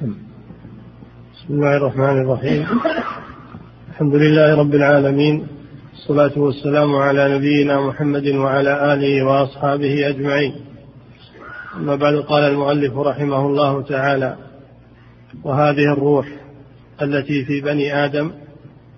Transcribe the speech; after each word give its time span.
بسم 0.00 0.14
الله 1.50 1.76
الرحمن 1.76 2.20
الرحيم. 2.20 2.66
الحمد 3.90 4.14
لله 4.14 4.54
رب 4.54 4.74
العالمين. 4.74 5.46
الصلاة 5.92 6.38
والسلام 6.38 6.94
على 6.96 7.38
نبينا 7.38 7.80
محمد 7.80 8.26
وعلى 8.26 8.94
آله 8.94 9.22
وأصحابه 9.26 10.08
أجمعين. 10.08 10.54
أما 11.76 11.94
بعد 11.96 12.14
قال 12.14 12.44
المؤلف 12.44 12.96
رحمه 12.96 13.46
الله 13.46 13.82
تعالى 13.82 14.36
وهذه 15.44 15.92
الروح 15.92 16.26
التي 17.02 17.44
في 17.44 17.60
بني 17.60 18.04
آدم 18.04 18.30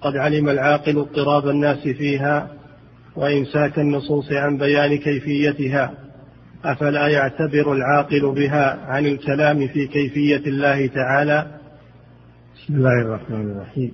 قد 0.00 0.16
علم 0.16 0.48
العاقل 0.48 0.98
اضطراب 0.98 1.48
الناس 1.48 1.82
فيها 1.82 2.50
وإمساك 3.16 3.78
النصوص 3.78 4.32
عن 4.32 4.58
بيان 4.58 4.98
كيفيتها 4.98 6.01
أفلا 6.64 7.08
يعتبر 7.08 7.72
العاقل 7.72 8.34
بها 8.34 8.86
عن 8.86 9.06
الكلام 9.06 9.68
في 9.68 9.86
كيفية 9.86 10.46
الله 10.46 10.86
تعالى؟ 10.86 11.60
بسم 12.56 12.74
الله 12.74 13.00
الرحمن 13.02 13.50
الرحيم. 13.50 13.92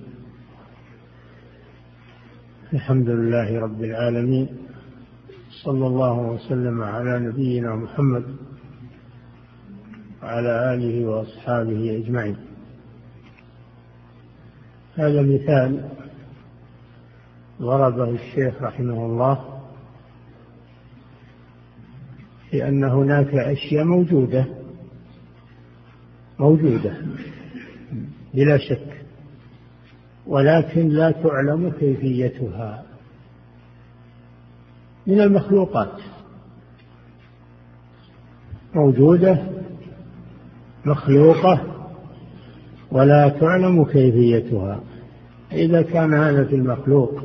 الحمد 2.73 3.09
لله 3.09 3.59
رب 3.59 3.83
العالمين. 3.83 4.47
صلى 5.63 5.87
الله 5.87 6.19
وسلم 6.19 6.81
على 6.81 7.19
نبينا 7.19 7.75
محمد 7.75 8.23
وعلى 10.23 10.73
آله 10.73 11.05
وأصحابه 11.05 12.03
أجمعين. 12.03 12.37
هذا 14.95 15.21
مثال 15.21 15.89
ضربه 17.61 18.09
الشيخ 18.09 18.61
رحمه 18.61 19.05
الله 19.05 19.48
في 22.51 22.67
أن 22.67 22.83
هناك 22.83 23.35
أشياء 23.35 23.83
موجودة. 23.83 24.45
موجودة. 26.39 26.93
بلا 28.33 28.57
شك. 28.57 29.05
ولكن 30.27 30.89
لا 30.89 31.11
تعلم 31.11 31.69
كيفيتها. 31.79 32.83
من 35.07 35.21
المخلوقات. 35.21 36.01
موجودة 38.75 39.37
مخلوقة 40.85 41.61
ولا 42.91 43.29
تعلم 43.29 43.85
كيفيتها. 43.85 44.83
إذا 45.51 45.81
كان 45.81 46.13
هذا 46.13 46.43
في 46.43 46.55
المخلوق 46.55 47.23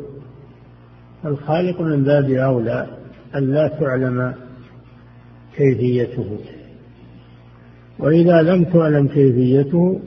الخالق 1.25 1.81
من 1.81 2.05
باب 2.05 2.31
أولى 2.31 2.98
أن 3.35 3.53
لا 3.53 3.69
تعلم 3.69 4.35
كيفيته. 5.57 6.39
وإذا 7.99 8.43
لم 8.43 8.65
تعلم 8.65 9.09
كيفيته 9.09 10.01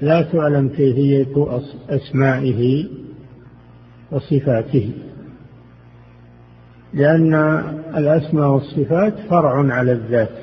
لا 0.00 0.22
تعلم 0.22 0.68
كيفية 0.68 1.62
أسمائه 1.88 2.84
وصفاته. 4.12 4.90
لأن 6.94 7.34
الأسماء 7.96 8.48
والصفات 8.48 9.14
فرع 9.30 9.74
على 9.74 9.92
الذات. 9.92 10.36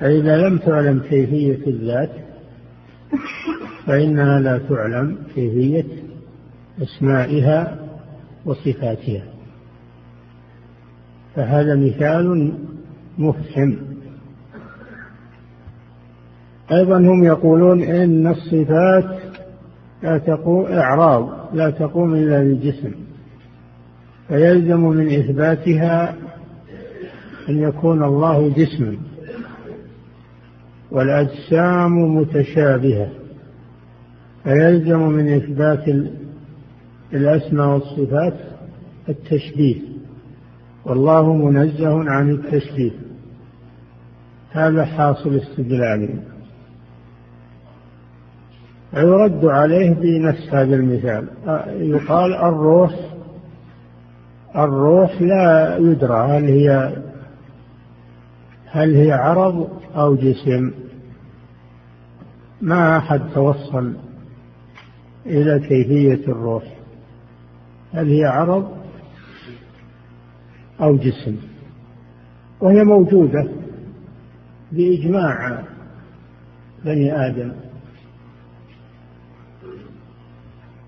فإذا 0.00 0.48
لم 0.48 0.58
تعلم 0.58 0.98
كيفية 0.98 1.66
الذات 1.66 2.10
فإنها 3.86 4.40
لا 4.40 4.58
تعلم 4.58 5.18
كيفية 5.34 5.86
أسمائها 6.82 7.78
وصفاتها. 8.44 9.22
فهذا 11.34 11.76
مثال 11.76 12.52
مفهم 13.18 13.76
أيضا 16.72 16.98
هم 16.98 17.24
يقولون 17.24 17.82
إن 17.82 18.26
الصفات 18.26 19.18
لا 20.02 20.18
تقوم 20.18 20.66
إعراض 20.66 21.28
لا 21.54 21.70
تقوم 21.70 22.14
إلا 22.14 22.38
بالجسم 22.38 22.92
فيلزم 24.28 24.80
من 24.80 25.06
إثباتها 25.06 26.16
أن 27.48 27.58
يكون 27.58 28.04
الله 28.04 28.48
جسما 28.48 28.96
والأجسام 30.90 32.16
متشابهة 32.16 33.08
فيلزم 34.44 35.08
من 35.08 35.28
إثبات 35.34 35.84
الأسماء 37.12 37.68
والصفات 37.68 38.34
التشبيه 39.08 39.76
والله 40.84 41.32
منزه 41.32 42.10
عن 42.10 42.30
التشبيه. 42.30 42.90
هذا 44.52 44.84
حاصل 44.84 45.36
استدلالهم 45.36 46.20
يرد 48.96 49.44
عليه 49.44 49.90
بنفس 49.90 50.48
هذا 50.54 50.74
المثال. 50.74 51.28
يقال 51.66 52.34
الروح 52.34 52.92
الروح 54.56 55.22
لا 55.22 55.76
يدرى 55.78 56.18
هل 56.18 56.44
هي 56.44 56.96
هل 58.66 58.94
هي 58.94 59.12
عرض 59.12 59.68
أو 59.96 60.14
جسم. 60.14 60.70
ما 62.60 62.98
أحد 62.98 63.20
توصل 63.34 63.92
إلى 65.26 65.60
كيفية 65.60 66.32
الروح. 66.32 66.64
هل 67.94 68.08
هي 68.08 68.24
عرض 68.24 68.68
أو 70.80 70.96
جسم؟ 70.96 71.36
وهي 72.60 72.84
موجودة. 72.84 73.61
بإجماع 74.72 75.62
بني 76.84 77.26
آدم. 77.26 77.52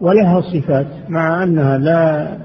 ولها 0.00 0.40
صفات 0.40 0.86
مع 1.08 1.42
أنها 1.42 1.78
لا 1.78 2.38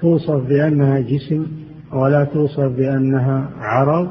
توصف 0.00 0.46
بأنها 0.48 1.00
جسم 1.00 1.46
ولا 1.92 2.24
توصف 2.24 2.60
بأنها 2.60 3.50
عرض 3.58 4.10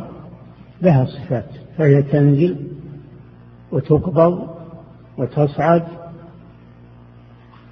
لها 0.81 1.05
صفات. 1.05 1.45
فهي 1.77 2.01
تنزل 2.01 2.55
وتقبض 3.71 4.49
وتصعد 5.17 5.83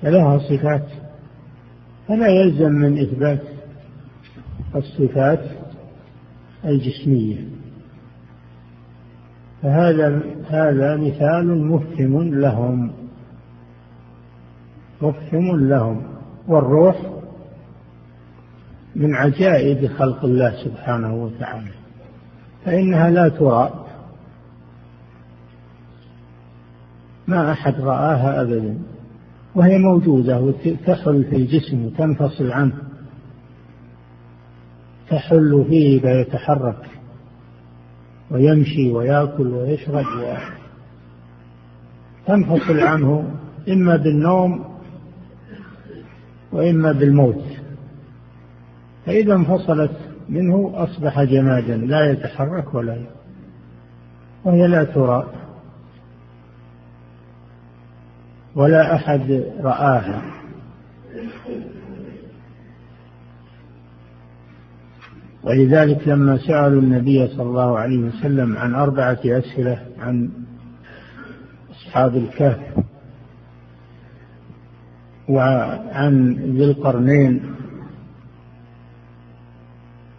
فلها 0.01 0.37
صفات. 0.37 0.87
فلا 2.07 2.27
يلزم 2.27 2.71
من 2.71 2.99
إثبات 2.99 3.41
الصفات 4.75 5.43
الجسمية. 6.65 7.56
فهذا 9.61 10.21
هذا 10.49 10.95
مثال 10.95 11.67
مفهم 11.67 12.39
لهم. 12.39 12.91
مفهم 15.01 15.69
لهم. 15.69 16.03
والروح 16.47 17.01
من 18.95 19.15
عجائب 19.15 19.87
خلق 19.87 20.25
الله 20.25 20.63
سبحانه 20.65 21.23
وتعالى. 21.23 21.71
فإنها 22.65 23.09
لا 23.09 23.29
ترى. 23.29 23.85
ما 27.27 27.51
أحد 27.51 27.81
رآها 27.81 28.41
أبدا. 28.41 28.77
وهي 29.55 29.77
موجودة 29.77 30.39
وتحل 30.39 31.23
في 31.23 31.35
الجسم 31.35 31.85
وتنفصل 31.85 32.51
عنه. 32.51 32.73
تحل 35.09 35.65
فيه 35.69 36.01
فيتحرك 36.01 36.89
ويمشي 38.31 38.91
ويأكل 38.91 39.47
ويشرب 39.47 40.05
تنفصل 42.27 42.79
عنه 42.79 43.33
إما 43.69 43.95
بالنوم 43.95 44.77
وإما 46.51 46.91
بالموت. 46.91 47.43
فإذا 49.05 49.33
انفصلت 49.33 49.91
منه 50.29 50.71
أصبح 50.75 51.23
جمادا 51.23 51.77
لا 51.77 52.11
يتحرك 52.11 52.73
ولا 52.73 52.97
وهي 54.43 54.67
لا 54.67 54.83
ترى. 54.83 55.27
ولا 58.55 58.95
أحد 58.95 59.43
رآها. 59.59 60.21
ولذلك 65.47 66.07
لما 66.07 66.37
سألوا 66.37 66.81
النبي 66.81 67.27
صلى 67.27 67.43
الله 67.43 67.79
عليه 67.79 67.97
وسلم 67.97 68.57
عن 68.57 68.75
أربعة 68.75 69.19
أسئلة 69.25 69.85
عن 69.99 70.29
أصحاب 71.71 72.15
الكهف 72.15 72.59
وعن 75.29 76.33
ذي 76.33 76.63
القرنين 76.63 77.55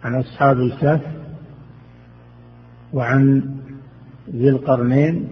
عن 0.03 0.15
أصحاب 0.15 0.59
الكهف 0.59 1.01
وعن 2.93 3.55
ذي 4.29 4.49
القرنين 4.49 5.27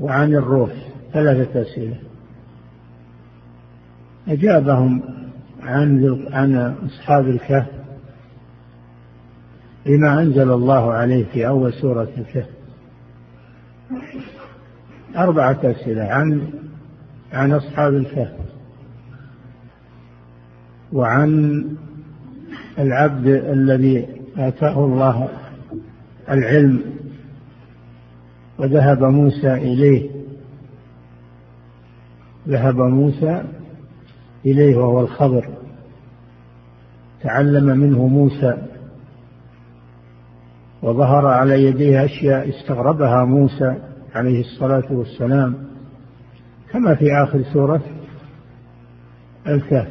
وعن 0.00 0.34
الروح 0.34 0.72
ثلاثة 1.12 1.62
أسئلة 1.62 1.96
أجابهم 4.28 5.19
عن 5.62 6.20
عن 6.32 6.56
أصحاب 6.86 7.28
الكهف 7.28 7.66
بما 9.86 10.22
أنزل 10.22 10.50
الله 10.52 10.92
عليه 10.92 11.24
في 11.24 11.48
أول 11.48 11.72
سورة 11.72 12.08
الكهف. 12.18 12.48
أربعة 15.16 15.60
أسئلة 15.64 16.02
عن 16.04 16.48
عن 17.32 17.52
أصحاب 17.52 17.94
الكهف 17.94 18.32
وعن 20.92 21.62
العبد 22.78 23.26
الذي 23.26 24.06
آتاه 24.36 24.84
الله 24.84 25.28
العلم 26.30 26.82
وذهب 28.58 29.02
موسى 29.04 29.54
إليه. 29.54 30.10
ذهب 32.48 32.76
موسى 32.76 33.42
إليه 34.46 34.76
وهو 34.76 35.00
الخضر. 35.00 35.48
تعلم 37.22 37.78
منه 37.78 38.06
موسى 38.06 38.56
وظهر 40.82 41.26
على 41.26 41.64
يديه 41.64 42.04
أشياء 42.04 42.48
استغربها 42.48 43.24
موسى 43.24 43.76
عليه 44.14 44.40
الصلاة 44.40 44.92
والسلام 44.92 45.54
كما 46.72 46.94
في 46.94 47.12
آخر 47.12 47.42
سورة 47.52 47.82
الكهف. 49.46 49.88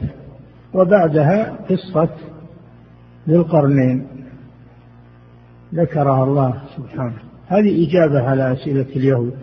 وبعدها 0.73 1.57
قصة 1.69 2.09
ذي 3.29 3.35
القرنين 3.35 4.07
ذكرها 5.73 6.23
الله 6.23 6.61
سبحانه. 6.77 7.17
هذه 7.47 7.89
إجابة 7.89 8.29
على 8.29 8.53
أسئلة 8.53 8.85
اليهود. 8.95 9.33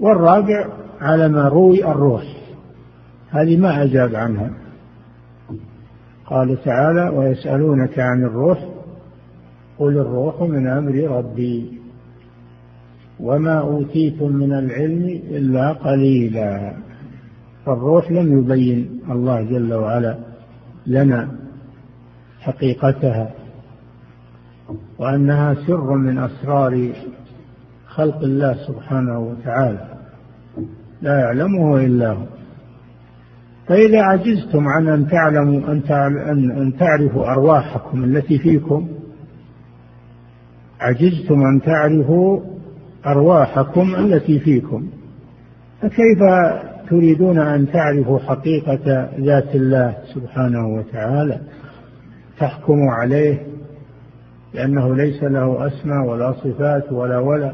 والرابع 0.00 0.83
على 1.04 1.28
ما 1.28 1.48
روي 1.48 1.84
الروح. 1.84 2.24
هذه 3.30 3.56
ما 3.56 3.82
أجاب 3.82 4.14
عنها. 4.14 4.50
قال 6.26 6.64
تعالى 6.64 7.08
ويسألونك 7.08 7.98
عن 7.98 8.24
الروح 8.24 8.68
قل 9.78 9.98
الروح 9.98 10.42
من 10.42 10.66
أمر 10.66 10.94
ربي 10.94 11.80
وما 13.20 13.60
أوتيتم 13.60 14.32
من 14.32 14.52
العلم 14.52 15.04
إلا 15.30 15.72
قليلا. 15.72 16.72
فالروح 17.66 18.10
لم 18.10 18.38
يبين 18.38 19.00
الله 19.10 19.42
جل 19.42 19.74
وعلا 19.74 20.18
لنا 20.86 21.28
حقيقتها 22.40 23.30
وأنها 24.98 25.54
سر 25.54 25.94
من 25.94 26.18
أسرار 26.18 26.92
خلق 27.86 28.16
الله 28.16 28.54
سبحانه 28.66 29.18
وتعالى. 29.18 29.93
لا 31.02 31.20
يعلمه 31.20 31.76
إلا 31.76 32.10
هو. 32.10 32.24
فإذا 33.68 34.02
عجزتم 34.02 34.68
عن 34.68 34.88
أن 34.88 35.08
تعلموا 35.08 35.60
أن 35.68 36.50
أن 36.50 36.76
تعرفوا 36.78 37.32
أرواحكم 37.32 38.04
التي 38.04 38.38
فيكم 38.38 38.88
عجزتم 40.80 41.42
أن 41.42 41.60
تعرفوا 41.62 42.40
أرواحكم 43.06 43.94
التي 43.94 44.38
فيكم. 44.40 44.86
فكيف 45.80 46.18
تريدون 46.90 47.38
أن 47.38 47.72
تعرفوا 47.72 48.18
حقيقة 48.18 49.08
ذات 49.18 49.54
الله 49.54 49.96
سبحانه 50.14 50.68
وتعالى؟ 50.68 51.40
تحكموا 52.38 52.92
عليه 52.92 53.46
لأنه 54.54 54.96
ليس 54.96 55.22
له 55.22 55.66
أسماء 55.66 56.06
ولا 56.06 56.32
صفات 56.32 56.92
ولا 56.92 57.18
ولا. 57.18 57.52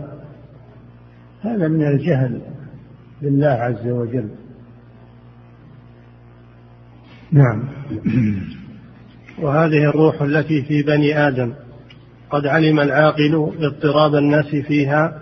هذا 1.42 1.69
من 1.69 1.87
الجهل. 1.87 2.40
بالله 3.22 3.49
عز 3.49 3.87
وجل. 3.87 4.28
نعم. 7.32 7.62
وهذه 9.43 9.90
الروح 9.90 10.22
التي 10.22 10.62
في 10.62 10.82
بني 10.82 11.28
آدم 11.28 11.52
قد 12.31 12.46
علم 12.46 12.81
العاقل 12.81 13.52
اضطراب 13.61 14.14
الناس 14.14 14.46
فيها 14.46 15.20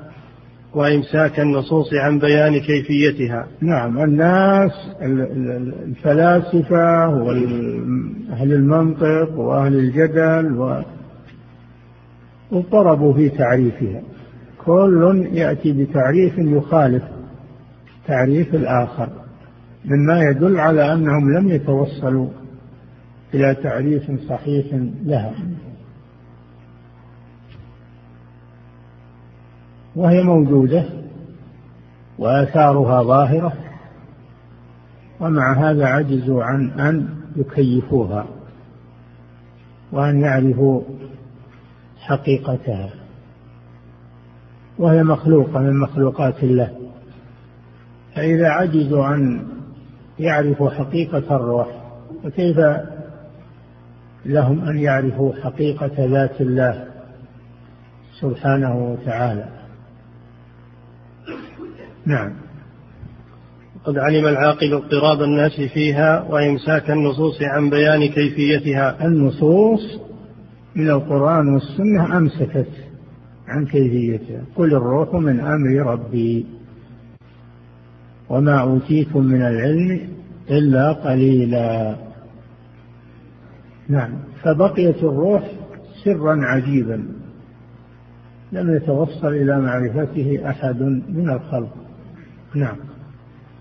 وإمساك 0.75 1.41
النصوص 1.41 1.95
عن 1.95 2.19
بيان 2.19 2.61
كيفيتها. 2.61 3.47
نعم. 3.61 3.99
الناس 3.99 4.73
الفلاسفة 5.03 7.09
وأهل 7.09 8.53
المنطق 8.53 9.39
وأهل 9.39 9.75
الجدل 9.75 10.85
اضطربوا 12.53 13.15
في 13.15 13.29
تعريفها. 13.29 14.03
كل 14.65 15.29
يأتي 15.33 15.73
بتعريف 15.73 16.35
يخالف 16.39 17.03
تعريف 18.09 18.55
الآخر 18.55 19.09
مما 19.85 20.21
يدل 20.23 20.61
على 20.61 20.93
أنهم 20.93 21.33
لم 21.33 21.49
يتوصلوا 21.49 22.29
إلى 23.35 23.55
تعريف 23.55 24.11
صحيح 24.29 24.67
لها. 25.05 25.33
وهي 29.97 30.23
موجودة 30.23 30.85
وآثارها 32.19 33.03
ظاهرة 33.03 33.53
ومع 35.21 35.53
هذا 35.53 35.87
عجزوا 35.87 36.45
عن 36.45 36.71
أن 36.71 37.09
يكيفوها 37.37 38.27
وأن 39.93 40.21
يعرفوا 40.21 40.83
حقيقتها. 41.99 42.91
وهي 44.79 45.03
مخلوقة 45.03 45.61
من 45.61 45.81
مخلوقات 45.81 46.43
الله. 46.43 46.78
فإذا 48.19 48.49
عجزوا 48.49 49.15
أن 49.15 49.47
يعرفوا 50.19 50.71
حقيقة 50.71 51.37
الروح 51.37 51.69
فكيف 52.25 52.57
لهم 54.27 54.69
أن 54.69 54.79
يعرفوا 54.79 55.33
حقيقة 55.45 55.91
ذات 55.99 56.41
الله 56.41 56.85
سبحانه 58.21 58.93
وتعالى؟ 58.93 59.49
نعم. 62.07 62.33
قد 63.85 63.99
علم 63.99 64.27
العاقل 64.27 64.75
اضطراب 64.75 65.23
الناس 65.23 65.61
فيها 65.61 66.23
وإمساك 66.23 66.91
النصوص 66.91 67.43
عن 67.43 67.71
بيان 67.71 68.07
كيفيتها. 68.09 69.07
النصوص 69.07 70.01
من 70.75 70.91
القرآن 70.91 71.55
والسنة 71.55 72.17
أمسكت 72.17 72.71
عن 73.49 73.67
كيفيتها. 73.67 74.45
قل 74.57 74.75
الروح 74.75 75.15
من 75.15 75.41
أمر 75.41 75.93
ربي. 75.93 76.58
وما 78.31 78.61
أوتيتم 78.61 79.25
من 79.25 79.43
العلم 79.43 80.01
إلا 80.51 80.93
قليلا. 80.93 81.97
نعم. 83.89 84.11
فبقيت 84.43 84.97
الروح 84.97 85.43
سرا 86.05 86.37
عجيبا. 86.45 87.09
لم 88.53 88.77
يتوصل 88.77 89.29
إلى 89.29 89.61
معرفته 89.61 90.41
أحد 90.51 90.83
من 91.09 91.31
الخلق. 91.31 91.75
نعم. 92.55 92.77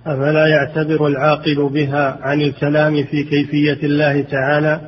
أفلا 0.06 0.48
يعتبر 0.48 1.08
العاقل 1.08 1.70
بها 1.70 2.18
عن 2.22 2.42
الكلام 2.42 2.94
في 2.94 3.24
كيفية 3.24 3.86
الله 3.86 4.22
تعالى؟ 4.22 4.82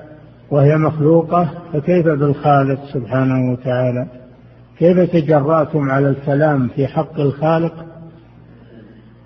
وهي 0.52 0.78
مخلوقة 0.78 1.50
فكيف 1.74 2.08
بالخالق 2.08 2.80
سبحانه 2.94 3.52
وتعالى؟ 3.52 4.08
كيف 4.78 5.00
تجرأتم 5.00 5.90
على 5.90 6.10
الكلام 6.10 6.68
في 6.68 6.88
حق 6.88 7.20
الخالق؟ 7.20 7.89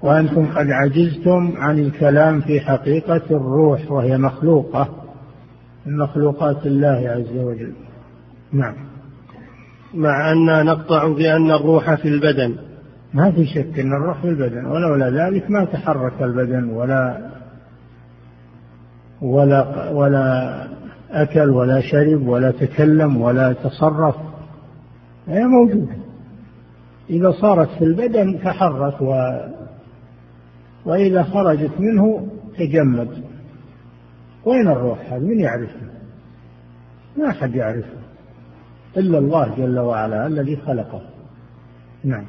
وأنتم 0.04 0.46
قد 0.46 0.68
عجزتم 0.72 1.54
عن 1.58 1.80
الكلام 1.80 2.42
في 2.42 2.60
حقيقة 2.60 3.22
الروح 3.32 3.92
وهي 3.92 4.18
مخلوقة 4.18 4.90
من 5.86 5.98
مخلوقات 5.98 6.66
الله 6.66 7.10
عز 7.10 7.38
وجل. 7.38 7.74
نعم. 8.52 8.76
مع 9.94 10.32
أن 10.32 10.66
نقطع 10.66 11.08
بأن 11.08 11.52
الروح 11.52 11.94
في 11.94 12.08
البدن. 12.08 12.56
ما 13.14 13.32
في 13.32 13.46
شك 13.46 13.80
أن 13.80 13.94
الروح 13.94 14.22
في 14.22 14.30
البدن 14.30 14.66
ولولا 14.66 15.10
ذلك 15.10 15.52
ما 15.52 15.66
تحرك 15.66 16.22
البدن 16.22 16.70
ولا 16.70 17.30
ولا 19.22 19.90
ولا 19.90 20.68
أكل 21.12 21.50
ولا 21.50 21.82
شرب 21.82 22.28
ولا 22.28 22.52
تكلم 22.52 23.22
ولا 23.22 23.54
تصرف. 23.54 24.16
هي 25.28 25.44
موجودة. 25.44 25.96
إذا 27.10 27.32
صارت 27.32 27.70
في 27.70 27.84
البدن 27.84 28.40
تحرك 28.44 29.02
و 29.02 29.14
وإذا 30.86 31.24
خرجت 31.24 31.72
منه 31.80 32.28
تجمد. 32.58 33.24
وين 34.46 34.68
الروح 34.68 35.14
هذا 35.14 35.24
من 35.24 35.40
يعرفها؟ 35.40 35.94
ما 37.18 37.30
أحد 37.30 37.56
يعرفها 37.56 38.04
إلا 38.98 39.18
الله 39.18 39.56
جل 39.58 39.80
وعلا 39.80 40.28
الذي 40.28 40.56
خلقه. 40.56 41.02
نعم. 42.04 42.26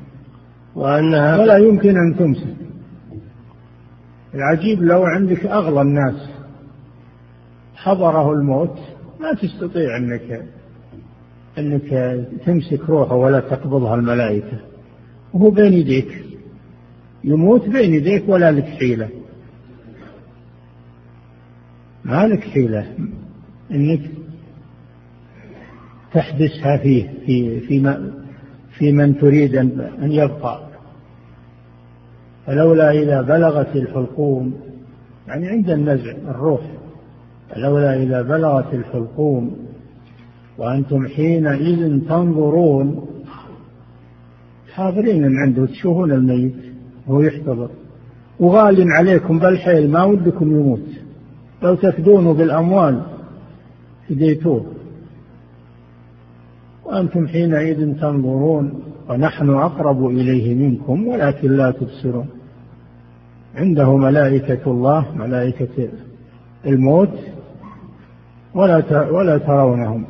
وأنها 0.75 1.39
ولا 1.39 1.57
يمكن 1.59 1.97
أن 1.97 2.17
تمسك. 2.19 2.57
العجيب 4.35 4.83
لو 4.83 5.03
عندك 5.03 5.47
أغلى 5.47 5.81
الناس 5.81 6.31
حضره 7.75 8.33
الموت 8.33 8.79
ما 9.21 9.33
تستطيع 9.33 9.97
أنك 9.97 10.43
أنك 11.59 11.91
تمسك 12.47 12.91
روحه 12.91 13.15
ولا 13.15 13.41
تقبضها 13.41 13.95
الملائكة. 13.95 14.59
وهو 15.35 15.51
بين 15.51 15.73
يديك. 15.73 16.34
يموت 17.25 17.69
بين 17.69 17.95
يديك 17.95 18.29
ولا 18.29 18.51
لك 18.51 18.65
حيلة. 18.65 19.09
ما 22.05 22.27
لك 22.27 22.41
حيلة. 22.41 22.87
إنك 23.71 24.01
تحبسها 26.13 26.77
فيه 26.77 27.09
في 27.27 27.61
في 27.61 28.01
في 28.79 28.93
من 28.93 29.19
تريد 29.19 29.57
أن 29.57 30.13
يبقى. 30.13 30.69
فلولا 32.47 32.91
إذا 32.91 33.23
بلغت 33.23 33.77
الحلقوم 33.77 34.55
يعني 35.29 35.49
عند 35.49 35.71
النزع 35.71 36.11
الروح. 36.11 36.61
فلولا 37.51 38.03
إذا 38.03 38.23
بلغت 38.23 38.75
الحلقوم 38.75 39.57
وأنتم 40.59 41.09
حينئذ 41.09 42.01
تنظرون 42.09 43.07
حاضرين 44.73 45.23
من 45.23 45.39
عنده 45.39 45.67
تشوفون 45.67 46.13
الميت. 46.13 46.74
وهو 47.07 47.21
يحتضر. 47.21 47.71
وغال 48.41 48.93
عليكم 48.93 49.39
بالحيل 49.39 49.91
ما 49.91 50.05
ودكم 50.05 50.61
يموت. 50.61 50.89
لو 51.63 51.75
تفدونه 51.75 52.33
بالأموال 52.35 53.03
فديتوه 54.09 54.67
وأنتم 56.85 57.27
حينئذ 57.27 58.01
تنظرون 58.01 58.83
ونحن 59.09 59.51
أقرب 59.51 60.07
إليه 60.07 60.55
منكم 60.55 61.07
ولكن 61.07 61.53
لا 61.53 61.71
تبصرون. 61.71 62.27
عنده 63.55 63.97
ملائكة 63.97 64.71
الله 64.71 65.07
ملائكة 65.17 65.89
الموت 66.67 67.19
ولا 68.55 69.11
ولا 69.11 69.39
ترونهم. 69.39 70.05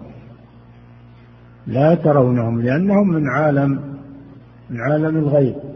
لا 1.66 1.94
ترونهم 1.94 2.62
لأنهم 2.62 3.08
من 3.08 3.28
عالم 3.28 3.80
من 4.70 4.80
عالم 4.80 5.16
الغيب. 5.16 5.73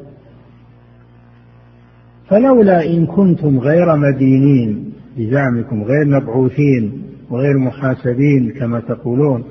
فلولا 2.30 2.86
إن 2.86 3.06
كنتم 3.06 3.58
غير 3.58 3.96
مدينين 3.96 4.92
بزعمكم 5.16 5.82
غير 5.82 6.06
مبعوثين 6.06 7.02
وغير 7.30 7.58
محاسبين 7.58 8.50
كما 8.58 8.80
تقولون 8.80 9.44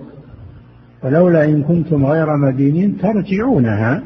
فلولا 1.02 1.46
إن 1.46 1.64
كنتم 1.64 2.06
غير 2.06 2.38
مدينين 2.38 2.98
ترجعونها 2.98 4.04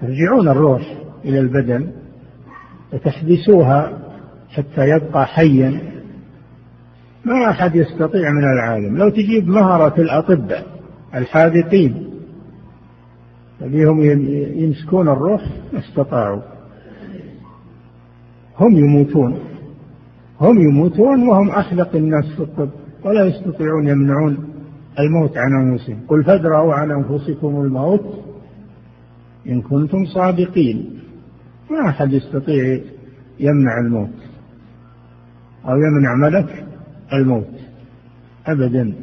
ترجعون 0.00 0.48
الروح 0.48 0.82
إلى 1.24 1.40
البدن 1.40 1.86
وتحبسوها 2.92 3.98
حتى 4.48 4.88
يبقى 4.88 5.26
حيا. 5.26 5.80
ما 7.24 7.50
أحد 7.50 7.76
يستطيع 7.76 8.30
من 8.30 8.44
العالم. 8.44 8.96
لو 8.96 9.08
تجيب 9.08 9.48
مهرة 9.48 10.00
الأطباء 10.00 10.66
الحاذقين 11.14 12.10
تبيهم 13.60 14.02
يمسكون 14.62 15.08
الروح 15.08 15.42
ما 15.72 15.78
استطاعوا. 15.78 16.53
هم 18.60 18.76
يموتون. 18.76 19.38
هم 20.40 20.58
يموتون 20.58 21.28
وهم 21.28 21.50
أحلق 21.50 21.96
الناس 21.96 22.24
في 22.36 22.42
الطب 22.42 22.70
ولا 23.04 23.24
يستطيعون 23.24 23.88
يمنعون 23.88 24.38
الموت 24.98 25.36
عن 25.36 25.68
أنفسهم. 25.68 26.00
قل 26.08 26.24
فادرأوا 26.24 26.74
عن 26.74 26.90
أنفسكم 26.90 27.60
الموت 27.60 28.24
إن 29.46 29.62
كنتم 29.62 30.04
صادقين. 30.04 31.00
ما 31.70 31.88
أحد 31.88 32.12
يستطيع 32.12 32.80
يمنع 33.40 33.78
الموت 33.78 34.14
أو 35.68 35.76
يمنع 35.76 36.14
ملك 36.14 36.66
الموت 37.12 37.54
أبدا. 38.46 38.94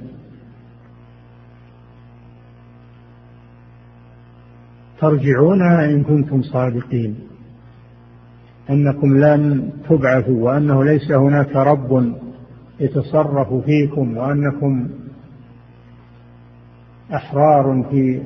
ترجعونها 5.00 5.86
إن 5.86 6.04
كنتم 6.04 6.42
صادقين. 6.42 7.31
أنكم 8.72 9.18
لن 9.18 9.70
تبعثوا 9.90 10.44
وأنه 10.44 10.84
ليس 10.84 11.12
هناك 11.12 11.56
رب 11.56 12.14
يتصرف 12.80 13.54
فيكم 13.54 14.18
وأنكم 14.18 14.90
أحرار 17.14 17.86
في 17.92 18.22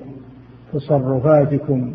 تصرفاتكم. 0.73 1.93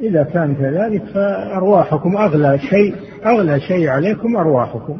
إذا 0.00 0.22
كان 0.22 0.54
كذلك 0.54 1.04
فأرواحكم 1.04 2.16
أغلى 2.16 2.58
شيء 2.58 2.94
أغلى 3.26 3.60
شيء 3.60 3.88
عليكم 3.88 4.36
أرواحكم. 4.36 4.98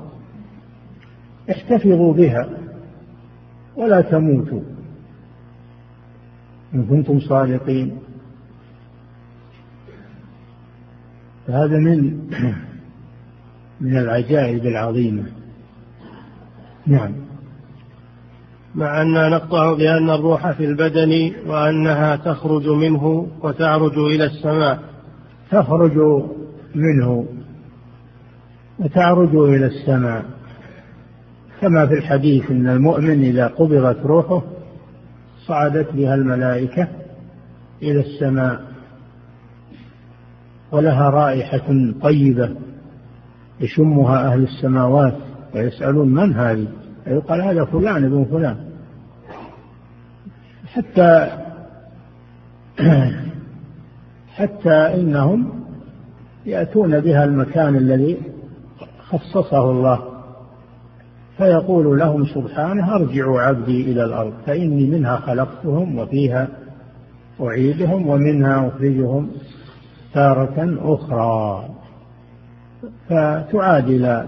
احتفظوا 1.51 2.15
بها 2.15 2.49
ولا 3.77 4.01
تموتوا. 4.01 4.61
إن 6.75 6.85
كنتم 6.85 7.21
صادقين. 7.21 7.99
فهذا 11.51 11.79
من 11.79 12.19
من 13.81 13.97
العجائب 13.97 14.67
العظيمة. 14.67 15.23
نعم. 16.87 17.13
مع 18.75 19.03
أننا 19.03 19.29
نقطع 19.29 19.73
بأن 19.73 20.11
الروح 20.11 20.51
في 20.51 20.65
البدن 20.65 21.33
وأنها 21.47 22.17
تخرج 22.17 22.69
منه 22.69 23.29
وتعرج 23.43 23.99
إلى 23.99 24.25
السماء. 24.25 24.79
تخرج 25.51 26.25
منه 26.75 27.27
وتعرج 28.79 29.35
إلى 29.35 29.67
السماء. 29.67 30.25
كما 31.61 31.87
في 31.87 31.95
الحديث 31.95 32.51
أن 32.51 32.69
المؤمن 32.69 33.23
إذا 33.25 33.47
قبضت 33.47 34.07
روحه 34.07 34.43
صعدت 35.47 35.93
بها 35.93 36.15
الملائكة 36.15 36.89
إلى 37.83 38.01
السماء. 38.01 38.70
ولها 40.73 41.11
رائحة 41.11 41.93
طيبة 42.03 42.51
يشمها 43.61 44.33
أهل 44.33 44.43
السماوات 44.43 45.15
ويسألون 45.55 46.09
من 46.09 46.35
هذه؟ 46.35 46.67
يقال 47.07 47.43
هذا 47.43 47.65
فلان 47.65 48.05
ابن 48.05 48.25
فلان. 48.25 48.57
حتى 50.67 51.31
حتى 54.37 54.75
إنهم 54.75 55.51
يأتون 56.47 57.01
بها 57.01 57.25
المكان 57.25 57.77
الذي 57.77 58.19
خصصه 59.09 59.71
الله. 59.71 60.01
فيقول 61.37 61.99
لهم 61.99 62.25
سبحانه 62.25 62.95
أرجعوا 62.95 63.41
عبدي 63.41 63.93
إلى 63.93 64.05
الأرض 64.05 64.33
فإني 64.47 64.87
منها 64.87 65.17
خلقتهم 65.17 65.99
وفيها 65.99 66.49
أعيدهم 67.41 68.09
ومنها 68.09 68.69
أخرجهم. 68.69 69.31
تارة 70.15 70.79
أخرى. 70.95 71.69
فتعاد 73.09 73.89
إلى 73.89 74.27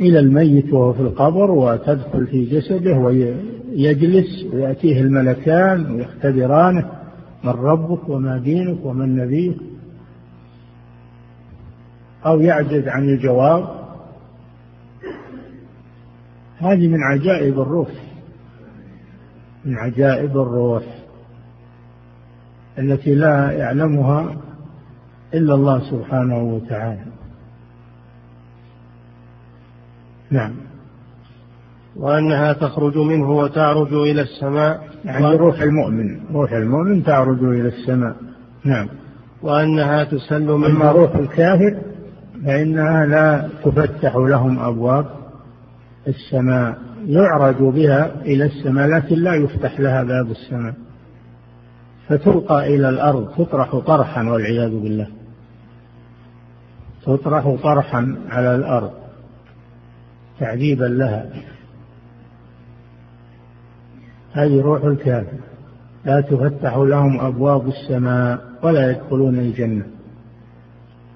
إلى 0.00 0.18
الميت 0.18 0.72
وهو 0.72 0.92
في 0.92 1.00
القبر 1.00 1.50
وتدخل 1.50 2.26
في 2.26 2.44
جسده 2.44 2.98
ويجلس 2.98 4.44
ويأتيه 4.52 5.00
الملكان 5.00 5.94
ويختبرانه 5.94 6.90
من 7.44 7.50
ربك 7.50 8.08
وما 8.08 8.38
دينك 8.38 8.78
ومن 8.84 9.16
نبيك. 9.16 9.56
أو 12.26 12.40
يعجز 12.40 12.88
عن 12.88 13.08
الجواب. 13.08 13.68
هذه 16.58 16.88
من 16.88 17.02
عجائب 17.02 17.60
الروح. 17.60 17.88
من 19.64 19.76
عجائب 19.76 20.30
الروح 20.30 20.82
التي 22.78 23.14
لا 23.14 23.50
يعلمها 23.50 24.36
إلا 25.34 25.54
الله 25.54 25.90
سبحانه 25.90 26.42
وتعالى. 26.42 27.04
نعم. 30.30 30.52
وأنها 31.96 32.52
تخرج 32.52 32.98
منه 32.98 33.30
وتعرج 33.30 33.92
إلى 33.92 34.22
السماء. 34.22 34.88
يعني 35.04 35.36
روح 35.36 35.60
المؤمن 35.60 36.20
روح 36.32 36.52
المؤمن 36.52 37.04
تعرج 37.04 37.42
إلى 37.42 37.68
السماء. 37.68 38.16
نعم. 38.64 38.88
وأنها 39.42 40.04
تسل 40.04 40.46
منه. 40.46 40.66
أما 40.66 40.92
روح 40.92 41.14
الكافر 41.14 41.76
فإنها 42.44 43.06
لا 43.06 43.48
تفتح 43.64 44.16
لهم 44.16 44.58
أبواب 44.58 45.06
السماء 46.08 46.78
يعرج 47.06 47.56
بها 47.56 48.22
إلى 48.22 48.44
السماء 48.44 48.88
لكن 48.88 49.16
لا 49.16 49.34
يفتح 49.34 49.80
لها 49.80 50.02
باب 50.02 50.30
السماء. 50.30 50.74
فتلقى 52.08 52.74
إلى 52.74 52.88
الأرض 52.88 53.28
تطرح 53.38 53.76
طرحا 53.76 54.22
والعياذ 54.22 54.70
بالله. 54.70 55.06
تطرح 57.06 57.56
طرحا 57.62 58.16
على 58.28 58.54
الأرض 58.54 58.92
تعذيبا 60.38 60.84
لها. 60.84 61.26
هذه 64.32 64.60
روح 64.60 64.84
الكافر. 64.84 65.38
لا 66.04 66.20
تفتح 66.20 66.76
لهم 66.76 67.20
أبواب 67.20 67.68
السماء 67.68 68.44
ولا 68.62 68.90
يدخلون 68.90 69.38
الجنة. 69.38 69.86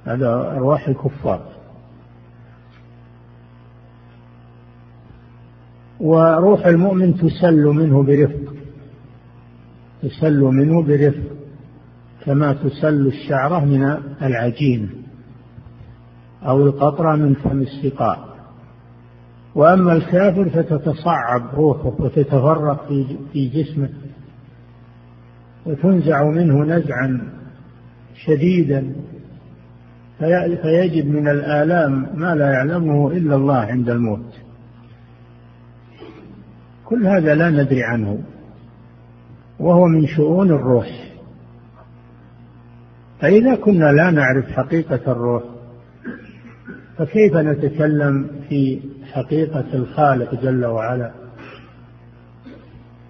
هذا 0.04 0.28
أرواح 0.28 0.88
الكفار. 0.88 1.42
وروح 6.00 6.66
المؤمن 6.66 7.16
تسل 7.16 7.64
منه 7.64 8.02
برفق. 8.02 8.54
تسل 10.02 10.40
منه 10.40 10.82
برفق 10.82 11.36
كما 12.24 12.52
تسل 12.52 13.06
الشعرة 13.06 13.64
من 13.64 13.82
العجين. 14.22 14.97
أو 16.46 16.66
القطرة 16.66 17.16
من 17.16 17.34
فم 17.34 17.60
السقاء 17.60 18.28
وأما 19.54 19.92
الكافر 19.92 20.48
فتتصعب 20.48 21.54
روحه 21.54 21.92
وتتفرق 21.98 22.88
في 23.32 23.48
جسمه 23.48 23.88
وتنزع 25.66 26.24
منه 26.24 26.64
نزعا 26.64 27.20
شديدا 28.14 28.92
فيجد 30.62 31.06
من 31.06 31.28
الآلام 31.28 32.06
ما 32.14 32.34
لا 32.34 32.52
يعلمه 32.52 33.10
إلا 33.12 33.36
الله 33.36 33.56
عند 33.56 33.90
الموت. 33.90 34.34
كل 36.84 37.06
هذا 37.06 37.34
لا 37.34 37.50
ندري 37.50 37.84
عنه 37.84 38.18
وهو 39.60 39.86
من 39.86 40.06
شؤون 40.06 40.50
الروح. 40.50 41.08
فإذا 43.20 43.54
كنا 43.54 43.92
لا 43.92 44.10
نعرف 44.10 44.50
حقيقة 44.52 45.12
الروح 45.12 45.42
فكيف 46.98 47.36
نتكلم 47.36 48.30
في 48.48 48.80
حقيقة 49.12 49.64
الخالق 49.74 50.42
جل 50.42 50.66
وعلا 50.66 51.12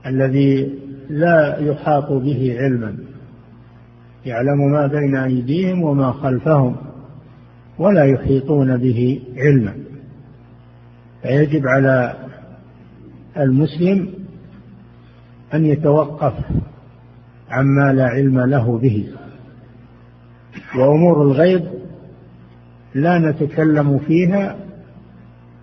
الذي 0.07 0.78
لا 1.11 1.59
يحاط 1.59 2.12
به 2.12 2.57
علما؟ 2.59 2.97
يعلم 4.26 4.73
ما 4.73 4.87
بين 4.87 5.16
أيديهم 5.16 5.83
وما 5.83 6.12
خلفهم 6.12 6.76
ولا 7.78 8.04
يحيطون 8.04 8.76
به 8.76 9.23
علما. 9.37 9.75
فيجب 11.23 11.66
على 11.66 12.14
المسلم 13.37 14.11
أن 15.54 15.64
يتوقف 15.64 16.35
عما 17.50 17.92
لا 17.92 18.04
علم 18.04 18.40
له 18.40 18.78
به. 18.78 19.09
وأمور 20.78 21.23
الغيب 21.23 21.77
لا 22.95 23.18
نتكلم 23.18 23.99
فيها 23.99 24.57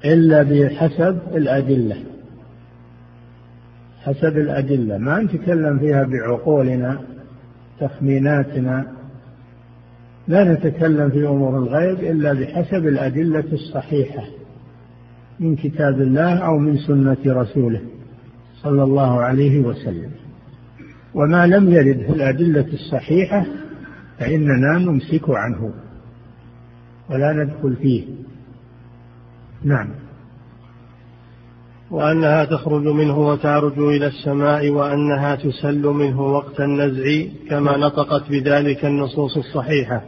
إلا 0.06 0.44
بحسب 0.44 1.20
الأدلة. 1.36 1.96
حسب 4.04 4.38
الأدلة. 4.38 4.98
ما 4.98 5.22
نتكلم 5.22 5.80
فيها 5.80 6.04
بعقولنا 6.04 7.00
تخميناتنا. 7.80 8.86
لا 10.28 10.54
نتكلم 10.54 11.10
في 11.10 11.28
أمور 11.28 11.58
الغيب 11.58 12.00
إلا 12.00 12.34
بحسب 12.34 12.88
الأدلة 12.88 13.54
الصحيحة 13.54 14.24
من 15.40 15.56
كتاب 15.56 16.02
الله 16.02 16.38
أو 16.38 16.58
من 16.58 16.78
سنة 16.78 17.18
رسوله 17.28 17.82
صلى 18.62 18.84
الله 18.84 19.22
عليه 19.22 19.60
وسلم. 19.60 20.12
وما 21.14 21.48
لم 21.48 21.74
يرد 21.74 21.98
في 21.98 22.10
الأدلة 22.10 22.68
الصحيحة 22.74 23.46
فإننا 24.20 24.78
نمسك 24.78 25.30
عنه. 25.30 25.74
ولا 27.10 27.34
ندخل 27.34 27.76
فيه. 27.76 28.04
نعم. 29.64 29.90
وأنها 31.92 32.46
تخرج 32.46 32.84
منه 32.84 33.18
وتعرج 33.18 33.80
إلى 33.80 34.08
السماء 34.08 34.70
وأنها 34.70 35.36
تسل 35.36 35.84
منه 35.88 36.22
وقت 36.22 36.62
النزع 36.62 37.04
كما 37.50 37.78
نطقت 37.78 38.30
بذلك 38.30 38.86
النصوص 38.86 39.38
الصحيحة. 39.38 40.02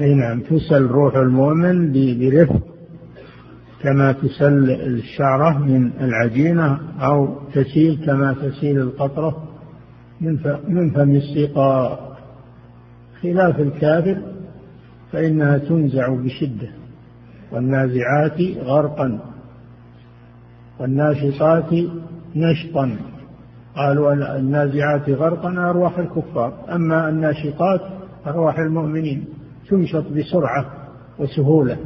أي 0.00 0.14
نعم 0.14 0.40
تسل 0.40 0.86
روح 0.86 1.16
المؤمن 1.16 1.92
برفق 1.92 2.62
كما 3.82 4.12
تسل 4.12 4.70
الشعرة 4.70 5.58
من 5.58 5.90
العجينة 6.00 6.78
أو 7.00 7.38
تسيل 7.54 8.04
كما 8.06 8.32
تسيل 8.32 8.78
القطرة 8.78 9.48
من 10.68 10.90
فم 10.90 11.16
السقاء. 11.16 12.18
خلاف 13.22 13.60
الكافر 13.60 14.33
فإنها 15.14 15.58
تنزع 15.58 16.08
بشدة 16.08 16.68
والنازعات 17.52 18.40
غرقا 18.64 19.18
والناشطات 20.80 21.72
نشطا. 22.36 22.96
قالوا 23.76 24.36
النازعات 24.38 25.10
غرقا 25.10 25.48
أرواح 25.48 25.98
الكفار 25.98 26.52
أما 26.74 27.08
الناشطات 27.08 27.80
أرواح 28.26 28.58
المؤمنين 28.58 29.24
تنشط 29.70 30.04
بسرعة 30.08 30.66
وسهولة. 31.18 31.76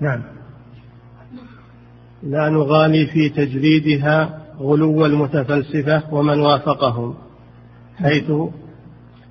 نعم. 0.00 0.22
لا 2.22 2.48
نغالي 2.48 3.06
في 3.06 3.28
تجريدها 3.28 4.38
غلو 4.60 5.06
المتفلسفة 5.06 6.14
ومن 6.14 6.40
وافقهم 6.40 7.14
حيث 7.96 8.30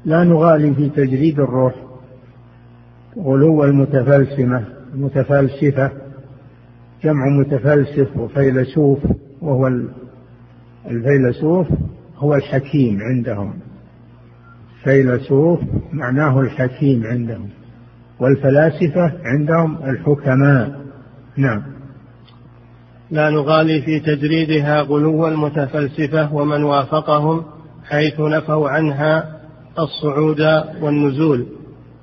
لا 0.06 0.24
نغالي 0.24 0.74
في 0.74 0.90
تجريد 0.90 1.40
الروح. 1.40 1.87
غلو 3.24 3.64
المتفلسمة. 3.64 4.64
المتفلسفة 4.94 5.92
جمع 7.04 7.30
متفلسف 7.40 8.18
وفيلسوف 8.18 9.00
وهو 9.42 9.68
الفيلسوف 10.90 11.68
هو 12.18 12.36
الحكيم 12.36 13.00
عندهم. 13.02 13.54
فيلسوف 14.84 15.60
معناه 15.94 16.40
الحكيم 16.40 17.04
عندهم 17.04 17.50
والفلاسفة 18.20 19.12
عندهم 19.26 19.78
الحكماء. 19.90 20.82
نعم. 21.38 21.62
لا 23.12 23.30
نغالي 23.30 23.82
في 23.82 24.00
تجريدها 24.00 24.82
غلو 24.82 25.28
المتفلسفة 25.28 26.36
ومن 26.36 26.64
وافقهم 26.64 27.44
حيث 27.86 28.20
نفوا 28.20 28.70
عنها 28.70 29.40
الصعود 29.80 30.42
والنزول. 30.82 31.57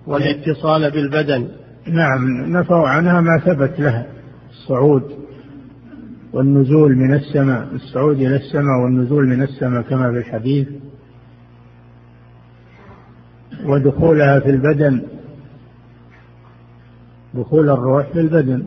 والاتصال 0.07 0.91
بالبدن. 0.91 1.49
نعم 1.87 2.53
نفوا 2.57 2.89
عنها 2.89 3.21
ما 3.21 3.39
ثبت 3.45 3.81
لها. 3.81 4.07
الصعود 4.51 5.03
والنزول 6.33 6.97
من 6.97 7.15
السماء 7.15 7.69
الصعود 7.75 8.17
إلى 8.17 8.37
السماء 8.37 8.83
والنزول 8.85 9.27
من 9.27 9.43
السماء 9.43 9.83
كما 9.83 10.11
في 10.11 10.19
الحديث. 10.19 10.69
ودخولها 13.67 14.41
في 14.41 14.51
البدن 14.51 15.03
دخول 17.35 17.71
الروح 17.71 18.07
في 18.13 18.21
البدن. 18.21 18.65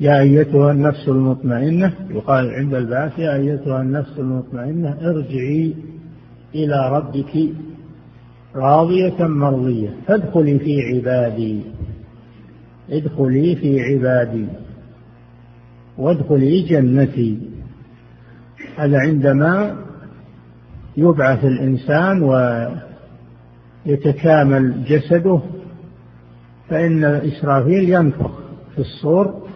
يا 0.00 0.20
أيتها 0.20 0.72
النفس 0.72 1.08
المطمئنة 1.08 1.92
يقال 2.10 2.50
عند 2.50 2.74
البعث 2.74 3.18
يا 3.18 3.36
أيتها 3.36 3.82
النفس 3.82 4.18
المطمئنة 4.18 4.98
ارجعي 5.00 5.74
إلى 6.54 6.90
ربك 6.92 7.48
راضية 8.56 9.26
مرضية. 9.26 9.90
فادخلي 10.06 10.58
في 10.58 10.82
عبادي. 10.82 11.60
ادخلي 12.90 13.56
في 13.56 13.80
عبادي. 13.80 14.46
وادخلي 15.98 16.62
جنتي. 16.62 17.38
هذا 18.76 18.98
عندما 18.98 19.76
يبعث 20.96 21.44
الإنسان 21.44 22.22
ويتكامل 23.86 24.84
جسده 24.84 25.40
فإن 26.68 27.04
إسرافيل 27.04 27.90
ينفخ 27.90 28.30
في 28.74 28.78
الصور 28.78 29.46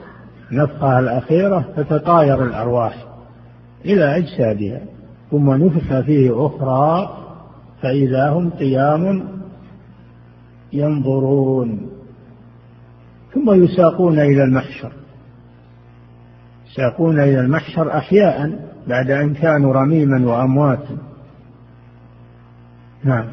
نفخة 0.52 0.98
الأخيرة 0.98 1.64
تتطاير 1.76 2.44
الأرواح 2.44 3.04
إلى 3.84 4.16
أجسادها 4.16 4.80
ثم 5.30 5.50
نفخ 5.50 6.00
فيه 6.00 6.46
أخرى 6.46 7.16
فإذا 7.82 8.28
هم 8.28 8.50
قيام 8.50 9.28
ينظرون 10.72 11.90
ثم 13.34 13.64
يساقون 13.64 14.18
إلى 14.18 14.44
المحشر. 14.44 14.92
يساقون 16.70 17.20
إلى 17.20 17.40
المحشر 17.40 17.96
أحياء 17.96 18.68
بعد 18.88 19.10
أن 19.10 19.34
كانوا 19.34 19.72
رميما 19.72 20.26
وأمواتا. 20.26 20.96
نعم. 23.04 23.26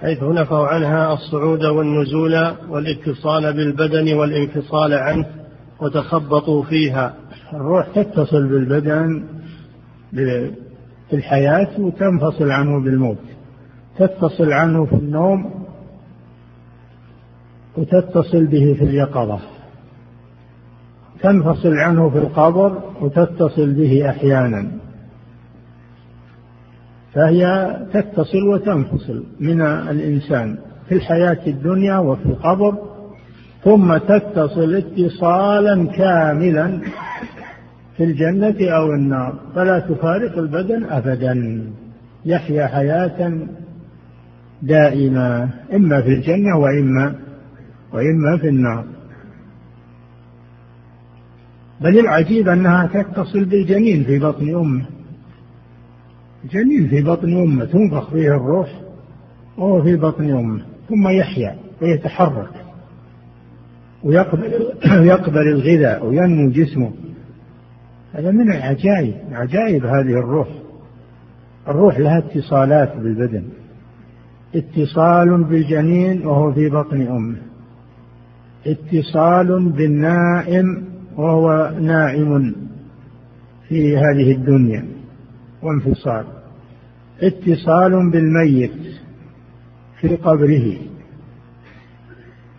حيث 0.00 0.22
نفوا 0.22 0.66
عنها 0.66 1.12
الصعود 1.12 1.64
والنزول 1.64 2.54
والاتصال 2.68 3.52
بالبدن 3.52 4.14
والانفصال 4.14 4.92
عنه 4.92 5.26
وتخبطوا 5.80 6.62
فيها. 6.62 7.14
الروح 7.52 7.88
تتصل 7.88 8.48
بالبدن 8.48 9.24
في 11.10 11.16
الحياة 11.16 11.80
وتنفصل 11.80 12.50
عنه 12.50 12.84
بالموت. 12.84 13.18
تتصل 13.98 14.52
عنه 14.52 14.84
في 14.84 14.94
النوم 14.94 15.64
وتتصل 17.76 18.46
به 18.46 18.74
في 18.78 18.84
اليقظة. 18.84 19.38
تنفصل 21.20 21.74
عنه 21.74 22.10
في 22.10 22.18
القبر 22.18 22.82
وتتصل 23.00 23.72
به 23.72 24.10
أحيانا. 24.10 24.70
فهي 27.14 27.76
تتصل 27.92 28.48
وتنفصل 28.48 29.24
من 29.40 29.60
الإنسان 29.60 30.58
في 30.88 30.94
الحياة 30.94 31.38
الدنيا 31.46 31.98
وفي 31.98 32.26
القبر 32.26 32.78
ثم 33.64 33.96
تتصل 33.96 34.74
اتصالا 34.74 35.86
كاملا 35.86 36.80
في 37.96 38.04
الجنة 38.04 38.70
أو 38.70 38.92
النار. 38.92 39.34
فلا 39.54 39.78
تفارق 39.78 40.38
البدن 40.38 40.84
أبدا. 40.84 41.64
يحيا 42.24 42.66
حياة 42.66 43.46
دائمة 44.62 45.50
إما 45.74 46.00
في 46.00 46.08
الجنة 46.08 46.58
وإما 46.58 47.14
وإما 47.92 48.36
في 48.40 48.48
النار. 48.48 48.84
بل 51.80 51.98
العجيب 51.98 52.48
أنها 52.48 52.86
تتصل 52.86 53.44
بالجنين 53.44 54.04
في 54.04 54.18
بطن 54.18 54.54
أمه. 54.54 54.84
جنين 56.50 56.88
في 56.88 57.02
بطن 57.02 57.42
أمه 57.42 57.64
تنفخ 57.64 58.10
فيه 58.10 58.28
الروح 58.28 58.80
وهو 59.58 59.82
في 59.82 59.96
بطن 59.96 60.30
أمه 60.30 60.62
ثم 60.88 61.08
يحيا 61.08 61.56
ويتحرك 61.82 62.64
ويقبل 64.02 64.52
يقبل 65.12 65.48
الغذاء 65.48 66.06
وينمو 66.06 66.50
جسمه. 66.50 66.92
هذا 68.14 68.30
من 68.30 68.52
العجائب 68.52 69.14
عجائب 69.32 69.86
هذه 69.86 70.18
الروح. 70.18 70.48
الروح 71.68 71.98
لها 71.98 72.18
اتصالات 72.18 72.96
بالبدن. 72.96 73.44
اتصال 74.54 75.44
بالجنين 75.44 76.26
وهو 76.26 76.52
في 76.52 76.68
بطن 76.68 77.02
أمه. 77.06 77.36
اتصال 78.66 79.72
بالنائم 79.72 80.84
وهو 81.16 81.72
نائم 81.80 82.54
في 83.68 83.96
هذه 83.96 84.32
الدنيا 84.32 84.86
وانفصال. 85.62 86.24
اتصال 87.22 88.10
بالميت 88.10 88.80
في 90.00 90.16
قبره. 90.16 90.76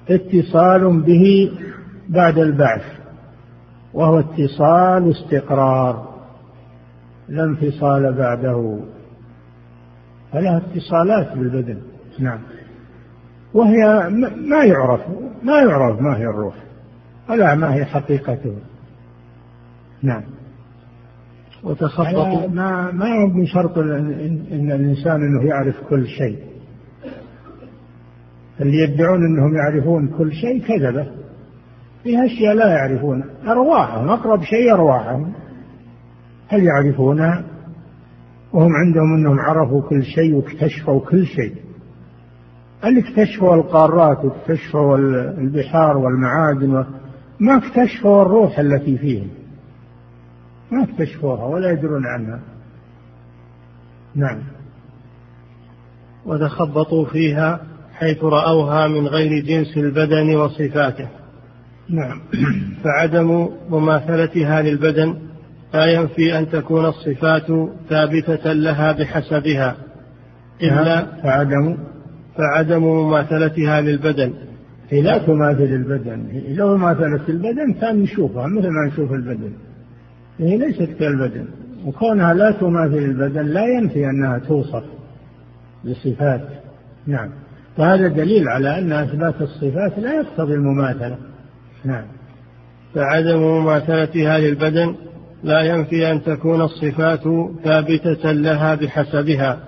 اتصال 0.09 1.01
به 1.01 1.51
بعد 2.09 2.37
البعث. 2.37 3.04
وهو 3.95 4.19
اتصال 4.19 5.11
استقرار 5.11 6.15
لا 7.29 7.43
انفصال 7.43 8.13
بعده. 8.13 8.79
فلها 10.31 10.57
اتصالات 10.57 11.37
بالبدن. 11.37 11.77
نعم. 12.19 12.39
وهي 13.53 14.09
ما 14.49 14.63
يعرف 14.63 15.01
ما 15.43 15.59
يعرف 15.59 16.01
ما 16.01 16.17
هي 16.17 16.25
الروح. 16.25 16.55
ولا 17.29 17.55
ما 17.55 17.75
هي 17.75 17.85
حقيقته. 17.85 18.55
نعم. 20.03 20.23
وتخبط 21.63 22.49
ما 22.49 22.91
ما 22.91 23.25
من 23.25 23.45
شرط 23.45 23.77
إن 23.77 24.71
الإنسان 24.71 25.15
إنه 25.15 25.47
يعرف 25.49 25.75
كل 25.89 26.07
شيء. 26.07 26.39
اللي 28.61 28.77
يدعون 28.77 29.25
إنهم 29.25 29.55
يعرفون 29.55 30.07
كل 30.07 30.33
شيء 30.33 30.61
كذبه. 30.67 31.24
في 32.05 32.25
أشياء 32.25 32.53
لا 32.53 32.67
يعرفون 32.67 33.23
أرواحهم 33.47 34.09
أقرب 34.09 34.43
شيء 34.43 34.73
أرواحهم. 34.73 35.33
هل 36.47 36.63
يعرفونها 36.63 37.43
وهم 38.53 38.71
عندهم 38.75 39.13
أنهم 39.15 39.39
عرفوا 39.39 39.81
كل 39.81 40.03
شيء 40.03 40.35
واكتشفوا 40.35 40.99
كل 40.99 41.25
شيء. 41.25 41.55
اللي 42.83 42.99
اكتشفوا 42.99 43.55
القارات 43.55 44.25
واكتشفوا 44.25 44.97
البحار 45.37 45.97
والمعادن 45.97 46.85
ما 47.39 47.57
اكتشفوا 47.57 48.21
الروح 48.21 48.59
التي 48.59 48.97
فيهم. 48.97 49.27
ما 50.71 50.83
اكتشفوها 50.83 51.45
ولا 51.45 51.71
يدرون 51.71 52.05
عنها. 52.05 52.39
نعم. 54.15 54.41
وتخبطوا 56.25 57.05
فيها 57.05 57.59
حيث 57.93 58.23
رأوها 58.23 58.87
من 58.87 59.07
غير 59.07 59.43
جنس 59.45 59.77
البدن 59.77 60.35
وصفاته. 60.35 61.24
نعم. 61.89 62.21
فعدم 62.83 63.49
مماثلتها 63.69 64.61
للبدن 64.61 65.15
لا 65.73 65.85
ينفي 65.85 66.39
أن 66.39 66.49
تكون 66.49 66.85
الصفات 66.85 67.47
ثابتة 67.89 68.53
لها 68.53 68.91
بحسبها. 68.91 69.75
إلا 70.63 71.05
فعدم 71.23 71.77
فعدم 72.37 72.83
مماثلتها 72.83 73.81
للبدن. 73.81 74.33
هي 74.89 75.01
لا 75.01 75.17
تماثل 75.17 75.63
البدن. 75.63 76.41
لو 76.47 76.77
ماثلت 76.77 77.29
البدن 77.29 77.73
كان 77.81 77.99
نشوفها 77.99 78.47
مثل 78.47 78.67
ما 78.67 78.87
نشوف 78.87 79.11
البدن. 79.11 79.51
هي 80.39 80.57
ليست 80.57 80.89
كالبدن. 80.99 81.45
وكونها 81.85 82.33
لا 82.33 82.51
تماثل 82.51 82.97
البدن 82.97 83.45
لا 83.45 83.65
ينفي 83.65 84.05
أنها 84.05 84.39
توصف 84.39 84.83
بصفات 85.85 86.41
نعم. 87.07 87.29
وهذا 87.77 88.07
دليل 88.07 88.47
على 88.47 88.79
أن 88.79 88.91
إثبات 88.91 89.41
الصفات 89.41 89.99
لا 89.99 90.13
يقتضي 90.13 90.53
المماثلة. 90.53 91.17
نعم. 91.85 92.05
فعدم 92.95 93.39
مماثلتها 93.39 94.37
للبدن 94.37 94.95
لا 95.43 95.61
ينفي 95.61 96.11
أن 96.11 96.23
تكون 96.23 96.61
الصفات 96.61 97.23
ثابتة 97.63 98.31
لها 98.31 98.75
بحسبها. 98.75 99.59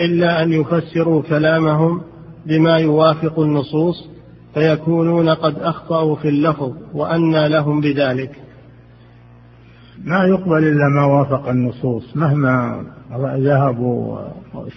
إلا 0.00 0.42
أن 0.42 0.52
يفسروا 0.52 1.22
كلامهم 1.22 2.02
بما 2.46 2.76
يوافق 2.76 3.40
النصوص 3.40 4.08
فيكونون 4.54 5.28
قد 5.28 5.58
أخطأوا 5.58 6.16
في 6.16 6.28
اللفظ 6.28 6.72
وأنى 6.94 7.48
لهم 7.48 7.80
بذلك. 7.80 8.30
ما 10.04 10.24
يقبل 10.24 10.58
إلا 10.58 10.88
ما 10.88 11.04
وافق 11.04 11.48
النصوص. 11.48 12.16
مهما 12.16 12.84
ذهبوا 13.18 14.18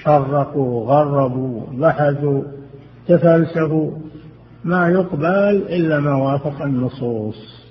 شرقوا 0.03 0.85
غربوا 0.85 1.61
بحثوا 1.71 2.43
تفلسفوا 3.07 3.91
ما 4.63 4.89
يقبل 4.89 5.63
إلا 5.69 5.99
ما 5.99 6.15
وافق 6.15 6.61
النصوص. 6.61 7.63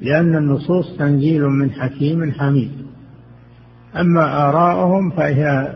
لأن 0.00 0.36
النصوص 0.36 0.96
تنزيل 0.98 1.42
من 1.42 1.72
حكيم 1.72 2.32
حميد. 2.32 2.86
أما 3.96 4.48
آراءهم 4.48 5.10
فهي 5.10 5.74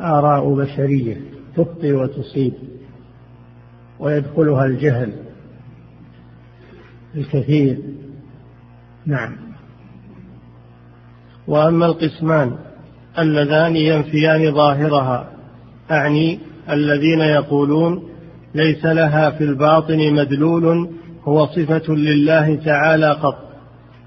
آراء 0.00 0.54
بشرية 0.54 1.20
تخطي 1.56 1.92
وتصيب 1.92 2.52
ويدخلها 3.98 4.66
الجهل 4.66 5.12
الكثير. 7.16 7.78
نعم. 9.06 9.36
وأما 11.48 11.86
القسمان 11.86 12.56
اللذان 13.18 13.76
ينفيان 13.76 14.54
ظاهرها 14.54 15.30
أعني 15.90 16.38
الذين 16.70 17.20
يقولون 17.20 18.09
ليس 18.54 18.84
لها 18.84 19.30
في 19.30 19.44
الباطن 19.44 20.14
مدلول 20.14 20.90
هو 21.24 21.46
صفة 21.46 21.94
لله 21.94 22.54
تعالى 22.54 23.10
قط 23.10 23.50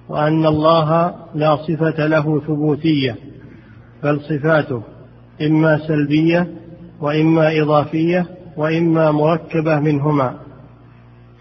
وأن 0.10 0.46
الله 0.46 1.16
لا 1.36 1.56
صفة 1.56 2.08
له 2.08 2.40
ثبوتية 2.40 3.16
بل 4.04 4.20
صفاته 4.20 4.84
إما 5.42 5.88
سلبية 5.88 6.48
وإما 7.02 7.62
إضافية 7.62 8.26
وإما 8.58 9.12
مركبة 9.12 9.80
منهما. 9.80 10.34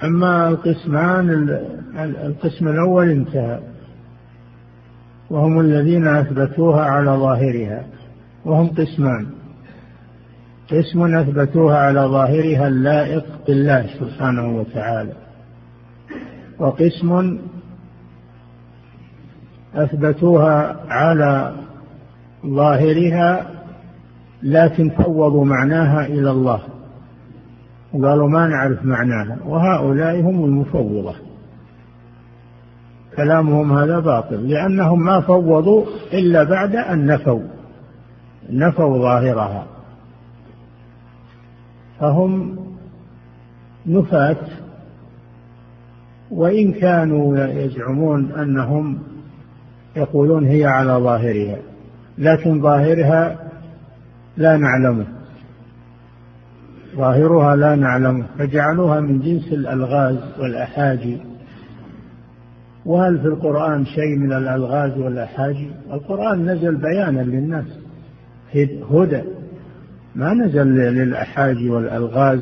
أما 0.04 0.48
القسمان 0.48 1.48
القسم 1.98 2.68
الأول 2.68 3.10
انتهى 3.10 3.60
وهم 5.30 5.60
الذين 5.60 6.06
أثبتوها 6.06 6.82
على 6.82 7.10
ظاهرها 7.10 7.86
وهم 8.44 8.68
قسمان. 8.68 9.26
قسم 10.72 11.14
أثبتوها 11.14 11.78
على 11.78 12.00
ظاهرها 12.00 12.68
اللائق 12.68 13.24
بالله 13.46 13.86
سبحانه 14.00 14.56
وتعالى. 14.58 15.12
وقسم 16.58 17.38
أثبتوها 19.74 20.76
على 20.88 21.52
ظاهرها 22.46 23.46
لكن 24.42 24.90
فوضوا 24.90 25.44
معناها 25.44 26.06
إلى 26.06 26.30
الله. 26.30 26.60
وقالوا 27.92 28.28
ما 28.28 28.46
نعرف 28.46 28.84
معناها. 28.84 29.38
وهؤلاء 29.46 30.20
هم 30.20 30.44
المفوضة. 30.44 31.14
كلامهم 33.16 33.78
هذا 33.78 33.98
باطل 33.98 34.48
لأنهم 34.48 35.04
ما 35.04 35.20
فوضوا 35.20 35.84
إلا 36.12 36.44
بعد 36.44 36.76
أن 36.76 37.06
نفوا. 37.06 37.42
نفوا 38.50 38.98
ظاهرها. 38.98 39.71
فهم 42.02 42.58
نفاة 43.86 44.36
وإن 46.30 46.72
كانوا 46.72 47.38
يزعمون 47.46 48.32
أنهم 48.32 48.98
يقولون 49.96 50.44
هي 50.44 50.64
على 50.64 50.92
ظاهرها 50.92 51.58
لكن 52.18 52.62
ظاهرها 52.62 53.38
لا 54.36 54.56
نعلمه. 54.56 55.06
ظاهرها 56.96 57.56
لا 57.56 57.74
نعلمه 57.74 58.26
فجعلوها 58.38 59.00
من 59.00 59.20
جنس 59.20 59.52
الألغاز 59.52 60.18
والأحاجي. 60.38 61.18
وهل 62.86 63.18
في 63.18 63.26
القرآن 63.26 63.84
شيء 63.84 64.18
من 64.18 64.32
الألغاز 64.32 64.98
والأحاجي؟ 64.98 65.70
القرآن 65.92 66.50
نزل 66.50 66.76
بيانا 66.76 67.20
للناس 67.20 67.78
هدى. 68.90 69.22
ما 70.14 70.34
نزل 70.34 70.66
للأحاجي 70.66 71.70
والألغاز 71.70 72.40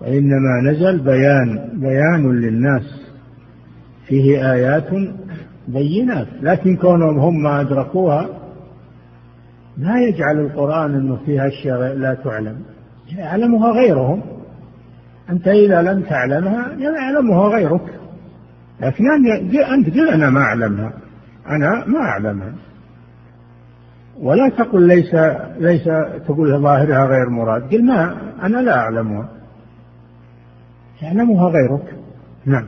وإنما 0.00 0.60
نزل 0.64 0.98
بيان 0.98 1.68
بيان 1.74 2.32
للناس. 2.32 3.02
فيه 4.06 4.52
آيات 4.52 4.88
بينات 5.68 6.26
لكن 6.42 6.76
كونهم 6.76 7.18
هم 7.18 7.42
ما 7.42 7.60
أدركوها 7.60 8.28
لا 9.78 10.00
يجعل 10.08 10.40
القرآن 10.40 10.94
أنه 10.94 11.18
فيها 11.26 11.48
أشياء 11.48 11.96
لا 11.96 12.14
تعلم. 12.14 12.56
يعلمها 13.16 13.72
غيرهم. 13.72 14.22
أنت 15.30 15.48
إذا 15.48 15.82
لم 15.82 16.02
تعلمها 16.02 16.72
يعلمها 16.78 17.48
غيرك. 17.48 18.00
لكن 18.80 19.04
أنت 19.74 19.90
قل 19.90 20.08
أنا 20.08 20.30
ما 20.30 20.40
أعلمها. 20.40 20.92
أنا 21.48 21.84
ما 21.86 21.98
أعلمها. 21.98 22.52
ولا 24.20 24.48
تقل 24.58 24.88
ليس 24.88 25.14
ليس 25.58 25.84
تقول 26.26 26.62
ظاهرها 26.62 27.06
غير 27.06 27.30
مراد. 27.30 27.62
قل 27.74 27.84
ما 27.84 28.16
أنا 28.42 28.58
لا 28.58 28.76
أعلمها. 28.76 29.28
يعلمها 31.02 31.48
غيرك. 31.48 31.96
نعم. 32.46 32.66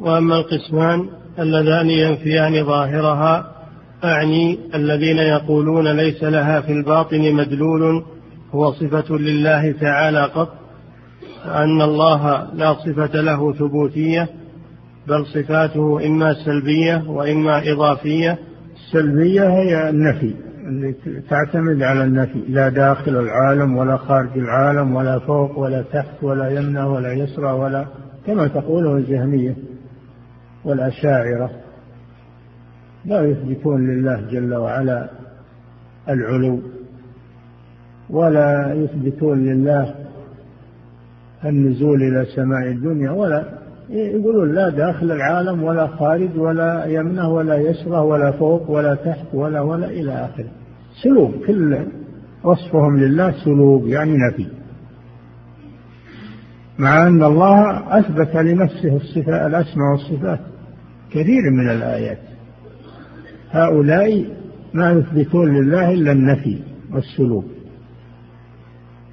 وأما 0.00 0.36
القسمان 0.36 1.08
اللذان 1.38 1.90
ينفيان 1.90 2.64
ظاهرها 2.64 3.52
أعني 4.04 4.58
الذين 4.74 5.18
يقولون 5.18 5.88
ليس 5.88 6.24
لها 6.24 6.60
في 6.60 6.72
الباطن 6.72 7.34
مدلول 7.34 8.04
هو 8.54 8.72
صفة 8.72 9.16
لله 9.16 9.72
تعالى 9.72 10.24
قط 10.24 10.52
أن 11.44 11.82
الله 11.82 12.54
لا 12.54 12.74
صفة 12.74 13.20
له 13.20 13.52
ثبوتية 13.52 14.28
بل 15.08 15.26
صفاته 15.26 16.06
إما 16.06 16.34
سلبية 16.44 17.04
وإما 17.08 17.72
إضافية 17.72 18.38
السلبية 18.86 19.48
هي 19.48 19.90
النفي 19.90 20.34
اللي 20.66 20.94
تعتمد 21.30 21.82
على 21.82 22.04
النفي 22.04 22.38
لا 22.48 22.68
داخل 22.68 23.16
العالم 23.16 23.76
ولا 23.76 23.96
خارج 23.96 24.38
العالم 24.38 24.94
ولا 24.94 25.18
فوق 25.18 25.58
ولا 25.58 25.82
تحت 25.82 26.22
ولا 26.22 26.48
يمنى 26.48 26.82
ولا 26.82 27.12
يسرى 27.12 27.52
ولا 27.52 27.86
كما 28.26 28.48
تقوله 28.48 28.96
الجهمية 28.96 29.56
والأشاعرة. 30.64 31.50
لا 33.04 33.20
يثبتون 33.20 33.86
لله 33.86 34.20
جل 34.30 34.54
وعلا 34.54 35.08
العلو 36.08 36.60
ولا 38.10 38.74
يثبتون 38.74 39.44
لله 39.44 39.94
النزول 41.44 42.02
إلى 42.02 42.24
سماء 42.24 42.68
الدنيا 42.68 43.10
ولا 43.10 43.55
يقولون 43.90 44.54
لا 44.54 44.68
داخل 44.68 45.12
العالم 45.12 45.62
ولا 45.62 45.86
خارج 45.86 46.38
ولا 46.38 46.84
يمنه 46.84 47.28
ولا 47.28 47.56
يسره 47.56 48.02
ولا 48.02 48.30
فوق 48.30 48.70
ولا 48.70 48.94
تحت 48.94 49.26
ولا 49.32 49.60
ولا 49.60 49.86
إلى 49.86 50.12
آخره. 50.12 50.50
سلوك 51.02 51.46
كل 51.46 51.78
وصفهم 52.44 52.98
لله 52.98 53.34
سلوك 53.44 53.82
يعني 53.86 54.16
نفي. 54.30 54.46
مع 56.78 57.06
أن 57.06 57.22
الله 57.22 57.80
أثبت 57.98 58.36
لنفسه 58.36 58.96
الصفات 58.96 59.46
الأسماء 59.46 59.92
والصفات 59.92 60.40
كثير 61.10 61.50
من 61.50 61.70
الآيات. 61.70 62.18
هؤلاء 63.50 64.24
ما 64.74 64.92
يثبتون 64.92 65.54
لله 65.54 65.92
إلا 65.92 66.12
النفي 66.12 66.58
والسلوك. 66.92 67.44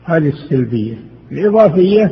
هذه 0.06 0.30
السلبية. 0.30 0.96
الإضافية 1.32 2.12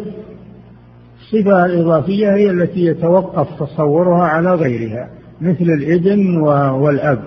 الصفة 1.33 1.65
الإضافية 1.65 2.35
هي 2.35 2.51
التي 2.51 2.85
يتوقف 2.85 3.47
تصورها 3.59 4.23
على 4.23 4.55
غيرها 4.55 5.09
مثل 5.41 5.63
الإذن 5.63 6.37
والأب. 6.71 7.19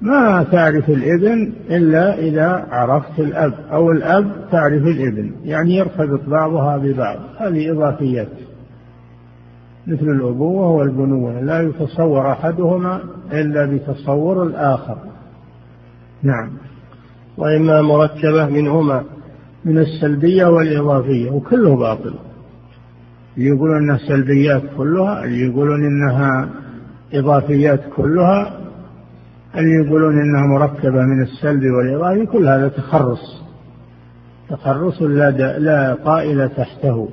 ما 0.00 0.42
تعرف 0.42 0.90
الإذن 0.90 1.52
إلا 1.70 2.18
إذا 2.18 2.66
عرفت 2.70 3.18
الأب 3.20 3.54
أو 3.72 3.90
الأب 3.90 4.30
تعرف 4.52 4.82
الإذن 4.82 5.32
يعني 5.44 5.76
يرتبط 5.76 6.20
بعضها 6.28 6.76
ببعض. 6.76 7.18
هذه 7.38 7.72
إضافيات 7.72 8.28
مثل 9.86 10.06
الأبوة 10.06 10.70
والبنوة 10.70 11.40
لا 11.40 11.62
يتصور 11.62 12.32
أحدهما 12.32 13.00
إلا 13.32 13.64
بتصور 13.66 14.42
الآخر. 14.42 14.98
نعم. 16.22 16.50
وإما 17.38 17.82
مركبة 17.82 18.46
منهما 18.46 19.04
من 19.64 19.78
السلبية 19.78 20.46
والإضافية 20.46 21.30
وكله 21.30 21.76
باطل. 21.76 22.14
يقولون 23.36 23.76
أنها 23.76 23.98
سلبيات 23.98 24.62
كلها 24.76 25.24
اللي 25.24 25.46
يقولون 25.46 25.84
إنها 25.84 26.48
إضافيات 27.14 27.80
كلها 27.96 28.60
اللي 29.56 29.86
يقولون 29.86 30.20
إنها 30.20 30.46
مركبة 30.46 31.02
من 31.02 31.22
السلب 31.22 31.62
والإضافي 31.62 32.26
كل 32.26 32.48
هذا 32.48 32.68
تخرص. 32.68 33.42
تخرص 34.50 35.02
لا, 35.02 35.30
لا 35.58 35.94
قائل 35.94 36.48
تحته. 36.48 37.08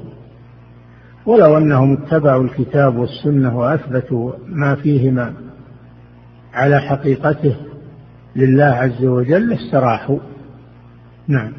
ولو 1.25 1.57
أنهم 1.57 1.93
اتبعوا 1.93 2.43
الكتاب 2.43 2.97
والسنة 2.97 3.57
وأثبتوا 3.57 4.31
ما 4.47 4.75
فيهما 4.75 5.33
على 6.53 6.79
حقيقته 6.79 7.55
لله 8.35 8.65
عز 8.65 9.05
وجل 9.05 9.53
استراحوا. 9.53 10.19
نعم. 11.27 11.51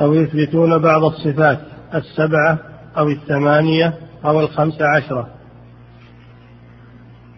أو 0.00 0.14
يثبتون 0.14 0.78
بعض 0.78 1.04
الصفات 1.04 1.58
السبعة 1.94 2.58
أو 2.98 3.08
الثمانية 3.08 3.94
أو 4.24 4.40
الخمس 4.40 4.82
عشرة. 4.82 5.28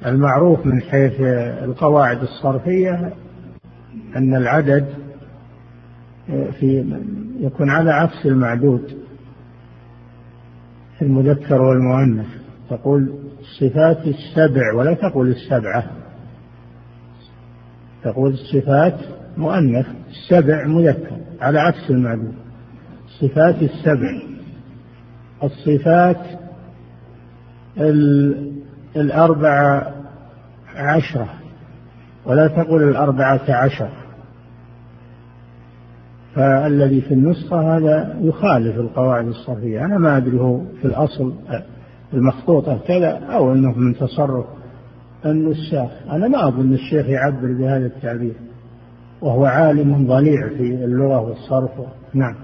المعروف 0.06 0.66
من 0.66 0.82
حيث 0.82 1.20
القواعد 1.64 2.22
الصرفية 2.22 3.14
أن 4.16 4.36
العدد 4.36 4.86
في 6.60 6.98
يكون 7.40 7.70
على 7.70 7.90
عكس 7.90 8.26
المعدود 8.26 8.98
في 10.98 11.02
المذكر 11.02 11.62
والمؤنث. 11.62 12.26
تقول 12.70 13.14
الصفات 13.40 14.06
السبع 14.06 14.74
ولا 14.74 14.94
تقول 14.94 15.28
السبعة. 15.28 15.84
تقول 18.02 18.32
الصفات 18.32 18.94
مؤنث 19.36 19.86
السبع 20.10 20.66
مذكر 20.66 21.16
على 21.40 21.60
عكس 21.60 21.90
المعدود. 21.90 22.34
الصفات 23.06 23.62
السبع. 23.62 24.33
الصفات 25.42 26.20
الأربعة 28.96 29.94
عشرة 30.76 31.28
ولا 32.26 32.46
تقل 32.46 32.82
الأربعة 32.82 33.40
عشر. 33.48 33.88
فالذي 36.34 37.00
في 37.00 37.14
النسخة 37.14 37.76
هذا 37.76 38.16
يخالف 38.20 38.76
القواعد 38.76 39.26
الصرفية. 39.26 39.84
أنا 39.84 39.98
ما 39.98 40.16
أدري 40.16 40.40
هو 40.40 40.60
في 40.80 40.84
الأصل 40.84 41.32
المخطوطة 42.14 42.78
كذا 42.86 43.08
أو 43.10 43.52
أنه 43.52 43.78
من 43.78 43.94
تصرف 43.94 44.44
النساخ 45.26 45.90
أنا 46.10 46.28
ما 46.28 46.48
أظن 46.48 46.72
الشيخ 46.72 47.06
يعبر 47.06 47.52
بهذا 47.52 47.86
التعبير 47.86 48.34
وهو 49.20 49.44
عالم 49.44 50.06
ضليع 50.06 50.48
في 50.48 50.84
اللغة 50.84 51.20
والصرف. 51.20 51.70
نعم. 52.14 52.34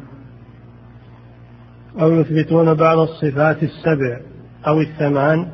أو 2.00 2.12
يثبتون 2.12 2.74
بعض 2.74 2.98
الصفات 2.98 3.62
السبع 3.62 4.20
أو 4.66 4.80
الثمان 4.80 5.46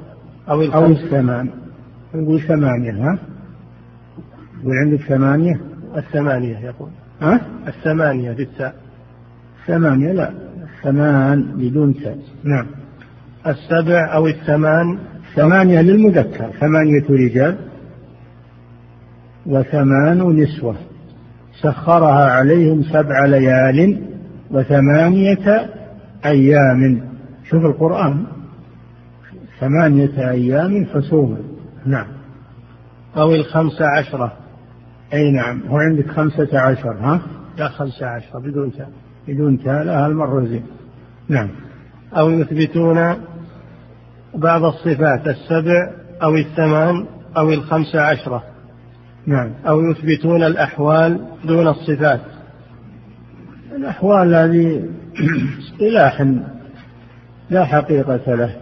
أو 0.48 0.62
الخمس. 0.62 0.74
أو 0.74 0.86
الثمان. 0.86 1.50
نقول 2.14 2.40
ثمانية 2.40 2.92
ها؟ 2.92 3.18
يقول 4.60 4.76
عندك 4.84 5.00
ثمانية؟ 5.00 5.60
الثمانية 5.96 6.58
يقول. 6.58 6.88
ها؟ 7.22 7.40
الثمانية 7.68 8.32
بالتاء 8.32 8.74
ثمانية 9.66 10.12
لا. 10.12 10.30
ثمان 10.82 11.42
بدون 11.42 11.94
تاء. 11.94 12.18
نعم. 12.44 12.66
السبع 13.46 14.14
أو 14.14 14.26
الثمان. 14.26 14.98
ثمانية 15.34 15.80
للمذكر. 15.80 16.50
ثمانية 16.60 17.04
رجال. 17.10 17.56
وثمان 19.46 20.18
نسوة. 20.18 20.74
سخرها 21.62 22.30
عليهم 22.30 22.82
سبع 22.82 23.24
ليال. 23.26 23.98
وثمانية 24.50 25.75
أيام. 26.26 27.00
شوف 27.50 27.64
القرآن. 27.64 28.26
ثمانية 29.60 30.30
أيام 30.30 30.86
حسوما 30.94 31.38
نعم. 31.86 32.06
أو 33.16 33.34
الخمسة 33.34 33.86
عشرة. 33.98 34.32
أي 35.12 35.30
نعم. 35.30 35.62
هو 35.68 35.76
عندك 35.76 36.10
خمسة 36.10 36.58
عشر 36.58 36.92
ها؟ 36.92 37.20
لا 37.58 37.68
خمسة 37.68 38.06
عشرة 38.06 38.38
بدون 38.40 38.72
تاء. 38.72 38.90
بدون 39.28 39.58
تاء 39.64 39.84
لا 39.84 40.06
هالمرة 40.06 40.44
زين. 40.44 40.66
نعم. 41.28 41.48
أو 42.16 42.30
يثبتون 42.30 43.14
بعض 44.34 44.64
الصفات 44.64 45.26
السبع 45.26 45.90
أو 46.22 46.36
الثمان 46.36 47.06
أو 47.36 47.52
الخمسة 47.52 48.00
عشرة. 48.00 48.42
نعم. 49.26 49.50
أو 49.68 49.80
يثبتون 49.80 50.42
الأحوال 50.42 51.20
دون 51.44 51.68
الصفات. 51.68 52.20
الأحوال 53.76 54.34
هذه 54.34 54.82
اصطلاح 55.58 56.26
لا 57.50 57.64
حقيقة 57.64 58.34
له. 58.34 58.56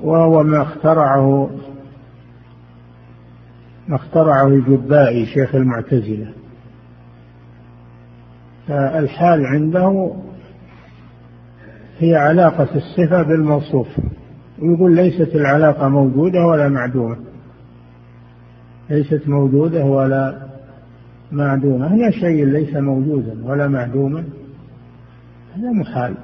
وهو 0.00 0.42
ما 0.42 0.62
اخترعه 0.62 1.50
ما 3.88 3.96
اخترعه 3.96 4.46
الجبائي 4.46 5.26
شيخ 5.26 5.54
المعتزلة. 5.54 6.32
فالحال 8.68 9.46
عنده 9.46 10.12
هي 11.98 12.16
علاقة 12.16 12.68
الصفة 12.74 13.22
بالموصوف. 13.22 13.88
ويقول 14.58 14.96
ليست 14.96 15.34
العلاقة 15.34 15.88
موجودة 15.88 16.46
ولا 16.46 16.68
معدومة. 16.68 17.16
ليست 18.90 19.28
موجودة 19.28 19.84
ولا 19.84 20.51
معدومة. 21.32 21.94
هي 21.94 22.12
شيء 22.12 22.44
ليس 22.44 22.76
موجودا 22.76 23.36
ولا 23.44 23.68
معدوما. 23.68 24.24
هذا 25.56 25.72
محال. 25.72 26.14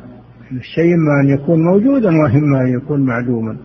الشيء 0.52 0.94
إما 0.94 1.20
أن 1.24 1.28
يكون 1.28 1.62
موجودا 1.62 2.08
وإما 2.08 2.60
أن 2.60 2.68
يكون 2.68 3.00
معدوما. 3.00 3.56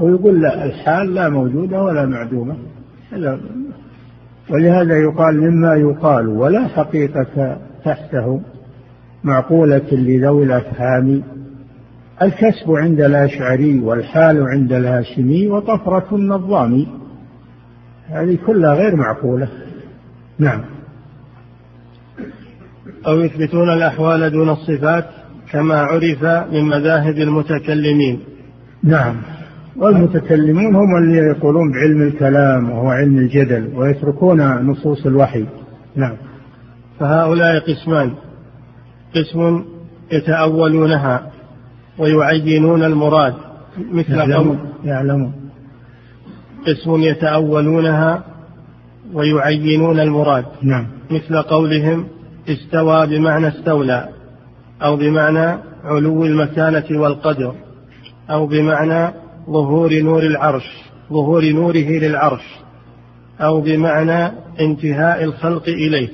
ويقول 0.00 0.42
لا 0.42 0.64
الحال 0.64 1.14
لا 1.14 1.28
موجودة 1.28 1.82
ولا 1.82 2.06
معدومة. 2.06 2.56
ولهذا 4.50 4.98
يقال 4.98 5.50
مما 5.50 5.74
يقال 5.74 6.28
ولا 6.28 6.68
حقيقة 6.68 7.58
تحته 7.84 8.40
معقولة 9.24 9.92
لذوي 9.92 10.44
الأفهام. 10.44 11.22
الكسب 12.22 12.70
عند 12.70 13.00
الأشعري 13.00 13.80
والحال 13.80 14.42
عند 14.42 14.72
الهاشمي 14.72 15.48
وطفرة 15.48 16.16
النظام. 16.16 16.86
هذه 18.08 18.38
كلها 18.46 18.74
غير 18.74 18.96
معقولة. 18.96 19.48
نعم. 20.38 20.64
أو 23.06 23.20
يثبتون 23.20 23.72
الأحوال 23.72 24.30
دون 24.30 24.50
الصفات 24.50 25.04
كما 25.52 25.74
عرف 25.74 26.24
من 26.52 26.64
مذاهب 26.64 27.14
المتكلمين. 27.14 28.20
نعم. 28.82 29.16
والمتكلمون 29.76 30.74
هم 30.76 30.96
اللي 30.96 31.16
يقولون 31.16 31.72
بعلم 31.72 32.02
الكلام 32.02 32.70
وهو 32.70 32.88
علم 32.88 33.18
الجدل 33.18 33.70
ويتركون 33.74 34.40
نصوص 34.66 35.06
الوحي. 35.06 35.46
نعم. 35.96 36.16
فهؤلاء 37.00 37.58
قسمان. 37.58 38.10
قسم 39.14 39.64
يتأولونها 40.12 41.30
ويعينون 41.98 42.84
المراد 42.84 43.34
مثل 43.92 44.14
يعلمون, 44.14 44.58
يعلمون. 44.84 45.32
قسم 46.66 47.02
يتأولونها 47.02 48.24
ويعينون 49.12 50.00
المراد. 50.00 50.44
نعم. 50.62 50.86
مثل 51.10 51.42
قولهم 51.42 52.06
استوى 52.48 53.06
بمعنى 53.06 53.48
استولى 53.48 54.08
أو 54.82 54.96
بمعنى 54.96 55.58
علو 55.84 56.24
المكانة 56.24 57.00
والقدر 57.00 57.54
أو 58.30 58.46
بمعنى 58.46 59.14
ظهور 59.50 60.02
نور 60.02 60.22
العرش 60.22 60.66
ظهور 61.12 61.44
نوره 61.44 61.98
للعرش 61.98 62.44
أو 63.40 63.60
بمعنى 63.60 64.32
انتهاء 64.60 65.24
الخلق 65.24 65.68
إليه 65.68 66.08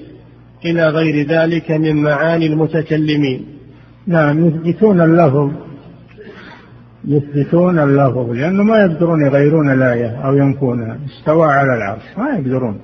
إلى 0.64 0.88
غير 0.88 1.26
ذلك 1.26 1.70
من 1.70 2.02
معاني 2.02 2.46
المتكلمين. 2.46 3.46
نعم 4.07 4.46
يثبتون 4.46 5.00
اللفظ. 5.00 5.50
يثبتون 7.05 7.79
اللفظ 7.79 8.31
لأنه 8.31 8.62
ما 8.62 8.79
يقدرون 8.79 9.27
يغيرون 9.27 9.73
الآية 9.73 10.27
أو 10.27 10.37
ينفونها 10.37 10.99
استوى 11.07 11.47
على 11.47 11.75
العرش 11.77 12.19
ما 12.19 12.31
يقدرون. 12.31 12.81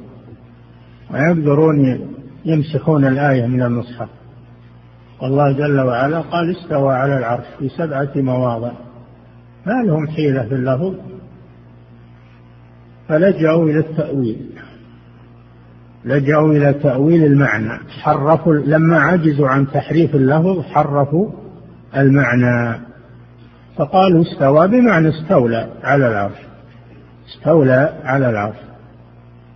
ما 1.11 1.19
يقدرون 1.19 2.01
يمسحون 2.45 3.05
الآية 3.05 3.47
من 3.47 3.63
المصحف 3.63 4.09
والله 5.23 5.53
جل 5.53 5.81
وعلا 5.81 6.21
قال 6.21 6.57
استوى 6.57 6.95
على 6.95 7.19
العرش 7.19 7.45
في 7.59 7.69
سبعة 7.69 8.11
مواضع. 8.17 8.73
ما 9.67 9.83
لهم 9.87 10.09
حيلة 10.09 10.43
في 10.43 10.55
اللفظ 10.55 10.95
فلجأوا 13.09 13.65
إلى 13.65 13.79
التأويل. 13.79 14.51
لجأوا 16.05 16.53
إلى 16.53 16.73
تأويل 16.73 17.25
المعنى. 17.25 17.79
حرفوا 18.03 18.55
لما 18.55 19.01
عجزوا 19.01 19.49
عن 19.49 19.67
تحريف 19.67 20.15
اللفظ 20.15 20.61
حرفوا 20.61 21.31
المعنى. 21.97 22.88
فقالوا 23.79 24.23
استوى 24.23 24.69
بمعنى 24.69 25.09
استولى 25.09 25.69
على 25.83 26.09
العرش. 26.09 26.39
استولى 27.29 27.93
على 28.05 28.31
العرش. 28.31 28.57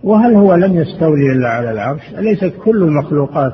وهل 0.03 0.33
هو 0.33 0.55
لم 0.55 0.75
يستولي 0.75 1.31
إلا 1.31 1.49
على 1.49 1.71
العرش؟ 1.71 2.01
أليست 2.17 2.53
كل 2.65 2.83
المخلوقات 2.83 3.53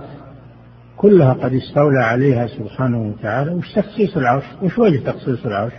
كلها 0.97 1.33
قد 1.33 1.53
استولى 1.53 1.99
عليها 1.99 2.47
سبحانه 2.47 3.01
وتعالى؟ 3.01 3.51
وش 3.51 3.73
تخصيص 3.73 4.17
العرش؟ 4.17 4.43
وش 4.63 4.79
وجه 4.79 4.97
تخصيص 5.11 5.45
العرش؟ 5.45 5.73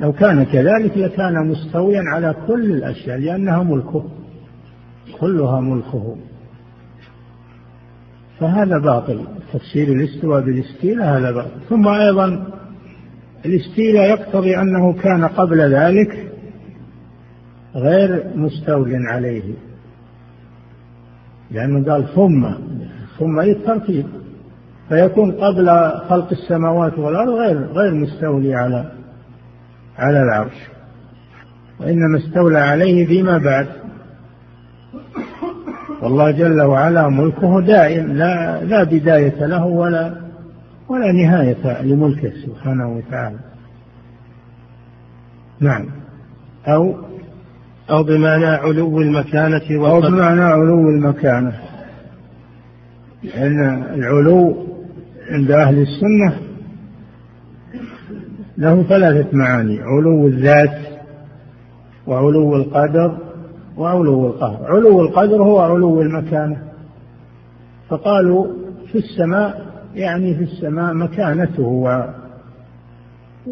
لو 0.00 0.12
كان 0.12 0.44
كذلك 0.44 0.96
لكان 0.96 1.48
مستويا 1.48 2.02
على 2.14 2.34
كل 2.46 2.70
الأشياء 2.70 3.18
لأنها 3.18 3.62
ملكه. 3.62 4.04
كلها 5.20 5.60
ملكه. 5.60 6.16
فهذا 8.40 8.78
باطل. 8.78 9.24
تفسير 9.52 9.88
الاستواء 9.88 10.40
بالإستيلاء 10.40 11.18
هذا 11.18 11.30
باطل. 11.30 11.50
ثم 11.68 11.88
أيضا 11.88 12.46
الاستيلاء 13.44 14.10
يقتضي 14.10 14.56
أنه 14.56 14.92
كان 14.92 15.24
قبل 15.24 15.74
ذلك 15.74 16.32
غير 17.74 18.24
مستول 18.34 19.06
عليه. 19.06 19.54
لأنه 21.50 21.92
قال 21.92 22.14
ثم 22.14 22.48
ثم 23.18 23.40
للترتيب 23.40 24.06
فيكون 24.88 25.32
قبل 25.32 25.68
خلق 26.08 26.28
السماوات 26.32 26.98
والأرض 26.98 27.28
غير 27.28 27.56
غير 27.58 27.94
مستولي 27.94 28.54
على 28.54 28.92
على 29.98 30.22
العرش. 30.22 30.68
وإنما 31.80 32.18
استولى 32.18 32.58
عليه 32.58 33.06
فيما 33.06 33.38
بعد. 33.38 33.66
والله 36.02 36.30
جل 36.30 36.62
وعلا 36.62 37.08
ملكه 37.08 37.60
دائم 37.60 38.12
لا 38.12 38.64
لا 38.64 38.84
بداية 38.84 39.46
له 39.46 39.64
ولا 39.64 40.23
ولا 40.88 41.12
نهاية 41.12 41.82
لملكه 41.82 42.32
سبحانه 42.46 42.96
وتعالى. 42.96 43.38
نعم. 45.60 45.86
أو 46.66 46.94
أو 47.90 48.02
بمعنى 48.02 48.46
علو 48.46 49.00
المكانة 49.00 49.88
أو 49.90 50.00
بمعنى 50.00 50.40
علو 50.40 50.88
المكانة. 50.88 51.52
لأن 53.22 53.82
العلو 53.94 54.66
عند 55.30 55.50
أهل 55.50 55.78
السنة 55.78 56.38
له 58.58 58.82
ثلاثة 58.82 59.36
معاني 59.36 59.80
علو 59.80 60.26
الذات 60.26 60.78
وعلو 62.06 62.56
القدر 62.56 63.18
وعلو 63.76 64.26
القهر. 64.26 64.66
علو 64.66 65.00
القدر 65.00 65.42
هو 65.42 65.58
علو 65.58 66.02
المكانة. 66.02 66.58
فقالوا 67.88 68.46
في 68.92 68.98
السماء 68.98 69.73
يعني 69.94 70.34
في 70.34 70.44
السماء 70.44 70.94
مكانته 70.94 71.62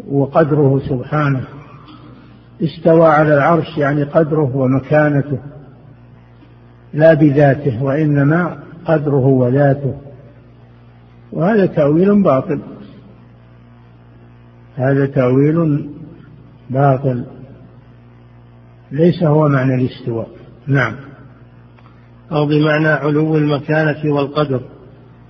وقدره 0.09 0.79
سبحانه. 0.89 1.43
استوى 2.61 3.05
على 3.05 3.33
العرش 3.33 3.77
يعني 3.77 4.03
قدره 4.03 4.55
ومكانته 4.55 5.39
لا 6.93 7.13
بذاته 7.13 7.83
وإنما 7.83 8.59
قدره 8.85 9.25
وذاته. 9.25 9.95
وهذا 11.31 11.65
تأويل 11.65 12.23
باطل. 12.23 12.61
هذا 14.75 15.05
تأويل 15.05 15.89
باطل. 16.69 17.25
ليس 18.91 19.23
هو 19.23 19.47
معنى 19.47 19.75
الاستواء. 19.75 20.27
نعم. 20.67 20.95
أو 22.31 22.45
بمعنى 22.45 22.87
علو 22.87 23.37
المكانة 23.37 24.13
والقدر. 24.13 24.61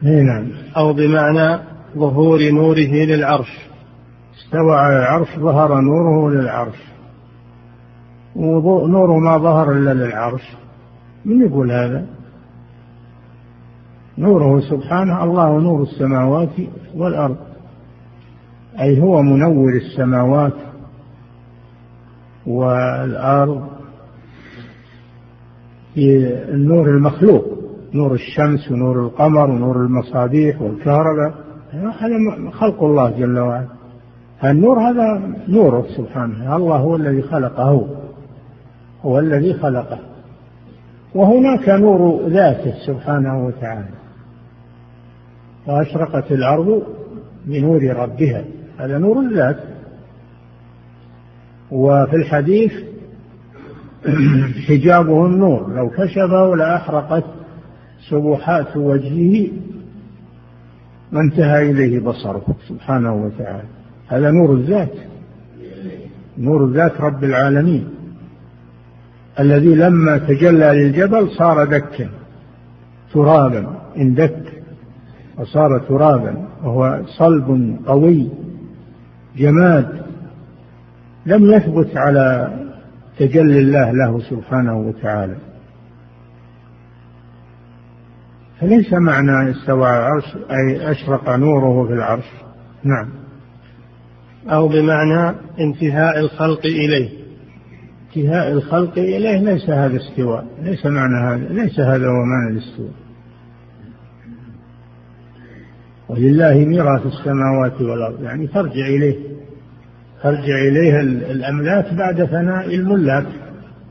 نعم. 0.03 0.47
أو 0.77 0.93
بمعنى 0.93 1.59
ظهور 1.97 2.51
نوره 2.51 3.05
للعرش. 3.05 3.59
استوى 4.37 4.75
على 4.75 4.97
العرش 4.99 5.27
ظهر 5.39 5.79
نوره 5.81 6.29
للعرش. 6.29 6.77
ونوره 8.35 9.19
ما 9.19 9.37
ظهر 9.37 9.71
إلا 9.71 9.93
للعرش. 9.93 10.55
من 11.25 11.45
يقول 11.45 11.71
هذا؟ 11.71 12.05
نوره 14.17 14.59
سبحانه 14.59 15.23
الله 15.23 15.59
نور 15.59 15.81
السماوات 15.81 16.49
والأرض. 16.95 17.37
أي 18.79 19.01
هو 19.01 19.21
منور 19.21 19.73
السماوات 19.73 20.53
والأرض 22.47 23.67
في 25.93 26.33
النور 26.49 26.89
المخلوق. 26.89 27.52
نور 27.95 28.13
الشمس 28.13 28.71
ونور 28.71 28.99
القمر 28.99 29.49
ونور 29.49 29.77
المصابيح 29.77 30.61
والكهرباء. 30.61 31.33
هذا 31.71 31.91
خلق 32.51 32.83
الله 32.83 33.09
جل 33.09 33.39
وعلا. 33.39 33.67
النور 34.43 34.79
هذا 34.79 35.35
نوره 35.47 35.85
سبحانه. 35.97 36.55
الله 36.55 36.77
هو 36.77 36.95
الذي 36.95 37.21
خلقه. 37.21 37.87
هو 39.05 39.19
الذي 39.19 39.53
خلقه. 39.53 39.99
وهناك 41.15 41.69
نور 41.69 42.29
ذاته 42.29 42.73
سبحانه 42.87 43.45
وتعالى. 43.45 43.95
وأشرقت 45.67 46.31
الأرض 46.31 46.83
بنور 47.45 47.83
ربها. 47.83 48.43
هذا 48.79 48.97
نور 48.97 49.19
الذات. 49.19 49.59
وفي 51.71 52.15
الحديث 52.15 52.73
حجابه 54.67 55.25
النور. 55.25 55.73
لو 55.75 55.89
كشفه 55.89 56.55
لأحرقت. 56.55 57.42
سبحات 58.09 58.77
وجهه 58.77 59.47
وانتهى 61.13 61.71
إليه 61.71 61.99
بصره 61.99 62.45
سبحانه 62.69 63.13
وتعالى. 63.13 63.67
هذا 64.07 64.31
نور 64.31 64.53
الذات 64.53 64.93
نور 66.37 66.65
الذات 66.65 67.01
رب 67.01 67.23
العالمين. 67.23 67.89
الذي 69.39 69.75
لما 69.75 70.17
تجلى 70.17 70.73
للجبل 70.73 71.29
صار 71.29 71.65
دكا 71.65 72.09
ترابا 73.13 73.81
اندك 73.97 74.43
وصار 75.37 75.79
ترابا 75.79 76.47
وهو 76.63 77.01
صلب 77.17 77.77
قوي 77.85 78.29
جماد 79.37 79.87
لم 81.25 81.51
يثبت 81.51 81.97
على 81.97 82.53
تجلي 83.19 83.59
الله 83.59 83.91
له 83.91 84.19
سبحانه 84.19 84.77
وتعالى. 84.77 85.35
فليس 88.63 88.93
معنى 88.93 89.51
استوى 89.51 89.87
على 89.87 89.99
العرش 89.99 90.37
أي 90.51 90.91
أشرق 90.91 91.29
نوره 91.29 91.87
في 91.87 91.93
العرش. 91.93 92.25
نعم. 92.83 93.09
أو 94.49 94.67
بمعنى 94.67 95.35
انتهاء 95.59 96.19
الخلق 96.19 96.65
إليه. 96.65 97.09
انتهاء 98.07 98.51
الخلق 98.51 98.97
إليه 98.97 99.37
ليس 99.37 99.69
هذا 99.69 99.97
استواء 99.97 100.45
ليس 100.61 100.85
معنى 100.85 101.15
هذا 101.15 101.53
ليس 101.53 101.79
هذا 101.79 102.07
هو 102.07 102.23
معنى 102.25 102.57
الاستواء. 102.57 102.91
ولله 106.09 106.65
ميراث 106.65 107.05
السماوات 107.05 107.81
والأرض 107.81 108.23
يعني 108.23 108.47
ترجع 108.47 108.87
إليه 108.87 109.15
ترجع 110.23 110.55
إليه 110.67 110.99
الأملاك 111.31 111.93
بعد 111.93 112.25
فناء 112.25 112.75
الملاك. 112.75 113.25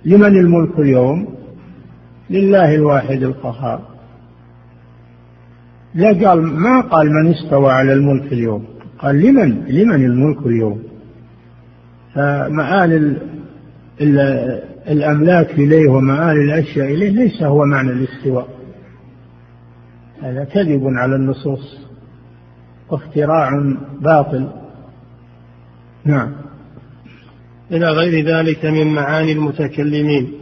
لمن 0.05 0.39
الملك 0.39 0.79
اليوم؟ 0.79 1.35
لله 2.31 2.75
الواحد 2.75 3.23
القهار. 3.23 3.92
لا 5.95 6.29
قال 6.29 6.43
ما 6.43 6.81
قال 6.81 7.11
من 7.13 7.35
استوى 7.35 7.73
على 7.73 7.93
الملك 7.93 8.33
اليوم؟ 8.33 8.65
قال 8.99 9.21
لمن؟ 9.21 9.65
لمن 9.69 10.05
الملك 10.05 10.47
اليوم؟ 10.47 10.83
فمآل 12.15 13.17
الأملاك 14.89 15.51
إليه 15.51 15.91
ومآل 15.91 16.37
الأشياء 16.37 16.95
إليه 16.95 17.11
ليس 17.11 17.43
هو 17.43 17.65
معنى 17.65 17.91
الاستواء. 17.91 18.49
هذا 20.23 20.45
كذب 20.45 20.83
على 20.87 21.17
النصوص 21.17 21.79
واختراع 22.91 23.51
باطل. 24.01 24.49
نعم. 26.05 26.33
إلى 27.71 27.87
غير 27.87 28.27
ذلك 28.27 28.65
من 28.65 28.87
معاني 28.87 29.33
المتكلمين. 29.33 30.33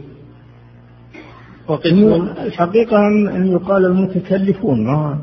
وقسم 1.67 2.27
الحقيقة 2.45 2.97
أن 3.07 3.47
يقال 3.47 3.85
المتكلفون 3.85 4.85
ما 4.85 5.19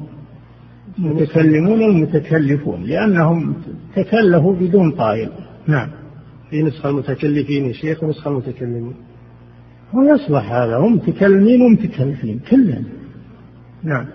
المتكلمون 0.99 1.83
المتكلفون 1.83 2.83
لأنهم 2.83 3.55
تكلفوا 3.97 4.55
بدون 4.55 4.91
طائل. 4.93 5.31
نعم. 5.67 5.89
في 6.51 6.63
نسخة 6.63 6.91
المتكلفين 6.91 7.67
يا 7.67 7.73
شيخ 7.73 8.03
ونسخة 8.03 8.31
المتكلمين. 8.31 8.95
هو 9.95 10.03
يصلح 10.15 10.53
هذا 10.53 10.77
هم 10.77 10.95
متكلمين 10.95 11.63
ومتكلفين 11.63 12.39
كلهم. 12.51 12.85
نعم. 13.85 14.07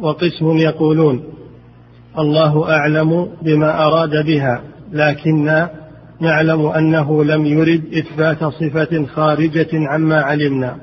وقسم 0.00 0.46
يقولون 0.56 1.22
الله 2.18 2.70
أعلم 2.70 3.28
بما 3.42 3.86
أراد 3.86 4.26
بها 4.26 4.62
لكن 4.92 5.66
نعلم 6.20 6.66
أنه 6.66 7.24
لم 7.24 7.46
يرد 7.46 7.82
إثبات 7.94 8.44
صفة 8.44 9.06
خارجة 9.06 9.68
عما 9.72 10.16
علمنا. 10.16 10.76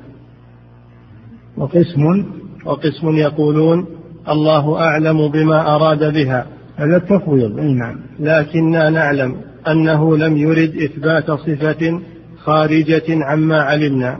وقسم 1.57 2.25
وقسم 2.65 3.09
يقولون 3.09 3.98
الله 4.29 4.81
أعلم 4.81 5.27
بما 5.27 5.75
أراد 5.75 6.13
بها. 6.13 6.45
هذا 6.77 6.97
التفويض 6.97 7.59
أي 7.59 7.73
نعم. 7.73 7.95
لكننا 8.19 8.89
نعلم 8.89 9.35
أنه 9.67 10.17
لم 10.17 10.37
يرد 10.37 10.75
إثبات 10.75 11.31
صفة 11.31 12.01
خارجة 12.37 13.25
عما 13.25 13.61
علمنا. 13.61 14.19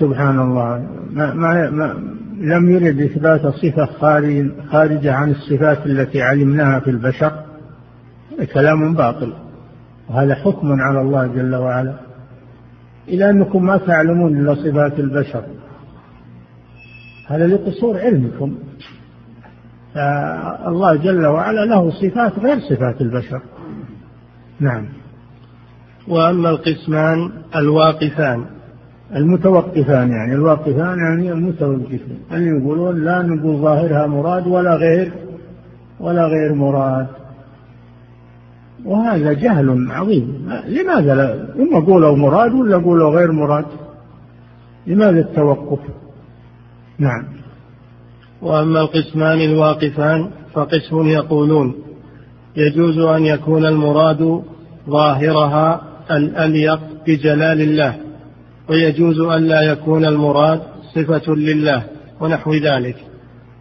سبحان 0.00 0.38
الله. 0.38 0.86
ما, 1.10 1.34
ما, 1.34 1.70
ما 1.70 1.94
لم 2.38 2.70
يرد 2.70 3.00
إثبات 3.00 3.46
صفة 3.46 3.86
خارج 3.86 4.50
خارجة 4.70 5.14
عن 5.14 5.30
الصفات 5.30 5.86
التي 5.86 6.22
علمناها 6.22 6.80
في 6.80 6.90
البشر. 6.90 7.32
كلام 8.54 8.94
باطل. 8.94 9.32
وهذا 10.10 10.34
حكم 10.34 10.80
على 10.80 11.00
الله 11.00 11.26
جل 11.26 11.54
وعلا. 11.54 11.94
إلى 13.08 13.30
أنكم 13.30 13.66
ما 13.66 13.76
تعلمون 13.76 14.40
إلا 14.40 14.54
صفات 14.54 14.98
البشر. 14.98 15.42
هذا 17.32 17.46
لقصور 17.46 17.98
علمكم. 17.98 18.54
فالله 19.94 20.96
جل 20.96 21.26
وعلا 21.26 21.64
له 21.64 21.90
صفات 21.90 22.38
غير 22.38 22.58
صفات 22.60 23.00
البشر. 23.00 23.40
نعم. 24.60 24.84
وأما 26.08 26.50
القسمان 26.50 27.32
الواقفان. 27.56 28.44
المتوقفان 29.16 30.10
يعني 30.10 30.34
الواقفان 30.34 30.98
يعني 30.98 31.32
المتوقفين 31.32 32.18
اللي 32.32 32.58
يقولون 32.58 33.04
لا 33.04 33.22
نقول 33.22 33.56
ظاهرها 33.56 34.06
مراد 34.06 34.46
ولا 34.46 34.74
غير 34.74 35.12
ولا 36.00 36.26
غير 36.26 36.54
مراد. 36.54 37.06
وهذا 38.84 39.32
جهل 39.32 39.90
عظيم. 39.90 40.48
لماذا 40.68 41.14
لا؟ 41.14 41.34
إما 41.62 41.86
قولوا 41.86 42.16
مراد 42.16 42.52
ولا 42.52 42.76
قولوا 42.76 43.10
غير 43.10 43.32
مراد؟ 43.32 43.64
لماذا 44.86 45.20
التوقف؟ 45.20 45.78
نعم. 47.02 47.24
وأما 48.42 48.80
القسمان 48.80 49.40
الواقفان 49.40 50.30
فقسم 50.54 51.06
يقولون. 51.06 51.74
يجوز 52.56 52.98
أن 52.98 53.26
يكون 53.26 53.66
المراد 53.66 54.42
ظاهرها 54.90 55.80
الأليق 56.10 56.80
بجلال 57.06 57.60
الله 57.60 57.96
ويجوز 58.68 59.20
أن 59.20 59.42
لا 59.42 59.62
يكون 59.62 60.04
المراد 60.04 60.60
صفة 60.94 61.34
لله 61.34 61.82
ونحو 62.20 62.54
ذلك. 62.54 62.96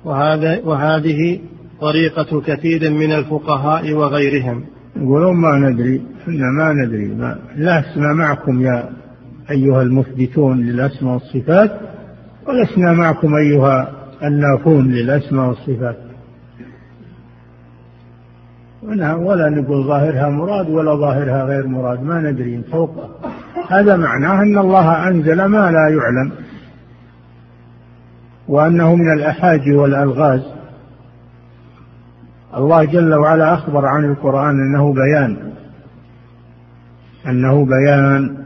وهذا 0.06 0.60
وهذه 0.66 1.40
طريقة 1.82 2.42
كثير 2.42 2.90
من 2.90 3.12
الفقهاء 3.12 3.94
وغيرهم. 3.94 4.66
يقولون 4.96 5.36
ما 5.36 5.70
ندري 5.70 6.02
إحنا 6.22 6.46
ما 6.58 6.74
ندري. 6.74 7.08
ما 7.08 7.40
لسنا 7.56 8.14
معكم 8.14 8.62
يا 8.62 8.90
أيها 9.52 9.82
المثبتون 9.82 10.62
للأسماء 10.62 11.14
والصفات. 11.14 11.91
ولسنا 12.52 12.94
معكم 12.94 13.36
أيها 13.36 13.92
النافون 14.24 14.92
للأسماء 14.92 15.48
والصفات. 15.48 15.98
ولا 19.18 19.50
نقول 19.50 19.88
ظاهرها 19.88 20.30
مراد 20.30 20.70
ولا 20.70 20.96
ظاهرها 20.96 21.44
غير 21.44 21.68
مراد 21.68 22.04
ما 22.04 22.20
ندري 22.20 22.64
فوق 22.72 22.92
هذا 23.70 23.98
معناه 23.98 24.42
أن 24.42 24.58
الله 24.58 25.08
أنزل 25.08 25.46
ما 25.46 25.72
لا 25.72 25.90
يعلم 25.90 26.32
وأنه 28.48 28.96
من 28.96 29.14
الأحاج 29.14 29.70
والألغاز. 29.70 30.42
الله 32.58 32.84
جل 32.84 33.14
وعلا 33.14 33.54
أخبر 33.54 33.86
عن 33.86 34.06
القرآن 34.06 34.56
أنه 34.60 34.94
بيان 34.94 35.52
أنه 37.28 37.66
بيان 37.66 38.38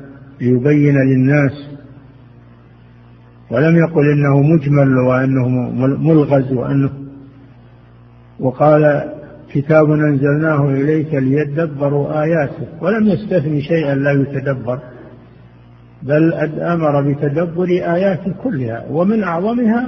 ليبين 0.41 0.95
للناس 0.95 1.74
ولم 3.55 3.77
يقل 3.77 4.11
إنه 4.11 4.41
مجمل 4.41 4.97
وأنه 4.97 5.47
ملغز 5.97 6.53
وانه 6.53 6.89
وقال 8.39 9.11
كتاب 9.51 9.91
أنزلناه 9.91 10.69
إليك 10.69 11.13
ليدبروا 11.13 12.23
آياته. 12.23 12.67
ولم 12.81 13.07
يستثني 13.07 13.61
شيئا 13.61 13.95
لا 13.95 14.11
يتدبر 14.11 14.79
بل 16.03 16.33
أمر 16.59 17.01
بتدبر 17.01 17.67
اياته 17.67 18.33
كلها 18.43 18.85
ومن 18.89 19.23
أعظمها 19.23 19.87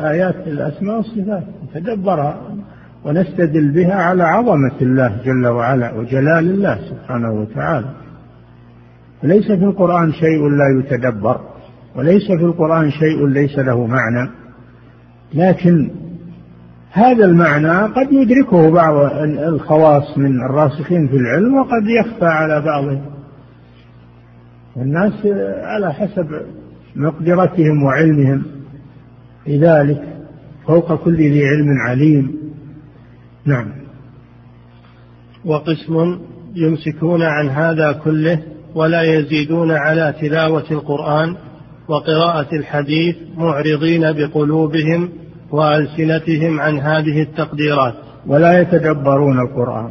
آيات 0.00 0.36
الأسماء 0.46 0.96
والصفات. 0.96 1.44
نتدبرها 1.64 2.40
ونستدل 3.04 3.70
بها 3.70 3.94
على 3.94 4.22
عظمة 4.22 4.78
الله 4.82 5.16
جل 5.24 5.46
وعلا 5.46 5.92
وجلال 5.92 6.50
الله 6.50 6.78
سبحانه 6.90 7.32
وتعالى. 7.32 7.90
ليس 9.22 9.46
في 9.46 9.64
القرآن 9.64 10.12
شيء 10.12 10.48
لا 10.48 10.80
يتدبر. 10.80 11.40
وليس 11.96 12.26
في 12.26 12.44
القرآن 12.44 12.90
شيء 12.90 13.26
ليس 13.26 13.58
له 13.58 13.86
معنى. 13.86 14.30
لكن 15.34 15.90
هذا 16.90 17.24
المعنى 17.24 17.82
قد 17.82 18.12
يدركه 18.12 18.70
بعض 18.70 19.12
الخواص 19.24 20.18
من 20.18 20.40
الراسخين 20.44 21.08
في 21.08 21.16
العلم 21.16 21.54
وقد 21.54 21.82
يخفى 22.00 22.26
على 22.26 22.60
بعضهم. 22.60 23.02
الناس 24.76 25.26
على 25.62 25.92
حسب 25.94 26.40
مقدرتهم 26.96 27.82
وعلمهم. 27.82 28.42
في 29.44 29.58
ذلك 29.58 30.02
فوق 30.66 30.94
كل 30.94 31.16
ذي 31.16 31.46
علم 31.46 31.68
عليم. 31.88 32.38
نعم. 33.44 33.68
وقسم 35.44 36.18
يمسكون 36.54 37.22
عن 37.22 37.48
هذا 37.48 37.92
كله 37.92 38.42
ولا 38.74 39.02
يزيدون 39.02 39.70
على 39.70 40.14
تلاوة 40.20 40.64
القرآن 40.70 41.36
وقراءة 41.88 42.54
الحديث 42.54 43.16
معرضين 43.36 44.12
بقلوبهم 44.12 45.08
وألسنتهم 45.50 46.60
عن 46.60 46.78
هذه 46.78 47.22
التقديرات. 47.22 47.94
ولا 48.26 48.60
يتدبرون 48.60 49.40
القرآن. 49.40 49.90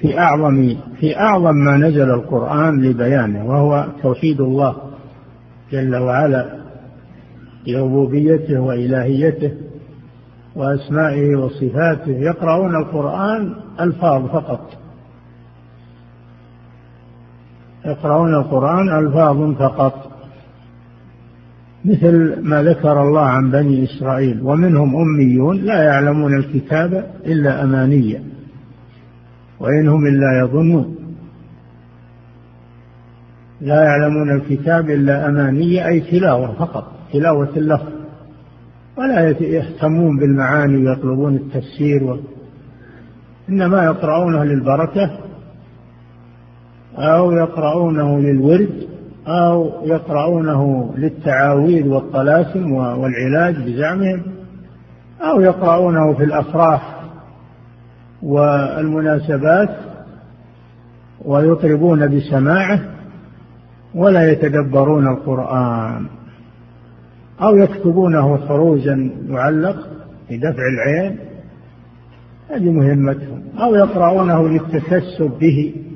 في 0.00 0.18
أعظم 0.18 0.76
في 1.00 1.16
أعظم 1.16 1.54
ما 1.54 1.76
نزل 1.76 2.10
القرآن 2.10 2.82
لبيانه 2.82 3.46
وهو 3.46 3.86
توحيد 4.02 4.40
الله 4.40 4.76
جل 5.72 5.96
وعلا 5.96 6.58
بربوبيته 7.66 8.60
وإلهيته 8.60 9.52
وأسمائه 10.56 11.36
وصفاته. 11.36 12.10
يقرؤون 12.10 12.76
القرآن 12.76 13.54
ألفاظ 13.80 14.26
فقط. 14.26 14.70
يقرؤون 17.86 18.34
القرآن 18.34 18.98
ألفاظ 18.98 19.52
فقط. 19.52 20.17
مثل 21.88 22.42
ما 22.42 22.62
ذكر 22.62 23.02
الله 23.02 23.26
عن 23.26 23.50
بني 23.50 23.84
إسرائيل 23.84 24.42
ومنهم 24.42 24.96
أميون 24.96 25.56
لا 25.56 25.82
يعلمون 25.82 26.36
الكتاب 26.36 27.06
إلا 27.26 27.64
أمانية 27.64 28.22
وإنهم 29.60 30.06
إلا 30.06 30.40
يظنون. 30.44 30.96
لا 33.60 33.82
يعلمون 33.84 34.30
الكتاب 34.30 34.90
إلا 34.90 35.28
أمانية 35.28 35.86
أي 35.86 36.00
تلاوة 36.00 36.54
فقط 36.54 36.92
تلاوة 37.12 37.56
اللفظ. 37.56 37.92
ولا 38.96 39.28
يهتمون 39.40 40.18
بالمعاني 40.18 40.76
ويطلبون 40.76 41.34
التفسير 41.34 42.04
و... 42.04 42.18
إنما 43.48 43.84
يقرؤونه 43.84 44.44
للبركة 44.44 45.10
أو 46.96 47.32
يقرؤونه 47.32 48.18
للورد. 48.18 48.87
أو 49.28 49.72
يقرؤونه 49.84 50.94
للتعاويذ 50.96 51.88
والطلاسم 51.88 52.72
والعلاج 52.72 53.56
بزعمهم 53.56 54.22
أو 55.20 55.40
يقرؤونه 55.40 56.14
في 56.14 56.24
الأفراح 56.24 57.00
والمناسبات 58.22 59.76
ويطربون 61.24 62.16
بسماعه 62.16 62.80
ولا 63.94 64.32
يتدبرون 64.32 65.06
القرآن 65.06 66.06
أو 67.42 67.56
يكتبونه 67.56 68.36
خروجا 68.36 69.10
يعلق 69.28 69.76
لدفع 70.30 70.62
العين 70.74 71.18
هذه 72.50 72.70
مهمتهم 72.70 73.42
أو 73.60 73.74
يقرؤونه 73.74 74.48
للتكسب 74.48 75.30
به. 75.40 75.87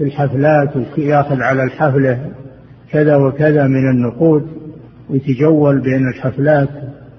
في 0.00 0.06
الحفلات 0.06 0.76
وياخذ 0.76 1.42
على 1.42 1.62
الحفلة 1.62 2.30
كذا 2.90 3.16
وكذا 3.16 3.66
من 3.66 3.90
النقود 3.90 4.46
ويتجول 5.10 5.80
بين 5.80 6.08
الحفلات 6.08 6.68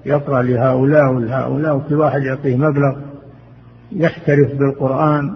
يقرأ 0.06 0.42
لهؤلاء 0.42 1.12
ولهؤلاء 1.12 1.76
وكل 1.76 1.94
واحد 1.94 2.22
يعطيه 2.22 2.56
مبلغ 2.56 2.96
يحترف 3.92 4.54
بالقرآن 4.58 5.34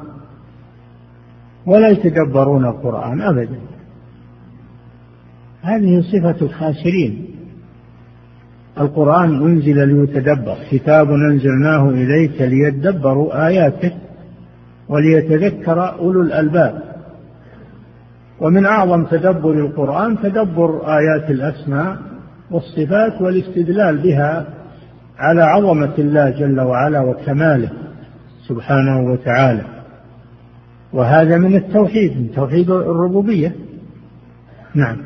ولا 1.66 1.88
يتدبرون 1.88 2.64
القرآن 2.64 3.20
أبدا. 3.20 3.58
هذه 5.62 6.00
صفة 6.00 6.46
الخاسرين. 6.46 7.26
القرآن 8.80 9.42
أنزل 9.42 9.88
ليتدبر 9.88 10.56
كتاب 10.70 11.10
أنزلناه 11.10 11.90
إليك 11.90 12.42
ليدبروا 12.42 13.46
آياته 13.46 13.92
وليتذكر 14.88 15.98
أولو 15.98 16.22
الألباب. 16.22 16.95
ومن 18.40 18.66
أعظم 18.66 19.04
تدبر 19.04 19.52
القرآن 19.52 20.18
تدبر 20.22 20.98
آيات 20.98 21.30
الأسماء 21.30 21.96
والصفات 22.50 23.22
والاستدلال 23.22 23.98
بها 23.98 24.46
على 25.18 25.42
عظمة 25.42 25.94
الله 25.98 26.30
جل 26.30 26.60
وعلا 26.60 27.00
وكماله 27.00 27.70
سبحانه 28.48 29.12
وتعالى. 29.12 29.62
وهذا 30.92 31.38
من 31.38 31.56
التوحيد 31.56 32.16
من 32.16 32.32
توحيد 32.32 32.70
الربوبية. 32.70 33.56
نعم. 34.74 34.96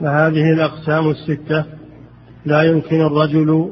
فهذه 0.00 0.52
الأقسام 0.52 1.10
الستة 1.10 1.64
لا 2.44 2.62
يمكن 2.62 3.00
الرجل 3.00 3.70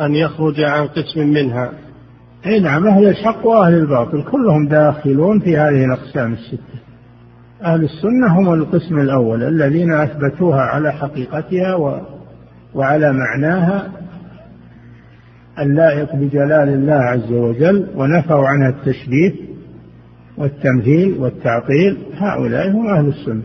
أن 0.00 0.14
يخرج 0.14 0.60
عن 0.60 0.86
قسم 0.86 1.28
منها. 1.28 1.72
أي 2.46 2.60
نعم 2.60 2.86
أهل 2.86 3.08
الحق 3.08 3.46
وأهل 3.46 3.74
الباطل 3.74 4.22
كلهم 4.22 4.68
داخلون 4.68 5.40
في 5.40 5.56
هذه 5.56 5.84
الأقسام 5.84 6.32
الستة. 6.32 6.78
أهل 7.62 7.84
السنة 7.84 8.38
هم 8.38 8.54
القسم 8.54 8.98
الأول 8.98 9.42
الذين 9.42 9.92
أثبتوها 9.92 10.60
على 10.60 10.92
حقيقتها 10.92 11.74
و... 11.74 12.00
وعلى 12.74 13.12
معناها 13.12 13.92
اللائق 15.58 16.16
بجلال 16.16 16.68
الله 16.68 16.94
عز 16.94 17.32
وجل 17.32 17.86
ونفوا 17.96 18.48
عنها 18.48 18.68
التشبيه 18.68 19.32
والتمثيل 20.38 21.18
والتعطيل. 21.18 21.98
هؤلاء 22.16 22.70
هم 22.70 22.86
أهل 22.86 23.08
السنة. 23.08 23.42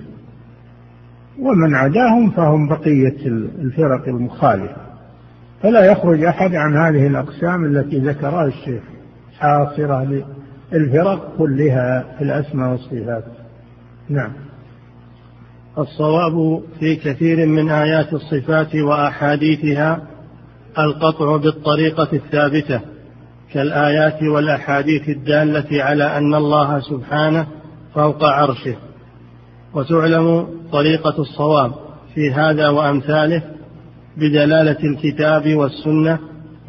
ومن 1.39 1.75
عداهم 1.75 2.29
فهم 2.29 2.67
بقية 2.67 3.27
الفرق 3.61 4.07
المخالفة. 4.07 4.88
فلا 5.63 5.85
يخرج 5.85 6.23
أحد 6.23 6.55
عن 6.55 6.77
هذه 6.77 7.07
الأقسام 7.07 7.65
التي 7.65 7.99
ذكرها 7.99 8.45
الشيخ 8.45 8.83
حاصرة 9.39 10.23
للفرق 10.71 11.37
كلها 11.37 12.05
في 12.17 12.23
الأسماء 12.23 12.71
والصفات. 12.71 13.23
نعم. 14.09 14.31
الصواب 15.77 16.61
في 16.79 16.95
كثير 16.95 17.45
من 17.45 17.69
آيات 17.69 18.13
الصفات 18.13 18.75
وأحاديثها 18.75 20.01
القطع 20.79 21.37
بالطريقة 21.37 22.07
الثابتة 22.13 22.81
كالآيات 23.53 24.23
والأحاديث 24.23 25.09
الدالة 25.09 25.83
على 25.83 26.17
أن 26.17 26.35
الله 26.35 26.79
سبحانه 26.79 27.47
فوق 27.93 28.23
عرشه. 28.23 28.75
وتعلم 29.73 30.47
طريقة 30.71 31.21
الصواب 31.21 31.71
في 32.15 32.31
هذا 32.31 32.69
وأمثاله 32.69 33.58
بدلالة 34.19 34.77
الكتاب 34.83 35.55
والسنة 35.55 36.19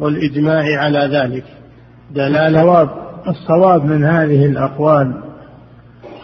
والإجماع 0.00 0.78
على 0.78 0.98
ذلك. 0.98 1.44
دلالة 2.14 2.60
الصواب 2.60 2.88
الصواب 3.28 3.84
من 3.84 4.04
هذه 4.04 4.46
الأقوال 4.46 5.14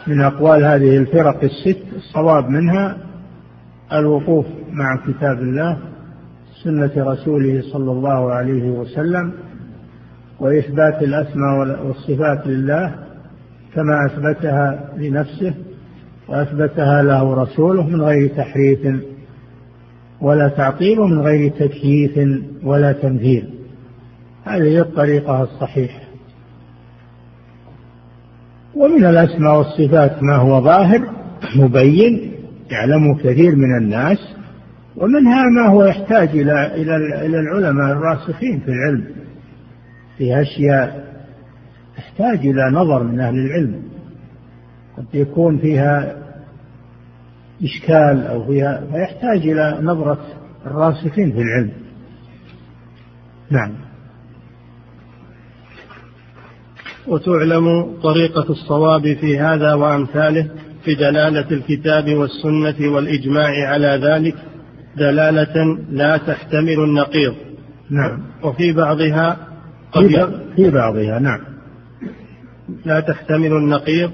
من 0.06 0.20
أقوال 0.20 0.64
هذه 0.64 0.96
الفرق 0.96 1.44
الست 1.44 1.82
الصواب 1.96 2.48
منها 2.48 2.96
الوقوف 3.92 4.46
مع 4.70 4.96
كتاب 5.06 5.38
الله 5.38 5.78
سنة 6.64 6.90
رسوله 6.96 7.62
صلى 7.72 7.92
الله 7.92 8.32
عليه 8.32 8.70
وسلم 8.70 9.32
وإثبات 10.40 11.02
الأسماء 11.02 11.86
والصفات 11.86 12.46
لله 12.46 12.94
كما 13.74 14.06
أثبتها 14.06 14.90
لنفسه 14.96 15.54
وأثبتها 16.28 17.02
له 17.02 17.34
رسوله 17.42 17.86
من 17.86 18.02
غير 18.02 18.28
تحريف. 18.28 18.78
ولا 20.20 20.48
تعطيل 20.48 21.00
ومن 21.00 21.18
غير 21.18 21.50
تكييف 21.50 22.42
ولا 22.62 22.92
تمثيل 22.92 23.50
هذه 24.44 24.62
هي 24.62 24.80
الطريقة 24.80 25.42
الصحيحة. 25.42 26.00
ومن 28.74 29.04
الأسماء 29.04 29.58
والصفات 29.58 30.22
ما 30.22 30.36
هو 30.36 30.60
ظاهر 30.60 31.10
مبين 31.56 32.32
يعلمه 32.70 33.18
كثير 33.18 33.56
من 33.56 33.76
الناس 33.78 34.18
ومنها 34.96 35.44
ما 35.56 35.68
هو 35.68 35.84
يحتاج 35.84 36.28
إلى 36.28 36.74
إلى 36.74 36.96
إلى 37.26 37.40
العلماء 37.40 37.92
الراسخين 37.92 38.60
في 38.60 38.68
العلم. 38.68 39.04
في 40.18 40.40
أشياء 40.40 41.06
تحتاج 41.96 42.46
إلى 42.46 42.70
نظر 42.72 43.02
من 43.02 43.20
أهل 43.20 43.34
العلم. 43.34 43.82
قد 44.96 45.04
يكون 45.14 45.58
فيها 45.58 46.25
إشكال 47.62 48.26
أو 48.26 48.46
فيها 48.46 48.82
فيحتاج 48.92 49.48
إلى 49.48 49.78
نظرة 49.82 50.18
الراسخين 50.66 51.32
في 51.32 51.38
العلم. 51.38 51.72
نعم. 53.50 53.72
وتعلم 57.06 57.96
طريقة 58.02 58.50
الصواب 58.50 59.14
في 59.14 59.38
هذا 59.38 59.74
وأمثاله 59.74 60.48
في 60.84 60.94
دلالة 60.94 61.50
الكتاب 61.50 62.14
والسنة 62.14 62.88
والإجماع 62.94 63.68
على 63.68 64.00
ذلك 64.02 64.34
دلالة 64.96 65.78
لا 65.90 66.16
تحتمل 66.16 66.78
النقيض. 66.78 67.34
نعم. 67.90 68.22
وفي 68.42 68.72
بعضها 68.72 69.36
قد 69.92 70.06
في 70.56 70.70
بعضها 70.70 71.18
نعم. 71.18 71.40
لا 72.84 73.00
تحتمل 73.00 73.52
النقيض. 73.52 74.10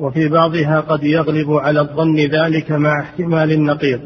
وفي 0.00 0.28
بعضها 0.28 0.80
قد 0.80 1.04
يغلب 1.04 1.50
على 1.50 1.80
الظن 1.80 2.16
ذلك 2.16 2.72
مع 2.72 3.00
احتمال 3.00 3.52
النقيض. 3.52 4.00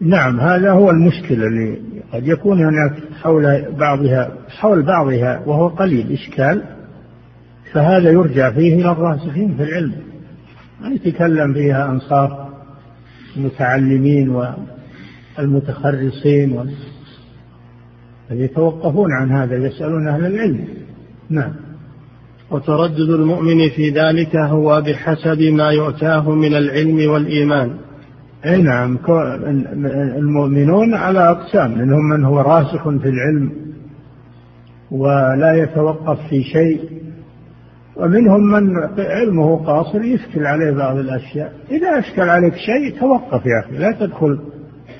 نعم 0.00 0.40
هذا 0.40 0.70
هو 0.70 0.90
المشكلة 0.90 1.46
اللي 1.46 1.78
قد 2.12 2.28
يكون 2.28 2.58
هناك 2.58 2.92
حول 3.22 3.72
بعضها 3.78 4.32
حول 4.48 4.82
بعضها 4.82 5.42
وهو 5.46 5.68
قليل 5.68 6.12
إشكال 6.12 6.62
فهذا 7.72 8.10
يرجع 8.10 8.50
فيه 8.50 8.74
إلى 8.74 8.92
الراسخين 8.92 9.56
في 9.56 9.62
العلم. 9.62 9.94
ما 10.80 10.88
يتكلم 10.88 11.52
فيها 11.54 11.90
أنصار 11.90 12.48
المتعلمين 13.36 14.28
والمتخرصين 15.38 16.70
يتوقفون 18.30 19.12
عن 19.12 19.30
هذا 19.30 19.56
يسألون 19.56 20.08
أهل 20.08 20.26
العلم. 20.26 20.64
نعم. 21.30 21.65
وتردد 22.50 23.10
المؤمن 23.10 23.68
في 23.68 23.90
ذلك 23.90 24.36
هو 24.36 24.82
بحسب 24.86 25.42
ما 25.42 25.70
يؤتاه 25.70 26.30
من 26.30 26.54
العلم 26.54 27.10
والإيمان. 27.10 27.70
أي 28.44 28.62
نعم 28.62 28.98
المؤمنون 30.18 30.94
على 30.94 31.30
أقسام 31.30 31.78
منهم 31.78 32.08
من 32.08 32.24
هو 32.24 32.40
راسخ 32.40 32.88
في 32.88 33.08
العلم 33.08 33.52
ولا 34.90 35.62
يتوقف 35.62 36.18
في 36.28 36.42
شيء 36.42 36.80
ومنهم 37.96 38.40
من 38.40 38.76
علمه 38.98 39.56
قاصر 39.56 40.02
يشكل 40.02 40.46
عليه 40.46 40.70
بعض 40.70 40.96
الأشياء. 40.96 41.52
إذا 41.70 41.98
أشكل 41.98 42.28
عليك 42.28 42.54
شيء 42.54 43.00
توقف 43.00 43.46
يا 43.46 43.60
أخي 43.66 43.78
لا 43.78 43.92
تدخل 44.00 44.38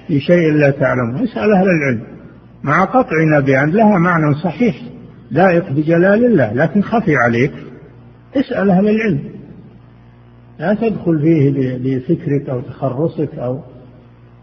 في 0.06 0.20
شيء 0.20 0.52
لا 0.52 0.70
تعلمه. 0.70 1.24
اسأل 1.24 1.52
أهل 1.52 1.66
العلم 1.66 2.02
مع 2.62 2.84
قطعنا 2.84 3.40
بأن 3.40 3.70
لها 3.70 3.98
معنى 3.98 4.34
صحيح. 4.34 4.76
لائق 5.30 5.72
بجلال 5.72 6.24
الله 6.24 6.52
لكن 6.52 6.82
خفي 6.82 7.16
عليك. 7.16 7.52
اسأل 8.36 8.70
أهل 8.70 8.88
العلم. 8.88 9.20
لا 10.58 10.74
تدخل 10.74 11.20
فيه 11.20 11.50
بفكرك 11.78 12.48
أو 12.48 12.60
تخرصك 12.60 13.34
أو 13.34 13.60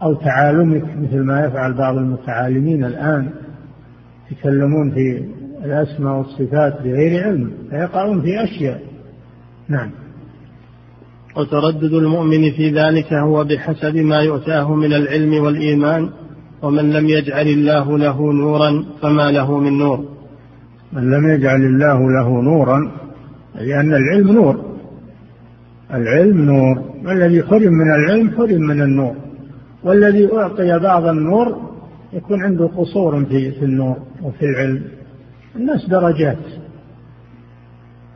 أو 0.02 0.14
تعالمك 0.14 0.84
مثل 0.96 1.20
ما 1.20 1.44
يفعل 1.44 1.74
بعض 1.74 1.96
المتعالمين 1.96 2.84
الآن. 2.84 3.30
يتكلمون 4.30 4.90
في 4.90 5.24
الأسماء 5.64 6.18
والصفات 6.18 6.82
بغير 6.82 7.24
علم 7.24 7.52
فيقعون 7.70 8.22
في 8.22 8.44
أشياء. 8.44 8.80
نعم. 9.68 9.90
وتردد 11.36 11.92
المؤمن 11.92 12.50
في 12.52 12.70
ذلك 12.70 13.12
هو 13.12 13.44
بحسب 13.44 13.96
ما 13.96 14.16
يؤتاه 14.16 14.74
من 14.74 14.92
العلم 14.92 15.44
والإيمان 15.44 16.10
ومن 16.62 16.92
لم 16.92 17.08
يجعل 17.08 17.46
الله 17.46 17.98
له 17.98 18.32
نورا 18.32 18.84
فما 19.02 19.30
له 19.30 19.58
من 19.58 19.78
نور. 19.78 20.04
من 20.92 21.10
لم 21.10 21.28
يجعل 21.28 21.62
الله 21.62 22.10
له 22.10 22.42
نورا 22.42 22.92
لأن 23.54 23.94
العلم 23.94 24.32
نور. 24.32 24.76
العلم 25.94 26.44
نور. 26.44 26.94
والذي 27.04 27.42
حرم 27.42 27.72
من 27.72 27.94
العلم 27.94 28.30
حرم 28.30 28.60
من 28.60 28.82
النور. 28.82 29.16
والذي 29.84 30.32
أعطي 30.32 30.78
بعض 30.78 31.06
النور 31.06 31.74
يكون 32.12 32.42
عنده 32.42 32.66
قصور 32.66 33.24
في 33.24 33.50
في 33.50 33.64
النور 33.64 33.96
وفي 34.22 34.44
العلم. 34.46 34.82
الناس 35.56 35.88
درجات. 35.88 36.38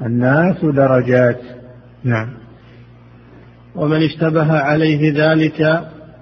الناس 0.03 0.65
درجات. 0.65 1.41
نعم. 2.05 2.29
ومن 3.75 4.03
اشتبه 4.03 4.53
عليه 4.53 5.13
ذلك 5.27 5.61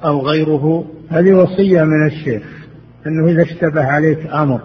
أو 0.04 0.20
غيره؟ 0.20 0.84
هذه 1.08 1.32
وصية 1.32 1.82
من 1.82 2.06
الشيخ 2.06 2.42
أنه 3.06 3.28
إذا 3.28 3.42
اشتبه 3.42 3.84
عليك 3.84 4.26
أمر. 4.26 4.60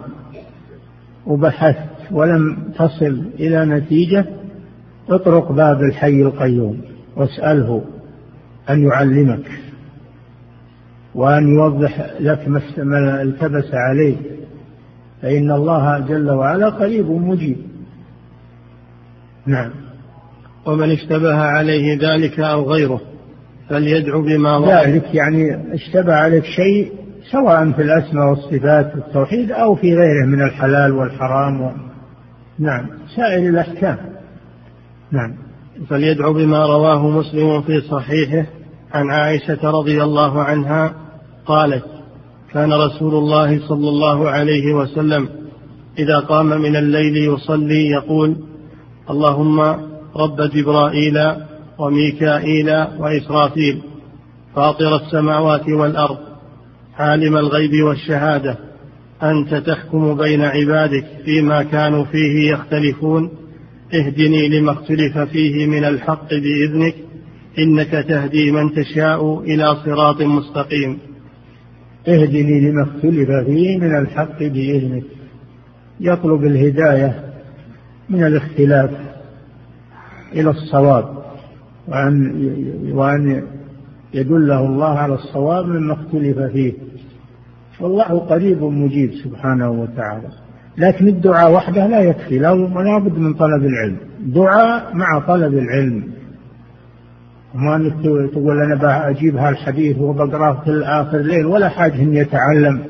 وبحثت 1.26 2.12
ولم 2.12 2.72
تصل 2.78 3.22
إلى 3.40 3.64
نتيجة 3.64 4.26
اطرق 5.08 5.52
باب 5.52 5.82
الحي 5.82 6.22
القيوم 6.22 6.80
واسأله 7.16 7.84
أن 8.70 8.86
يعلمك 8.86 9.50
وأن 11.14 11.48
يوضح 11.48 12.10
لك 12.20 12.48
ما 12.78 13.22
التبس 13.22 13.70
عليه 13.72 14.16
فإن 15.22 15.50
الله 15.50 15.98
جل 15.98 16.30
وعلا 16.30 16.68
قريب 16.68 17.10
مجيب. 17.10 17.56
نعم. 19.46 19.70
ومن 20.66 20.90
اشتبه 20.90 21.34
عليه 21.34 21.98
ذلك 21.98 22.40
أو 22.40 22.62
غيره 22.70 23.00
فليدعو 23.68 24.22
بما 24.22 24.64
ذلك 24.66 25.14
يعني 25.14 25.74
اشتبه 25.74 26.14
عليك 26.14 26.44
شيء 26.44 26.92
سواء 27.30 27.72
في 27.72 27.82
الأسماء 27.82 28.28
والصفات 28.28 28.92
والتوحيد 28.96 29.52
أو 29.52 29.74
في 29.74 29.94
غيره 29.96 30.26
من 30.26 30.42
الحلال 30.42 30.92
والحرام 30.92 31.60
و... 31.60 31.70
نعم. 32.58 32.86
سائر 33.16 33.48
الأحكام. 33.48 33.98
نعم. 35.12 35.34
فليدعو 35.88 36.32
بما 36.32 36.66
رواه 36.66 37.08
مسلم 37.08 37.62
في 37.62 37.80
صحيحه 37.80 38.46
عن 38.92 39.10
عائشة 39.10 39.70
رضي 39.70 40.02
الله 40.02 40.42
عنها 40.42 40.94
قالت 41.46 41.84
كان 42.52 42.72
رسول 42.72 43.14
الله 43.14 43.68
صلى 43.68 43.88
الله 43.88 44.30
عليه 44.30 44.74
وسلم 44.74 45.28
إذا 45.98 46.18
قام 46.18 46.46
من 46.46 46.76
الليل 46.76 47.16
يصلي 47.16 47.88
يقول 47.88 48.36
اللهم 49.10 49.60
رب 50.16 50.40
جبرائيل 50.54 51.18
وميكائيل 51.78 52.70
وإسرافيل 52.98 53.82
فاطر 54.54 54.96
السماوات 54.96 55.68
والأرض 55.68 56.31
عالم 56.98 57.36
الغيب 57.36 57.84
والشهادة 57.84 58.58
أنت 59.22 59.54
تحكم 59.54 60.16
بين 60.16 60.42
عبادك 60.42 61.06
فيما 61.24 61.62
كانوا 61.62 62.04
فيه 62.04 62.52
يختلفون. 62.52 63.30
اهدني 63.94 64.48
لما 64.48 64.72
اختلف 64.72 65.18
فيه 65.18 65.66
من 65.66 65.84
الحق 65.84 66.28
بإذنك 66.28 66.94
إنك 67.58 67.90
تهدي 67.90 68.50
من 68.50 68.74
تشاء 68.74 69.40
إلى 69.40 69.76
صراط 69.84 70.22
مستقيم. 70.22 70.98
اهدني 72.08 72.60
لما 72.60 72.82
اختلف 72.82 73.30
فيه 73.46 73.78
من 73.78 73.96
الحق 73.96 74.38
بإذنك. 74.38 75.04
يطلب 76.00 76.44
الهداية 76.44 77.24
من 78.08 78.26
الاختلاف 78.26 78.90
إلى 80.32 80.50
الصواب 80.50 81.22
وأن 81.88 82.32
وأن 82.92 83.42
يدله 84.14 84.66
الله 84.66 84.98
على 84.98 85.14
الصواب 85.14 85.66
مما 85.66 85.92
اختلف 85.92 86.38
فيه. 86.38 86.72
والله 87.80 88.18
قريب 88.18 88.62
مجيب 88.62 89.10
سبحانه 89.24 89.70
وتعالى. 89.70 90.28
لكن 90.78 91.08
الدعاء 91.08 91.52
وحده 91.52 91.86
لا 91.86 92.00
يكفي. 92.00 92.38
لا 92.38 92.54
بد 92.98 93.18
من 93.18 93.34
طلب 93.34 93.64
العلم. 93.64 93.96
دعاء 94.20 94.94
مع 94.94 95.18
طلب 95.26 95.54
العلم. 95.54 96.12
ما 97.54 97.76
انك 97.76 97.92
تقول 98.32 98.62
أنا 98.62 99.08
بجيب 99.10 99.36
هالحديث 99.36 99.98
وبقرأه 99.98 100.64
في 100.64 100.82
اخر 100.84 101.16
الليل 101.16 101.46
ولا 101.46 101.68
حاجة 101.68 102.02
إن 102.02 102.14
يتعلم. 102.14 102.82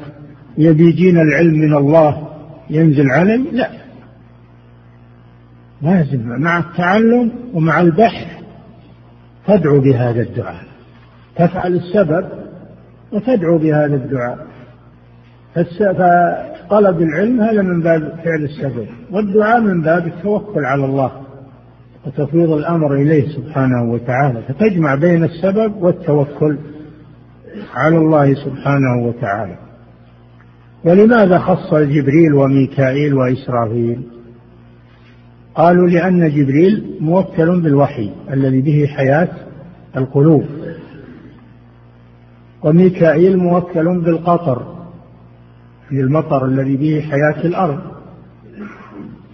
يبي 0.59 0.89
يجينا 0.89 1.23
العلم 1.23 1.55
من 1.55 1.75
الله. 1.75 2.29
ينزل 2.70 3.11
علي 3.11 3.37
لا. 3.53 3.70
لازم 5.83 6.41
مع 6.41 6.59
التعلم 6.59 7.33
ومع 7.55 7.81
البحث 7.81 8.27
تدعو 9.47 9.81
بهذا 9.81 10.23
الدعاء. 10.23 10.72
تفعل 11.37 11.74
السبب 11.74 12.24
وتدعو 13.12 13.59
بهذا 13.59 13.95
الدعاء 13.95 14.47
فطلب 15.55 17.03
العلم 17.03 17.41
هذا 17.41 17.62
من 17.62 17.80
باب 17.80 18.01
فعل 18.24 18.45
السبب 18.45 18.87
والدعاء 19.11 19.61
من 19.61 19.83
باب 19.83 20.07
التوكل 20.07 20.64
على 20.64 20.85
الله 20.85 21.12
وتفويض 22.07 22.51
الأمر 22.51 22.95
إليه 22.95 23.28
سبحانه 23.28 23.93
وتعالى 23.93 24.43
فتجمع 24.43 24.95
بين 24.95 25.24
السبب 25.24 25.83
والتوكل 25.83 26.59
على 27.74 27.97
الله 27.97 28.35
سبحانه 28.35 29.07
وتعالى. 29.07 29.57
ولماذا 30.85 31.39
خص 31.39 31.74
جبريل 31.74 32.35
وميكائيل 32.35 33.14
وإسرافيل؟ 33.14 34.03
قالوا 35.55 35.89
لأن 35.89 36.30
جبريل 36.30 36.97
موكل 37.01 37.61
بالوحي 37.61 38.11
الذي 38.33 38.61
به 38.61 38.87
حياة 38.87 39.28
القلوب. 39.97 40.45
وميكائيل 42.65 43.37
موكل 43.39 44.01
بالقطر 44.01 44.77
للمطر 45.91 46.45
الذي 46.45 46.77
به 46.77 47.01
حياة 47.11 47.47
الأرض. 47.47 47.79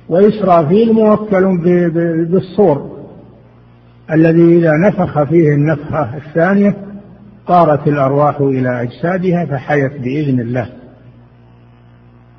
وإسرافيل 0.09 0.93
موكل 0.93 1.59
بالصور 2.31 2.99
الذي 4.13 4.59
إذا 4.59 4.73
نفخ 4.89 5.23
فيه 5.23 5.49
النفخة 5.49 6.17
الثانية 6.17 6.77
طارت 7.47 7.89
الأرواح 7.89 8.41
إلى 8.41 8.83
أجسادها 8.83 9.45
فحيت 9.45 9.93
بإذن 9.93 10.41
الله. 10.41 10.71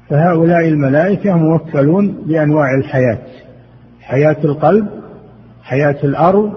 فهؤلاء 0.10 0.68
الملائكة 0.68 1.38
موكلون 1.38 2.24
بأنواع 2.26 2.76
الحياة. 2.76 3.20
حياة 4.02 4.38
القلب 4.44 4.88
حياة 5.64 5.98
الأرض 6.04 6.54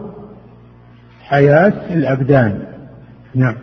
حياة 1.22 1.94
الأبدان. 1.94 2.62
نعم. 3.34 3.54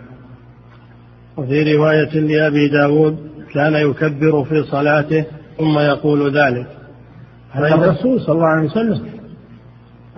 وفي 1.40 1.76
رواية 1.76 2.20
لأبي 2.20 2.68
داود 2.68 3.18
كان 3.54 3.74
يكبر 3.74 4.44
في 4.44 4.64
صلاته 4.64 5.26
ثم 5.58 5.80
يقول 5.80 6.38
ذلك. 6.38 6.68
الرسول 7.56 8.22
صلى 8.22 8.36
الله 8.36 8.48
عليه 8.48 8.66
وسلم. 8.66 9.06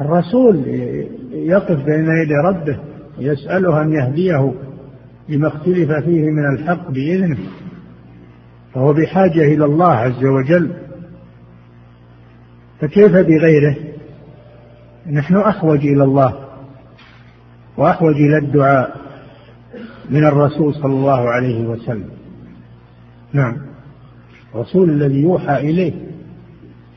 الرسول 0.02 0.68
يقف 1.32 1.86
بين 1.86 2.08
يدي 2.24 2.34
ربه 2.46 2.80
يسأله 3.20 3.82
أن 3.82 3.94
يهديه 3.94 4.54
لما 5.30 5.48
اختلف 5.48 5.92
فيه 5.92 6.22
من 6.22 6.56
الحق 6.56 6.92
بإذنه 6.92 7.38
فهو 8.74 8.94
بحاجة 8.94 9.42
إلى 9.54 9.66
الله 9.66 9.92
عز 9.92 10.26
وجل. 10.26 10.72
فكيف 12.80 13.12
بغيره؟ 13.12 13.76
نحن 15.12 15.36
أحوج 15.36 15.80
إلى 15.80 16.04
الله 16.04 16.36
وأحوج 17.78 18.16
إلى 18.16 18.38
الدعاء. 18.38 19.01
من 20.12 20.26
الرسول 20.26 20.74
صلى 20.74 20.94
الله 20.94 21.30
عليه 21.30 21.68
وسلم. 21.68 22.10
نعم. 23.34 23.58
الرسول 24.56 24.90
الذي 24.90 25.22
يوحى 25.22 25.58
إليه. 25.58 25.94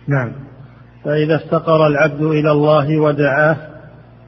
نعم. 0.08 0.32
فإذا 1.04 1.36
افتقر 1.36 1.86
العبد 1.86 2.22
إلى 2.22 2.52
الله 2.52 2.98
ودعاه 2.98 3.56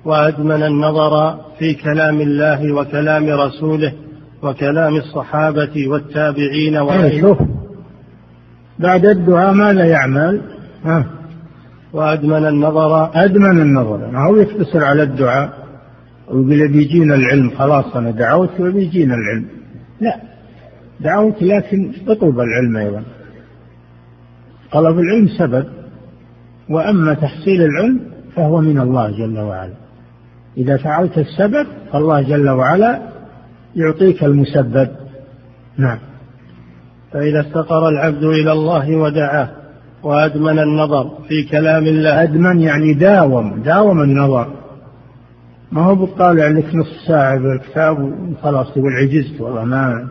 وأدمن 0.04 0.62
النظر 0.62 1.40
في 1.58 1.74
كلام 1.74 2.20
الله 2.20 2.72
وكلام 2.72 3.28
رسوله 3.28 3.92
وكلام 4.42 4.96
الصحابة 4.96 5.88
والتابعين 5.88 6.76
إيه، 6.76 7.20
شوف. 7.20 7.38
بعد 8.78 9.06
الدعاء 9.06 9.52
ماذا 9.52 9.84
يعمل؟ 9.84 10.40
ها 10.84 11.06
وأدمن 11.92 12.46
النظر. 12.46 13.10
أدمن 13.14 13.60
النظر. 13.60 14.10
ما 14.10 14.28
هو 14.28 14.36
يقتصر 14.36 14.84
على 14.84 15.02
الدعاء؟ 15.02 15.65
ويقول 16.28 16.72
بيجينا 16.72 17.14
العلم 17.14 17.50
خلاص 17.50 17.96
أنا 17.96 18.10
دعوت 18.10 18.60
وبيجينا 18.60 19.14
العلم؟ 19.14 19.46
لا. 20.00 20.20
دعوت 21.00 21.42
لكن 21.42 21.92
اطلب 22.08 22.40
العلم 22.40 22.76
أيضا. 22.76 23.02
طلب 24.72 24.98
العلم 24.98 25.28
سبب. 25.38 25.64
وأما 26.70 27.14
تحصيل 27.14 27.62
العلم 27.62 28.00
فهو 28.36 28.60
من 28.60 28.80
الله 28.80 29.10
جل 29.10 29.38
وعلا. 29.38 29.74
إذا 30.56 30.76
فعلت 30.76 31.18
السبب 31.18 31.66
فالله 31.92 32.22
جل 32.22 32.48
وعلا 32.48 33.02
يعطيك 33.76 34.24
المسبب. 34.24 34.88
نعم. 35.78 35.98
فإذا 37.12 37.40
استقر 37.40 37.88
العبد 37.88 38.24
إلى 38.24 38.52
الله 38.52 38.96
ودعاه 38.96 39.50
وأدمن 40.02 40.58
النظر 40.58 41.10
في 41.28 41.42
كلام 41.42 41.84
الله. 41.84 42.22
أدمن 42.22 42.60
يعني 42.60 42.94
داوم 42.94 43.62
داوم 43.62 44.02
النظر. 44.02 44.65
ما 45.72 45.82
هو 45.82 45.94
بطالع 45.94 46.48
لك 46.48 46.74
نص 46.74 47.06
ساعة 47.06 47.38
بالكتاب 47.38 47.98
وخلاص 48.00 48.72
تقول 48.72 48.92
عجزت 48.92 49.40
والله 49.40 49.64
ما 49.64 50.08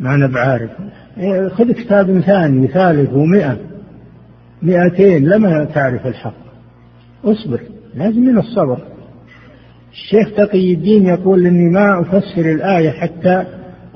ما 0.00 0.14
أنا 0.14 0.26
بعارف. 0.26 0.70
إيه، 1.18 1.48
خذ 1.48 1.72
كتاب 1.72 2.20
ثاني 2.20 2.66
ثالث 2.66 3.12
ومئة 3.12 3.58
مئتين 4.62 5.28
لما 5.28 5.64
تعرف 5.64 6.06
الحق. 6.06 6.34
اصبر 7.24 7.60
لازم 7.94 8.20
من 8.20 8.38
الصبر. 8.38 8.78
الشيخ 9.92 10.36
تقي 10.36 10.74
الدين 10.74 11.06
يقول 11.06 11.46
إني 11.46 11.70
ما 11.70 12.00
أفسر 12.00 12.52
الآية 12.52 12.90
حتى 12.90 13.44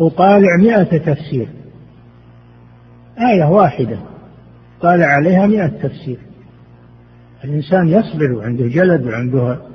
أطالع 0.00 0.56
مئة 0.60 0.98
تفسير. 0.98 1.48
آية 3.32 3.44
واحدة. 3.44 3.98
طالع 4.80 5.06
عليها 5.06 5.46
مئة 5.46 5.66
تفسير. 5.66 6.18
الإنسان 7.44 7.88
يصبر 7.88 8.32
وعنده 8.32 8.66
جلد 8.66 9.06
وعنده 9.06 9.69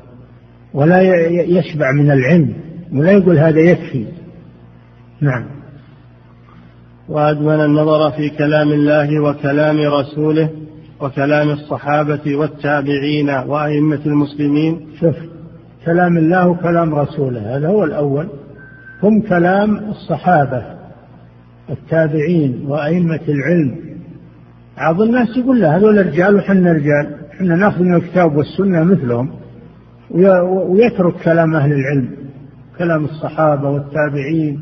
ولا 0.76 1.01
يشبع 1.30 1.91
من 1.91 2.11
العلم 2.11 2.53
ولا 2.93 3.11
يقول 3.11 3.38
هذا 3.38 3.59
يكفي. 3.59 4.05
نعم. 5.21 5.45
وأدمن 7.09 7.65
النظر 7.65 8.11
في 8.11 8.30
كلام 8.30 8.71
الله 8.71 9.19
وكلام 9.19 9.78
رسوله 9.78 10.49
وكلام 11.01 11.49
الصحابة 11.49 12.36
والتابعين 12.36 13.30
وأئمة 13.30 13.99
المسلمين. 14.05 14.88
شوف 14.99 15.15
كلام 15.86 16.17
الله 16.17 16.47
وكلام 16.47 16.95
رسوله 16.95 17.57
هذا 17.57 17.67
هو 17.67 17.84
الأول. 17.84 18.28
هم 19.03 19.21
كلام 19.21 19.78
الصحابة 19.89 20.63
التابعين 21.69 22.65
وأئمة 22.67 23.19
العلم. 23.28 23.76
بعض 24.78 25.01
الناس 25.01 25.38
يقول 25.38 25.61
له 25.61 25.78
هذول 25.78 26.05
رجال 26.07 26.36
وحنا 26.36 26.71
رجال 26.71 27.15
إحنا 27.34 27.55
نأخذ 27.55 27.84
من 27.84 27.95
الكتاب 27.95 28.36
والسنة 28.36 28.84
مثلهم. 28.84 29.34
ويترك 30.12 31.14
كلام 31.24 31.56
أهل 31.56 31.74
العلم 31.74 32.10
كلام 32.78 33.06
الصحابة 33.06 33.70
والتابعين 33.70 34.62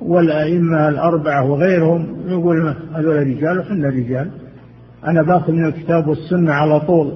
والأئمة 0.00 0.88
الأربعة 0.88 1.50
وغيرهم 1.50 2.06
يقول 2.28 2.74
هذول 2.94 3.16
رجال 3.26 3.58
وحنا 3.58 3.88
رجال. 3.88 4.30
أنا 5.06 5.22
باخذ 5.22 5.52
من 5.52 5.64
الكتاب 5.64 6.08
والسنة 6.08 6.52
على 6.52 6.80
طول 6.80 7.12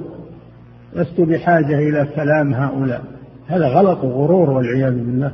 لست 0.96 1.20
بحاجة 1.20 1.78
إلى 1.78 2.08
كلام 2.16 2.54
هؤلاء. 2.54 3.02
هذا 3.46 3.66
غلط 3.68 4.04
وغرور 4.04 4.50
والعياذ 4.50 4.94
بالله. 4.94 5.32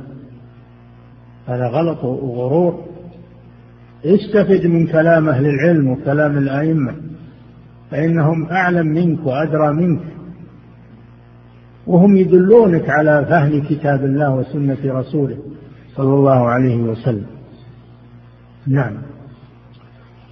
هذا 1.47 1.67
غلط 1.67 2.03
وغرور. 2.03 2.83
استفد 4.05 4.67
من 4.67 4.87
كلام 4.87 5.29
أهل 5.29 5.45
العلم 5.45 5.87
وكلام 5.87 6.37
الأئمة 6.37 6.95
فإنهم 7.91 8.45
أعلم 8.45 8.87
منك 8.87 9.25
وأدرى 9.25 9.73
منك. 9.73 10.01
وهم 11.87 12.17
يدلونك 12.17 12.89
على 12.89 13.25
فهم 13.29 13.61
كتاب 13.69 14.05
الله 14.05 14.35
وسنة 14.35 14.77
رسوله 14.85 15.37
صلى 15.95 16.13
الله 16.13 16.49
عليه 16.49 16.77
وسلم. 16.77 17.25
نعم. 18.67 18.97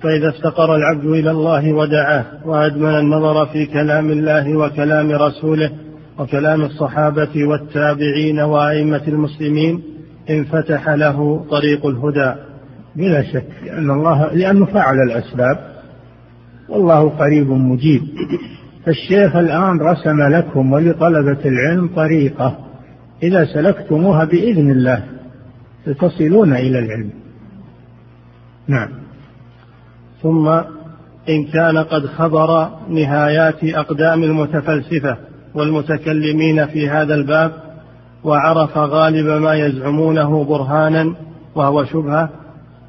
فإذا 0.01 0.29
افتقر 0.29 0.75
العبد 0.75 1.05
إلى 1.05 1.31
الله 1.31 1.73
ودعاه 1.73 2.25
وأدمن 2.45 2.99
النظر 2.99 3.45
في 3.45 3.65
كلام 3.65 4.09
الله 4.09 4.57
وكلام 4.57 5.11
رسوله 5.11 5.71
وكلام 6.19 6.61
الصحابة 6.61 7.45
والتابعين 7.45 8.39
وأئمة 8.39 9.01
المسلمين 9.07 9.83
انفتح 10.29 10.89
له 10.89 11.45
طريق 11.49 11.85
الهدى. 11.85 12.33
بلا 12.95 13.23
شك 13.23 13.47
لأن 13.65 13.91
الله 13.91 14.33
لأنه 14.33 14.65
فعل 14.65 14.95
الأسباب. 14.95 15.57
والله 16.69 17.09
قريب 17.09 17.51
مجيب. 17.51 18.01
فالشيخ 18.85 19.35
الآن 19.35 19.79
رسم 19.79 20.21
لكم 20.21 20.73
ولطلبة 20.73 21.45
العلم 21.45 21.89
طريقة. 21.95 22.57
إذا 23.23 23.45
سلكتموها 23.45 24.25
بإذن 24.25 24.71
الله 24.71 25.03
ستصلون 25.85 26.53
إلى 26.53 26.79
العلم. 26.79 27.09
نعم. 28.67 28.89
ثم 30.21 30.47
إن 31.29 31.45
كان 31.53 31.77
قد 31.77 32.05
خبر 32.05 32.69
نهايات 32.89 33.63
أقدام 33.63 34.23
المتفلسفة 34.23 35.17
والمتكلمين 35.55 36.65
في 36.65 36.89
هذا 36.89 37.15
الباب 37.15 37.51
وعرف 38.23 38.77
غالب 38.77 39.41
ما 39.41 39.53
يزعمونه 39.53 40.43
برهانا 40.43 41.15
وهو 41.55 41.85
شبهة 41.85 42.29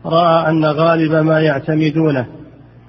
رأى 0.07 0.51
أن 0.51 0.65
غالب 0.65 1.13
ما 1.13 1.41
يعتمدونه 1.41 2.27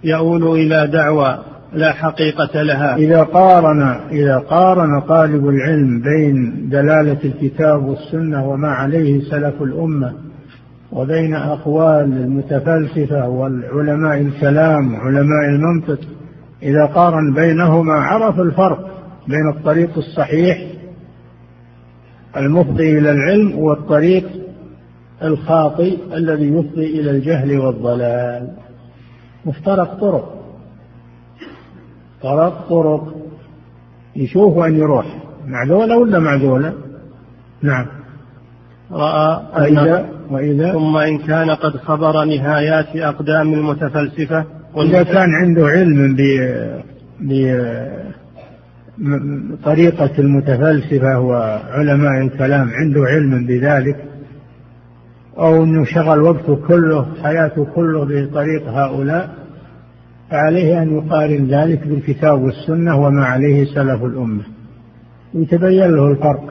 يؤول 0.03 0.59
إلى 0.59 0.87
دعوى 0.87 1.39
لا 1.73 1.93
حقيقة 1.93 2.61
لها. 2.61 2.95
إذا 2.95 3.23
قارن 3.23 3.81
إذا 4.11 4.37
قارن 4.37 5.01
طالب 5.01 5.47
العلم 5.49 6.01
بين 6.01 6.69
دلالة 6.69 7.17
الكتاب 7.25 7.85
والسنة 7.85 8.49
وما 8.49 8.67
عليه 8.67 9.21
سلف 9.21 9.61
الأمة 9.61 10.13
وبين 10.91 11.35
أقوال 11.35 12.03
المتفلسفة 12.03 13.27
والعلماء 13.29 14.21
الكلام 14.21 14.93
وعلماء 14.93 15.45
المنطق 15.49 15.99
إذا 16.63 16.85
قارن 16.85 17.33
بينهما 17.33 17.93
عرف 17.93 18.39
الفرق 18.39 18.79
بين 19.27 19.49
الطريق 19.57 19.97
الصحيح 19.97 20.57
المفضي 22.37 22.97
إلى 22.97 23.11
العلم 23.11 23.59
والطريق 23.59 24.25
الخاطئ 25.23 25.97
الذي 26.13 26.47
يفضي 26.47 26.99
إلى 26.99 27.11
الجهل 27.11 27.59
والضلال. 27.59 28.49
مفترق 29.45 29.99
طرق. 29.99 30.36
طرق 32.23 32.69
طرق 32.69 33.15
يشوف 34.15 34.57
وين 34.57 34.75
يروح 34.75 35.05
معذولة 35.47 35.97
ولا 35.97 36.19
معذولة؟ 36.19 36.73
نعم. 37.61 37.85
رأى 38.91 39.41
وإذا 39.55 40.09
وإذا 40.29 40.71
ثم 40.71 40.97
إن 40.97 41.17
كان 41.17 41.49
قد 41.49 41.77
خبر 41.77 42.25
نهايات 42.25 42.95
أقدام 42.95 43.53
المتفلسفة 43.53 44.45
إذا 44.77 45.03
كان 45.03 45.29
عنده 45.43 45.67
علم 45.67 46.15
بطريقة 48.99 50.11
المتفلسفة 50.19 51.19
وعلماء 51.19 52.21
الكلام 52.21 52.69
عنده 52.69 53.01
علم 53.01 53.45
بذلك 53.45 53.95
أو 55.37 55.63
أنه 55.63 55.85
شغل 55.85 56.21
وقته 56.21 56.55
كله 56.67 57.07
حياته 57.23 57.65
كله 57.65 58.05
بطريق 58.05 58.67
هؤلاء 58.67 59.29
فعليه 60.31 60.81
أن 60.81 60.97
يقارن 60.97 61.47
ذلك 61.47 61.87
بالكتاب 61.87 62.41
والسنة 62.41 62.99
وما 62.99 63.25
عليه 63.25 63.65
سلف 63.65 64.03
الأمة. 64.03 64.43
ويتبين 65.33 65.91
له 65.91 66.07
الفرق 66.07 66.43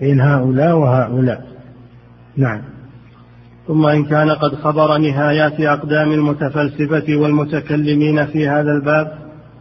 بين 0.00 0.20
هؤلاء 0.20 0.76
وهؤلاء. 0.76 1.46
نعم. 2.36 2.60
ثم 3.66 3.86
إن 3.86 4.04
كان 4.04 4.30
قد 4.30 4.54
خبر 4.54 4.98
نهايات 4.98 5.60
أقدام 5.60 6.12
المتفلسفة 6.12 7.16
والمتكلمين 7.16 8.26
في 8.26 8.48
هذا 8.48 8.72
الباب 8.72 9.12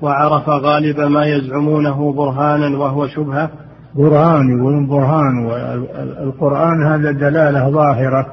وعرف 0.01 0.49
غالب 0.49 0.99
ما 0.99 1.25
يزعمونه 1.25 2.13
برهانا 2.13 2.77
وهو 2.77 3.07
شبهة. 3.07 3.49
برهان 3.95 4.57
يقولون 4.57 4.87
برهان 4.87 5.45
والقرآن 5.45 6.83
هذا 6.83 7.11
دلالة 7.11 7.69
ظاهرة 7.69 8.25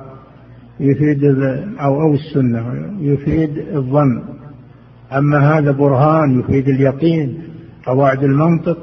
يفيد 0.81 1.25
أو 1.81 2.03
أو 2.03 2.15
السنة 2.15 2.65
يفيد 3.01 3.59
الظن. 3.75 4.32
أما 5.19 5.59
هذا 5.59 5.71
برهان 5.71 6.41
يفيد 6.41 6.69
اليقين. 6.69 7.43
قواعد 7.87 8.25
المنطق 8.25 8.79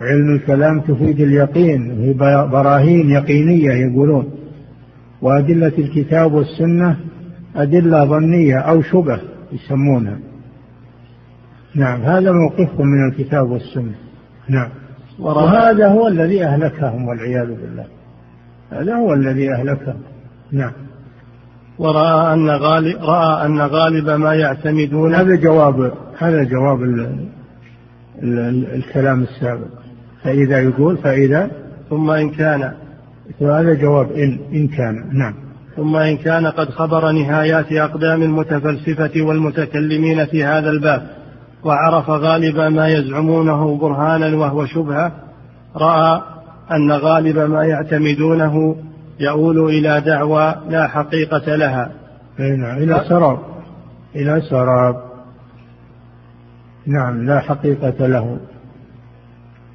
علم 0.00 0.34
الكلام 0.34 0.80
تفيد 0.80 1.20
اليقين. 1.20 1.90
هي 1.90 2.12
براهين 2.52 3.10
يقينية 3.10 3.72
يقولون. 3.72 4.30
وأدلة 5.22 5.72
الكتاب 5.78 6.32
والسنة 6.32 6.96
أدلة 7.56 8.04
ظنية 8.04 8.58
أو 8.58 8.82
شبه 8.82 9.20
يسمونها. 9.52 10.18
نعم 11.74 12.00
هذا 12.00 12.32
موقفهم 12.32 12.86
من 12.86 13.08
الكتاب 13.08 13.50
والسنة. 13.50 13.94
نعم. 14.48 14.68
وهذا 15.18 15.88
هو 15.88 16.08
الذي 16.08 16.44
أهلكهم 16.44 17.08
والعياذ 17.08 17.46
بالله. 17.46 17.86
هذا 18.70 18.94
هو 18.94 19.14
الذي 19.14 19.52
أهلكهم. 19.52 20.00
نعم. 20.52 20.72
ورأى 21.78 22.34
أن 22.34 22.50
غالب 22.50 22.96
رأى 23.02 23.46
أن 23.46 23.60
غالب 23.60 24.10
ما 24.10 24.34
يعتمدون 24.34 25.14
هذا 25.14 25.34
جواب 25.34 25.92
هذا 26.18 26.44
جواب 26.44 26.82
ال 26.82 27.28
ال 28.22 28.74
الكلام 28.74 29.22
السابق. 29.22 29.68
فإذا 30.22 30.60
يقول 30.60 30.96
فإذا 30.96 31.50
ثم 31.90 32.10
إن 32.10 32.30
كان 32.30 32.72
هذا 33.40 33.74
جواب 33.74 34.12
إن 34.12 34.38
إن 34.52 34.68
كان. 34.68 34.94
نعم. 35.12 35.34
ثم 35.76 35.96
إن 35.96 36.16
كان 36.16 36.46
قد 36.46 36.70
خبر 36.70 37.12
نهايات 37.12 37.72
أقدام 37.72 38.22
المتفلسفة 38.22 39.22
والمتكلمين 39.22 40.26
في 40.26 40.44
هذا 40.44 40.70
الباب 40.70 41.02
وعرف 41.64 42.10
غالب 42.10 42.58
ما 42.58 42.88
يزعمونه 42.88 43.76
برهانا 43.76 44.36
وهو 44.36 44.66
شبهة 44.66 45.12
رأى 45.76 46.22
أن 46.72 46.92
غالب 46.92 47.38
ما 47.38 47.64
يعتمدونه 47.64 48.76
يؤول 49.20 49.58
إلى 49.58 50.00
دعوى 50.00 50.54
لا 50.68 50.88
حقيقة 50.88 51.56
لها. 51.56 51.92
نعم 52.38 52.78
إلى 52.78 53.04
سراب. 53.08 53.38
إلى 54.16 54.40
سراب. 54.40 54.96
نعم 56.86 57.26
لا 57.26 57.40
حقيقة 57.40 58.06
له. 58.06 58.38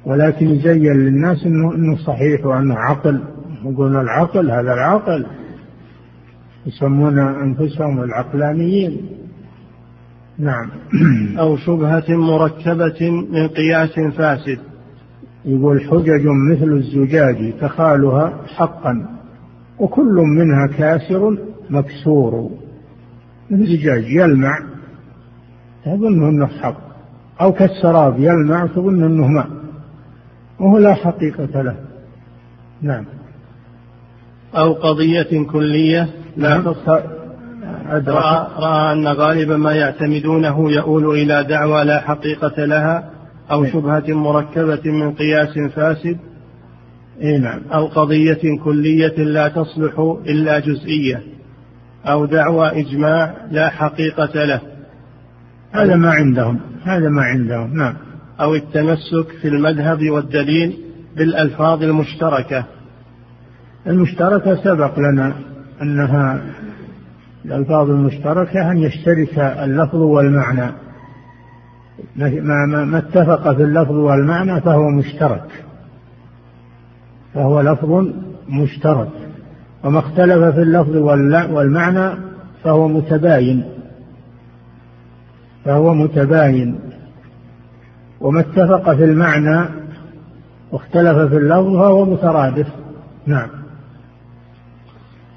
ولكن 0.04 0.46
يزين 0.46 0.96
للناس 0.96 1.46
انه 1.46 1.74
إنه 1.74 1.96
صحيح 1.96 2.46
وأنه 2.46 2.74
عقل. 2.74 3.20
يقولون 3.64 4.00
العقل 4.00 4.50
هذا 4.50 4.72
العقل. 4.74 5.26
يسمون 6.66 7.18
أنفسهم 7.18 8.02
العقلانيين. 8.02 9.08
نعم. 10.38 10.70
أو 11.38 11.56
شبهة 11.56 12.04
مركبة 12.08 13.10
من 13.10 13.48
قياس 13.48 14.00
فاسد. 14.16 14.58
يقول 15.44 15.80
حجج 15.80 16.26
مثل 16.26 16.72
الزجاج 16.72 17.52
تخالها 17.60 18.32
حقا. 18.56 19.23
وكل 19.78 20.14
منها 20.14 20.66
كاسر 20.66 21.38
مكسور. 21.70 22.50
الزجاج 23.52 24.04
يلمع 24.04 24.58
تظن 25.84 26.28
أنه 26.28 26.46
حق. 26.46 26.76
أو 27.40 27.52
كالسراب 27.52 28.18
يلمع 28.18 28.66
تظن 28.66 29.04
أنه 29.04 29.26
ماء. 29.26 29.48
وهو 30.60 30.78
لا 30.78 30.94
حقيقة 30.94 31.62
له. 31.62 31.76
نعم. 32.82 33.04
أو 34.56 34.72
قضية 34.72 35.46
كلية 35.52 36.08
لا 36.36 36.48
نعم. 36.48 36.74
رأى, 38.06 38.46
رأى 38.58 38.92
أن 38.92 39.06
غالب 39.06 39.50
ما 39.52 39.72
يعتمدونه 39.72 40.70
يؤول 40.70 41.18
إلى 41.18 41.44
دعوى 41.44 41.84
لا 41.84 42.00
حقيقة 42.00 42.64
لها 42.64 43.10
أو 43.50 43.62
نعم. 43.62 43.72
شبهة 43.72 44.14
مركبة 44.14 44.90
من 44.92 45.12
قياس 45.12 45.58
فاسد. 45.74 46.18
إيه 47.20 47.38
نعم. 47.38 47.60
أو 47.72 47.86
قضية 47.86 48.58
كلية 48.64 49.16
لا 49.16 49.48
تصلح 49.48 50.16
إلا 50.26 50.58
جزئية 50.58 51.22
أو 52.06 52.24
دعوى 52.24 52.80
إجماع 52.80 53.34
لا 53.50 53.68
حقيقة 53.68 54.44
له. 54.44 54.60
هذا 55.72 55.96
ما 55.96 56.10
عندهم 56.10 56.60
هذا 56.84 57.08
ما 57.08 57.22
عندهم 57.22 57.76
نعم. 57.76 57.94
أو 58.40 58.54
التمسك 58.54 59.28
في 59.42 59.48
المذهب 59.48 60.10
والدليل 60.10 60.78
بالألفاظ 61.16 61.82
المشتركة. 61.82 62.64
المشتركة 63.86 64.64
سبق 64.64 64.98
لنا 64.98 65.34
أنها 65.82 66.42
الألفاظ 67.44 67.90
المشتركة 67.90 68.70
أن 68.70 68.78
يشترك 68.78 69.38
اللفظ 69.38 70.00
والمعنى. 70.00 70.72
ما, 72.16 72.84
ما 72.84 72.98
اتفق 72.98 73.56
في 73.56 73.62
اللفظ 73.62 73.94
والمعنى 73.94 74.60
فهو 74.60 74.88
مشترك. 74.88 75.63
فهو 77.34 77.60
لفظ 77.60 78.06
مشترك. 78.48 79.08
وما 79.84 79.98
اختلف 79.98 80.54
في 80.54 80.62
اللفظ 80.62 80.96
والمعنى 81.52 82.18
فهو 82.64 82.88
متباين. 82.88 83.64
فهو 85.64 85.94
متباين. 85.94 86.80
وما 88.20 88.40
اتفق 88.40 88.94
في 88.94 89.04
المعنى 89.04 89.68
واختلف 90.72 91.18
في 91.18 91.36
اللفظ 91.36 91.76
فهو 91.76 92.04
مترادف. 92.04 92.68
نعم. 93.26 93.48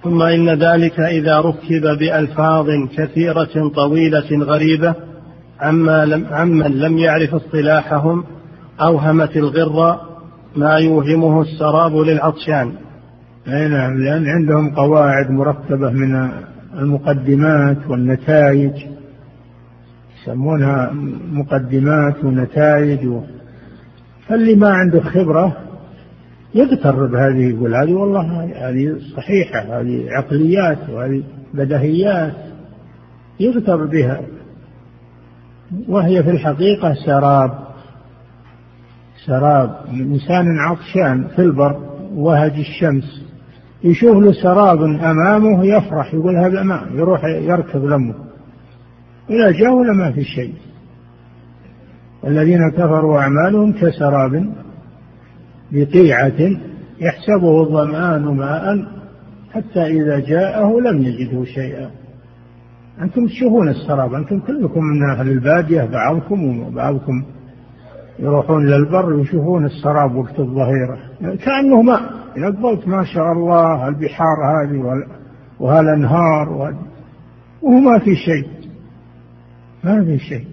ثم 0.04 0.22
إن 0.22 0.50
ذلك 0.50 1.00
إذا 1.00 1.39
ركب 1.39 1.98
بألفاظ 2.00 2.68
كثيرة 2.98 3.70
طويلة 3.76 4.45
غريبة 4.45 4.95
عما 5.60 6.06
لم 6.06 6.26
عمن 6.32 6.72
لم 6.72 6.98
يعرف 6.98 7.36
اصطلاحهم 7.36 8.24
أوهمت 8.82 9.38
الغر 9.38 10.07
ما 10.58 10.78
يوهمه 10.78 11.41
السراب 11.41 11.95
للعطشان. 11.95 12.72
أي 13.47 13.68
نعم 13.68 13.97
لأن 13.97 14.26
عندهم 14.28 14.76
قواعد 14.76 15.32
مركبة 15.32 15.89
من 15.89 16.30
المقدمات 16.80 17.78
والنتائج. 17.89 18.72
يسمونها 20.22 20.91
مقدمات 21.32 22.24
ونتائج. 22.24 23.08
و... 23.08 23.22
فاللي 24.28 24.55
ما 24.55 24.70
عنده 24.70 24.99
خبرة 24.99 25.58
يغتر 26.55 27.05
بهذه 27.05 27.49
يقول 27.49 27.76
هذه 27.76 27.93
والله 27.93 28.51
هذه 28.70 28.95
صحيحة 29.16 29.60
هذه 29.60 30.05
عقليات 30.10 30.89
وهذه 30.89 31.24
بدهيات. 31.53 32.34
يغتر 33.39 33.86
بها. 33.86 34.22
وهي 35.88 36.24
في 36.24 36.30
الحقيقة 36.30 36.93
سراب. 37.05 37.66
سراب 39.28 39.75
إنسان 39.93 40.59
عطشان 40.59 41.28
في 41.28 41.41
البر 41.41 41.80
وهج 42.15 42.53
الشمس. 42.59 43.28
يشوف 43.84 44.17
له 44.17 44.32
سراب 44.32 44.82
أمامه 44.84 45.65
يفرح 45.65 46.13
يقول 46.13 46.36
هذا 46.36 46.63
ماء 46.63 46.88
يروح 46.93 47.23
يركض 47.23 47.86
لمه. 47.86 48.13
إذا 49.30 49.51
جاء 49.51 49.73
ولا 49.73 49.93
ما 49.93 50.11
في 50.11 50.23
شيء؟ 50.23 50.53
الذين 52.28 52.71
كفروا 52.71 53.19
أعمالهم 53.19 53.73
كسراب 53.73 54.53
بقيعة 55.71 56.57
يحسبه 56.99 57.61
الظمآن 57.61 58.21
ماء 58.21 58.86
حتى 59.53 59.86
إذا 59.86 60.19
جاءه 60.19 60.80
لم 60.80 61.01
يجده 61.01 61.43
شيئا. 61.43 61.89
أنتم 63.01 63.28
تشوفون 63.28 63.69
السراب 63.69 64.13
أنتم 64.13 64.39
كلكم 64.39 64.84
من 64.84 65.09
أهل 65.09 65.30
البادية 65.30 65.84
بعضكم 65.84 66.59
وبعضكم 66.59 67.23
يروحون 68.20 68.65
للبر 68.65 69.22
يشوفون 69.22 69.65
السراب 69.65 70.15
وقت 70.15 70.39
الظهيرة. 70.39 70.97
كأنه 71.22 71.82
ماء 71.82 72.01
قلت 72.63 72.88
ما 72.88 73.03
شاء 73.03 73.32
الله 73.32 73.88
البحار 73.88 74.38
هذه 74.45 75.03
وهالأنهار 75.59 76.49
وهو 76.49 77.80
ما 77.80 77.99
في 77.99 78.15
شيء. 78.15 78.47
ما 79.84 80.03
في 80.03 80.20
شيء. 80.20 80.45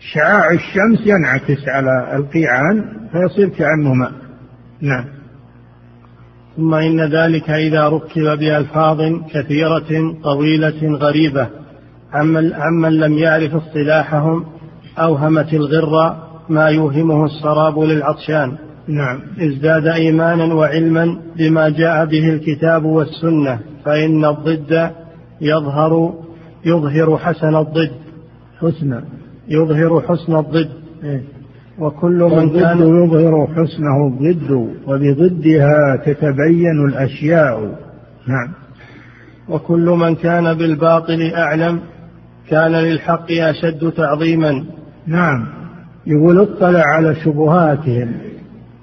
شعاع 0.00 0.50
الشمس 0.50 1.06
ينعكس 1.06 1.68
على 1.68 2.16
القيعان 2.16 2.84
فيصير 3.12 3.48
كأنه 3.48 3.94
ماء 3.94 4.12
نعم. 4.80 5.04
ثم 6.56 6.74
إن 6.74 7.00
ذلك 7.00 7.50
إذا 7.50 7.88
ركب 7.88 8.38
بألفاظ 8.38 9.00
كثيرة 9.30 10.16
طويلة 10.22 10.96
غريبة. 10.96 11.48
عمن, 12.12 12.92
لم 12.92 13.12
يعرف 13.12 13.54
اصطلاحهم 13.54 14.44
أوهمت 14.98 15.54
الغر 15.54 16.29
ما 16.50 16.66
يوهمه 16.66 17.24
السراب 17.24 17.78
للعطشان. 17.78 18.56
نعم. 18.88 19.20
ازداد 19.40 19.86
إيمانا 19.86 20.54
وعلما 20.54 21.16
بما 21.36 21.68
جاء 21.68 22.04
به 22.06 22.28
الكتاب 22.28 22.84
والسنة 22.84 23.58
فإن 23.84 24.24
الضد 24.24 24.90
يظهر 25.40 26.14
يظهر 26.64 27.18
حسن 27.18 27.56
الضد. 27.56 27.90
حسن. 28.60 29.02
يظهر 29.48 30.00
حسن 30.00 30.36
الضد. 30.36 30.70
إيه؟ 31.04 31.22
وكل 31.78 32.28
من 32.32 32.50
كان 32.60 32.78
يظهر 32.78 33.46
حسنه 33.46 34.06
الضد 34.06 34.50
وبضدها 34.86 35.96
تتبين 36.06 36.88
الأشياء. 36.88 37.78
نعم. 38.26 38.52
وكل 39.48 39.96
من 40.00 40.14
كان 40.14 40.54
بالباطل 40.54 41.32
أعلم 41.34 41.80
كان 42.48 42.72
للحق 42.72 43.32
أشد 43.32 43.90
تعظيما. 43.90 44.64
نعم. 45.06 45.59
يقول 46.06 46.40
اطلع 46.40 46.82
على 46.96 47.14
شبهاتهم. 47.14 48.12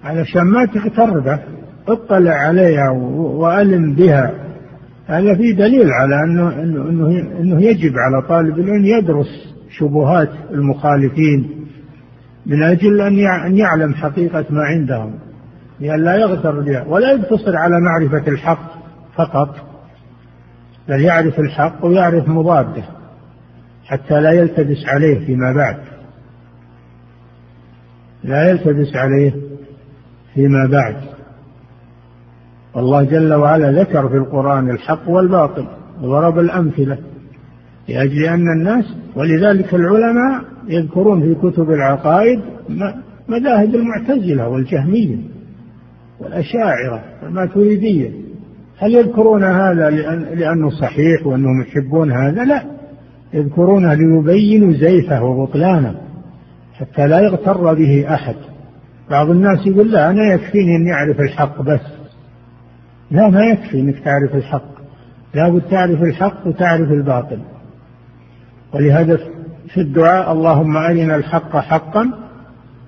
علشان 0.04 0.44
ما 0.44 0.66
تغتر 0.66 1.20
به 1.20 1.40
اطلع 1.88 2.32
عليها 2.32 2.90
وألم 3.16 3.94
بها. 3.94 4.34
هذا 5.08 5.36
في 5.36 5.54
دليل 5.54 5.92
على 5.92 6.16
أنه, 6.26 6.50
أنه, 6.64 7.10
أنه, 7.40 7.62
يجب 7.62 7.94
على 7.98 8.28
طالب 8.28 8.60
العلم 8.60 8.86
يدرس 8.86 9.56
شبهات 9.70 10.30
المخالفين 10.52 11.66
من 12.46 12.64
أجل 12.64 13.02
أن 13.46 13.58
يعلم 13.58 13.94
حقيقة 13.94 14.46
ما 14.50 14.62
عندهم. 14.62 15.14
لأن 15.80 16.04
لا 16.04 16.16
يغتر 16.16 16.62
بها. 16.62 16.84
ولا 16.88 17.12
يقتصر 17.12 17.56
على 17.56 17.76
معرفة 17.80 18.28
الحق 18.28 18.72
فقط. 19.16 19.56
بل 20.90 21.02
يعرف 21.02 21.40
الحق 21.40 21.86
ويعرف 21.86 22.28
مضاده. 22.28 22.84
حتى 23.86 24.22
لا 24.22 24.32
يلتبس 24.32 24.86
عليه 24.88 25.26
فيما 25.26 25.54
بعد. 25.54 25.97
لا 28.24 28.50
يلتبس 28.50 28.96
عليه 28.96 29.34
فيما 30.34 30.66
بعد. 30.72 30.96
الله 32.78 33.04
جل 33.04 33.34
وعلا 33.34 33.82
ذكر 33.82 34.10
في 34.10 34.16
القرآن 34.16 34.70
الحق 34.70 35.10
والباطل 35.10 35.66
وضرب 36.02 36.40
الأمثلة 36.40 36.98
لأجل 37.90 38.24
أن 38.24 38.52
الناس 38.58 38.86
ولذلك 39.16 39.74
العلماء 39.74 40.44
يذكرون 40.68 41.22
في 41.22 41.36
كتب 41.36 41.72
العقائد 41.72 42.42
مذاهب 43.28 43.76
المعتزلة 43.76 44.48
والجهمية 44.50 45.18
والأشاعرة 46.20 47.04
والماتريدية. 47.24 48.12
هل 48.78 48.96
يذكرون 48.96 49.44
هذا 49.44 49.90
لأن 49.90 50.26
لأنه 50.40 50.70
صحيح 50.70 51.28
وأنهم 51.28 51.62
يحبون 51.62 52.12
هذا؟ 52.12 52.44
لا. 52.44 52.64
يذكرونه 53.34 53.94
ليبينوا 53.94 54.74
زيفه 54.74 55.24
وبطلانه. 55.24 55.96
حتى 56.80 57.08
لا 57.08 57.20
يغتر 57.20 57.74
به 57.74 58.14
أحد. 58.14 58.36
بعض 59.10 59.30
الناس 59.30 59.68
يقول 59.68 59.92
لا 59.92 60.10
أنا 60.10 60.34
يكفيني 60.34 60.76
أني 60.76 60.94
أعرف 60.94 61.20
الحق 61.20 61.62
بس. 61.62 61.82
لا 63.12 63.30
ما 63.30 63.44
يكفي 63.44 63.80
أنك 63.80 64.00
تعرف 64.00 64.36
الحق. 64.36 64.78
لابد 65.34 65.62
تعرف 65.62 66.02
الحق 66.02 66.48
وتعرف 66.48 66.92
الباطل. 66.92 67.40
ولهذا 68.74 69.20
في 69.74 69.82
الدعاء 69.82 70.32
اللهم 70.32 70.78
أرنا 70.78 71.16
الحق 71.16 71.58
حقا 71.58 72.12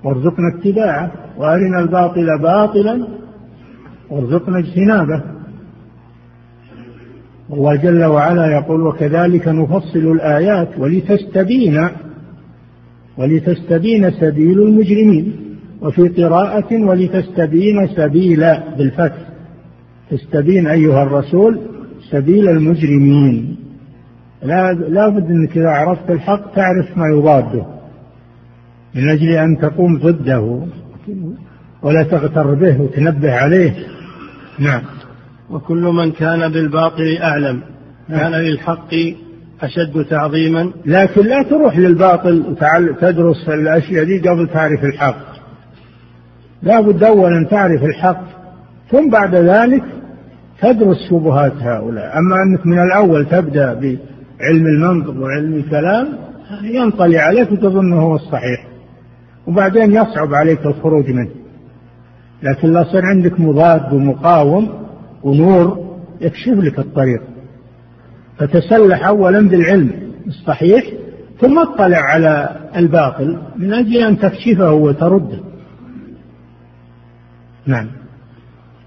وارزقنا 0.03 0.57
اتباعه 0.59 1.11
وأرنا 1.37 1.79
الباطل 1.79 2.39
باطلا 2.41 3.07
وارزقنا 4.09 4.59
اجتنابه. 4.59 5.23
الله 7.53 7.75
جل 7.75 8.03
وعلا 8.03 8.45
يقول 8.45 8.81
وكذلك 8.81 9.47
نفصل 9.47 9.99
الآيات 9.99 10.79
ولتستبين 10.79 11.89
ولتستبين 13.19 14.11
سبيل 14.11 14.61
المجرمين 14.61 15.35
وفي 15.81 16.07
قراءة 16.07 16.73
ولتستبين 16.73 17.87
سبيل 17.95 18.39
بالفتح 18.77 19.29
تستبين 20.11 20.67
أيها 20.67 21.03
الرسول 21.03 21.59
سبيل 22.11 22.49
المجرمين. 22.49 23.55
لا, 24.43 24.73
لا 24.73 25.09
بد 25.09 25.25
أنك 25.29 25.57
إذا 25.57 25.69
عرفت 25.69 26.09
الحق 26.09 26.55
تعرف 26.55 26.97
ما 26.97 27.05
يضاده. 27.17 27.65
من 28.95 29.09
أجل 29.09 29.29
أن 29.29 29.57
تقوم 29.61 29.97
ضده 29.97 30.67
ولا 31.83 32.03
تغتر 32.03 32.53
به 32.53 32.81
وتنبه 32.81 33.33
عليه. 33.33 33.73
نعم. 34.59 34.81
وكل 35.49 35.81
من 35.81 36.11
كان 36.11 36.51
بالباطل 36.51 37.17
أعلم 37.21 37.61
كان 38.09 38.31
نعم. 38.31 38.41
للحق 38.41 38.93
أشد 39.61 40.05
تعظيما؟ 40.09 40.71
لكن 40.85 41.21
لا 41.21 41.43
تروح 41.43 41.77
للباطل 41.77 42.55
تدرس 43.01 43.49
الأشياء 43.49 44.03
دي 44.03 44.29
قبل 44.29 44.47
تعرف 44.47 44.83
الحق. 44.83 45.29
لا 46.63 46.81
بد 46.81 47.03
أولا 47.03 47.47
تعرف 47.51 47.83
الحق 47.83 48.23
ثم 48.91 49.09
بعد 49.09 49.35
ذلك 49.35 49.83
تدرس 50.61 50.97
شبهات 51.09 51.53
هؤلاء. 51.53 52.17
أما 52.17 52.35
أنك 52.45 52.65
من 52.65 52.79
الأول 52.79 53.25
تبدأ 53.25 53.73
بعلم 53.73 54.65
المنطق 54.65 55.21
وعلم 55.21 55.53
الكلام 55.53 56.07
ينطلي 56.63 57.17
عليك 57.17 57.51
وتظنه 57.51 58.01
هو 58.01 58.15
الصحيح 58.15 58.67
وبعدين 59.47 59.91
يصعب 59.91 60.33
عليك 60.33 60.65
الخروج 60.65 61.09
منه. 61.09 61.31
لكن 62.43 62.73
لا 62.73 62.83
صار 62.83 63.05
عندك 63.05 63.39
مضاد 63.39 63.93
ومقاوم 63.93 64.69
ونور 65.23 65.95
يكشف 66.21 66.53
لك 66.53 66.79
الطريق. 66.79 67.21
فتسلح 68.39 69.07
أولا 69.07 69.49
بالعلم 69.49 69.91
الصحيح 70.27 70.83
ثم 71.39 71.59
اطلع 71.59 71.97
على 71.97 72.59
الباطل 72.75 73.37
من 73.57 73.73
أجل 73.73 73.97
أن 73.97 74.19
تكشفه 74.19 74.71
وترده. 74.71 75.39
نعم. 77.65 77.87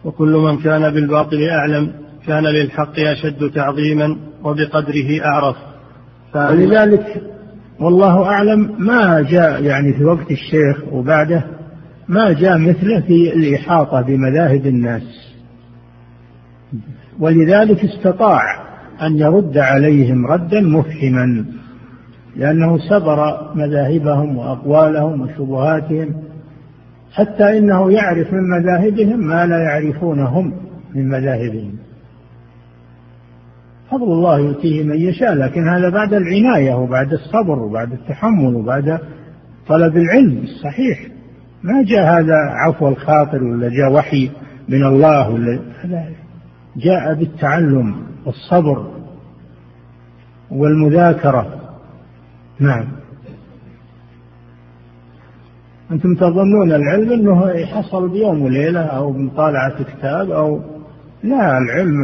وكل 0.05 0.33
من 0.33 0.59
كان 0.59 0.95
بالباطل 0.95 1.49
أعلم 1.49 1.93
كان 2.27 2.45
للحق 2.45 2.99
أشد 2.99 3.51
تعظيما 3.51 4.17
وبقدره 4.45 5.25
أعرف. 5.25 5.57
ولذلك 6.35 7.23
والله 7.81 8.25
أعلم 8.25 8.75
ما 8.79 9.21
جاء 9.21 9.63
يعني 9.63 9.93
في 9.93 10.05
وقت 10.05 10.31
الشيخ 10.31 10.93
وبعده 10.93 11.45
ما 12.09 12.33
جاء 12.33 12.59
مثله 12.59 13.01
في 13.01 13.35
الإحاطة 13.35 14.01
بمذاهب 14.01 14.67
الناس. 14.67 15.33
ولذلك 17.21 17.85
استطاع 17.85 18.62
أن 19.03 19.17
يرد 19.17 19.59
عليهم 19.59 20.27
ردا 20.27 20.61
مفهما 20.61 21.45
لأنه 22.37 22.79
سبر 22.79 23.51
مذاهبهم 23.55 24.37
وأقوالهم 24.37 25.21
وشبهاتهم 25.21 26.15
حتى 27.13 27.59
إنه 27.59 27.93
يعرف 27.93 28.33
من 28.33 28.51
مذاهبهم 28.51 29.27
ما 29.27 29.47
لا 29.47 29.59
يعرفونهم 29.59 30.53
من 30.95 31.09
مذاهبهم. 31.09 31.73
فضل 33.91 34.13
الله 34.13 34.39
يؤتيه 34.39 34.83
من 34.83 34.97
يشاء 34.97 35.35
لكن 35.35 35.69
هذا 35.69 35.89
بعد 35.89 36.15
العناية 36.15 36.75
وبعد 36.75 37.13
الصبر 37.13 37.59
وبعد 37.59 37.93
التحمل 37.93 38.55
وبعد 38.55 38.99
طلب 39.69 39.97
العلم. 39.97 40.39
الصحيح 40.43 41.07
ما 41.63 41.83
جاء 41.83 42.21
هذا 42.21 42.35
عفو 42.35 42.89
الخاطر 42.89 43.45
ولا 43.45 43.69
جاء 43.69 43.93
وحي 43.93 44.31
من 44.69 44.85
الله 44.85 45.31
ولا 45.31 45.59
هذا 45.85 46.05
جاء 46.77 47.15
بالتعلم. 47.15 48.12
والصبر 48.27 48.87
والمذاكرة. 50.51 51.47
نعم. 52.61 52.89
أنتم 55.91 56.15
تظنون 56.15 56.73
العلم 56.73 57.13
أنه 57.13 57.51
يحصل 57.51 58.09
بيوم 58.09 58.43
وليلة 58.43 58.81
أو 58.81 59.13
بمطالعة 59.13 59.85
كتاب 59.85 60.31
أو 60.31 60.61
لا 61.23 61.59
العلم 61.59 61.95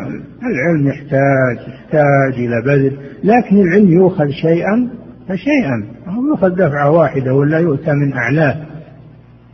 العلم 0.43 0.89
يحتاج 0.89 1.69
يحتاج 1.69 2.35
إلى 2.35 2.62
بذل 2.66 2.97
لكن 3.25 3.61
العلم 3.61 3.89
يؤخذ 3.89 4.29
شيئا 4.29 4.89
فشيئا. 5.29 5.99
أو 6.09 6.27
يؤخذ 6.27 6.49
دفعة 6.49 6.91
واحدة 6.91 7.35
ولا 7.35 7.59
يؤتى 7.59 7.93
من 7.93 8.12
أعلاه. 8.12 8.57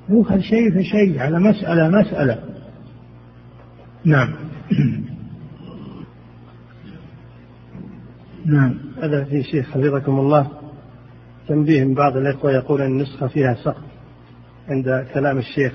يؤخذ 0.08 0.38
شيء 0.38 0.70
فشيء 0.70 1.20
على 1.20 1.38
مسألة 1.40 1.88
مسألة. 1.88 2.38
نعم. 4.04 4.28
نعم. 8.44 8.74
هذا 9.02 9.24
في 9.24 9.42
شيخ 9.42 9.70
حفظكم 9.70 10.18
الله. 10.18 10.48
تنبيه 11.48 11.84
من 11.84 11.94
بعض 11.94 12.16
الإخوة 12.16 12.52
يقول 12.52 12.80
أن 12.80 12.90
النسخة 12.90 13.26
فيها 13.26 13.54
سقط 13.54 13.84
عند 14.68 15.06
كلام 15.14 15.38
الشيخ 15.38 15.72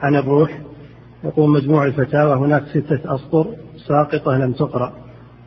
عن 0.00 0.16
الروح. 0.16 0.60
يقول 1.24 1.50
مجموع 1.50 1.84
الفتاوى 1.84 2.34
هناك 2.34 2.64
ستة 2.66 3.14
أسطر 3.14 3.46
ساقطة 3.86 4.36
لم 4.36 4.52
تقرأ 4.52 4.92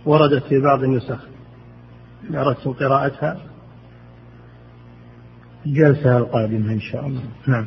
وردت 0.05 0.43
في 0.43 0.59
بعض 0.59 0.84
النسخ. 0.84 1.28
أردتم 2.34 2.74
قراءتها. 2.74 3.38
الجلسة 5.66 6.18
القادمة 6.18 6.74
إن 6.74 6.80
شاء 6.80 7.07
الله. 7.07 7.22
نعم. 7.47 7.66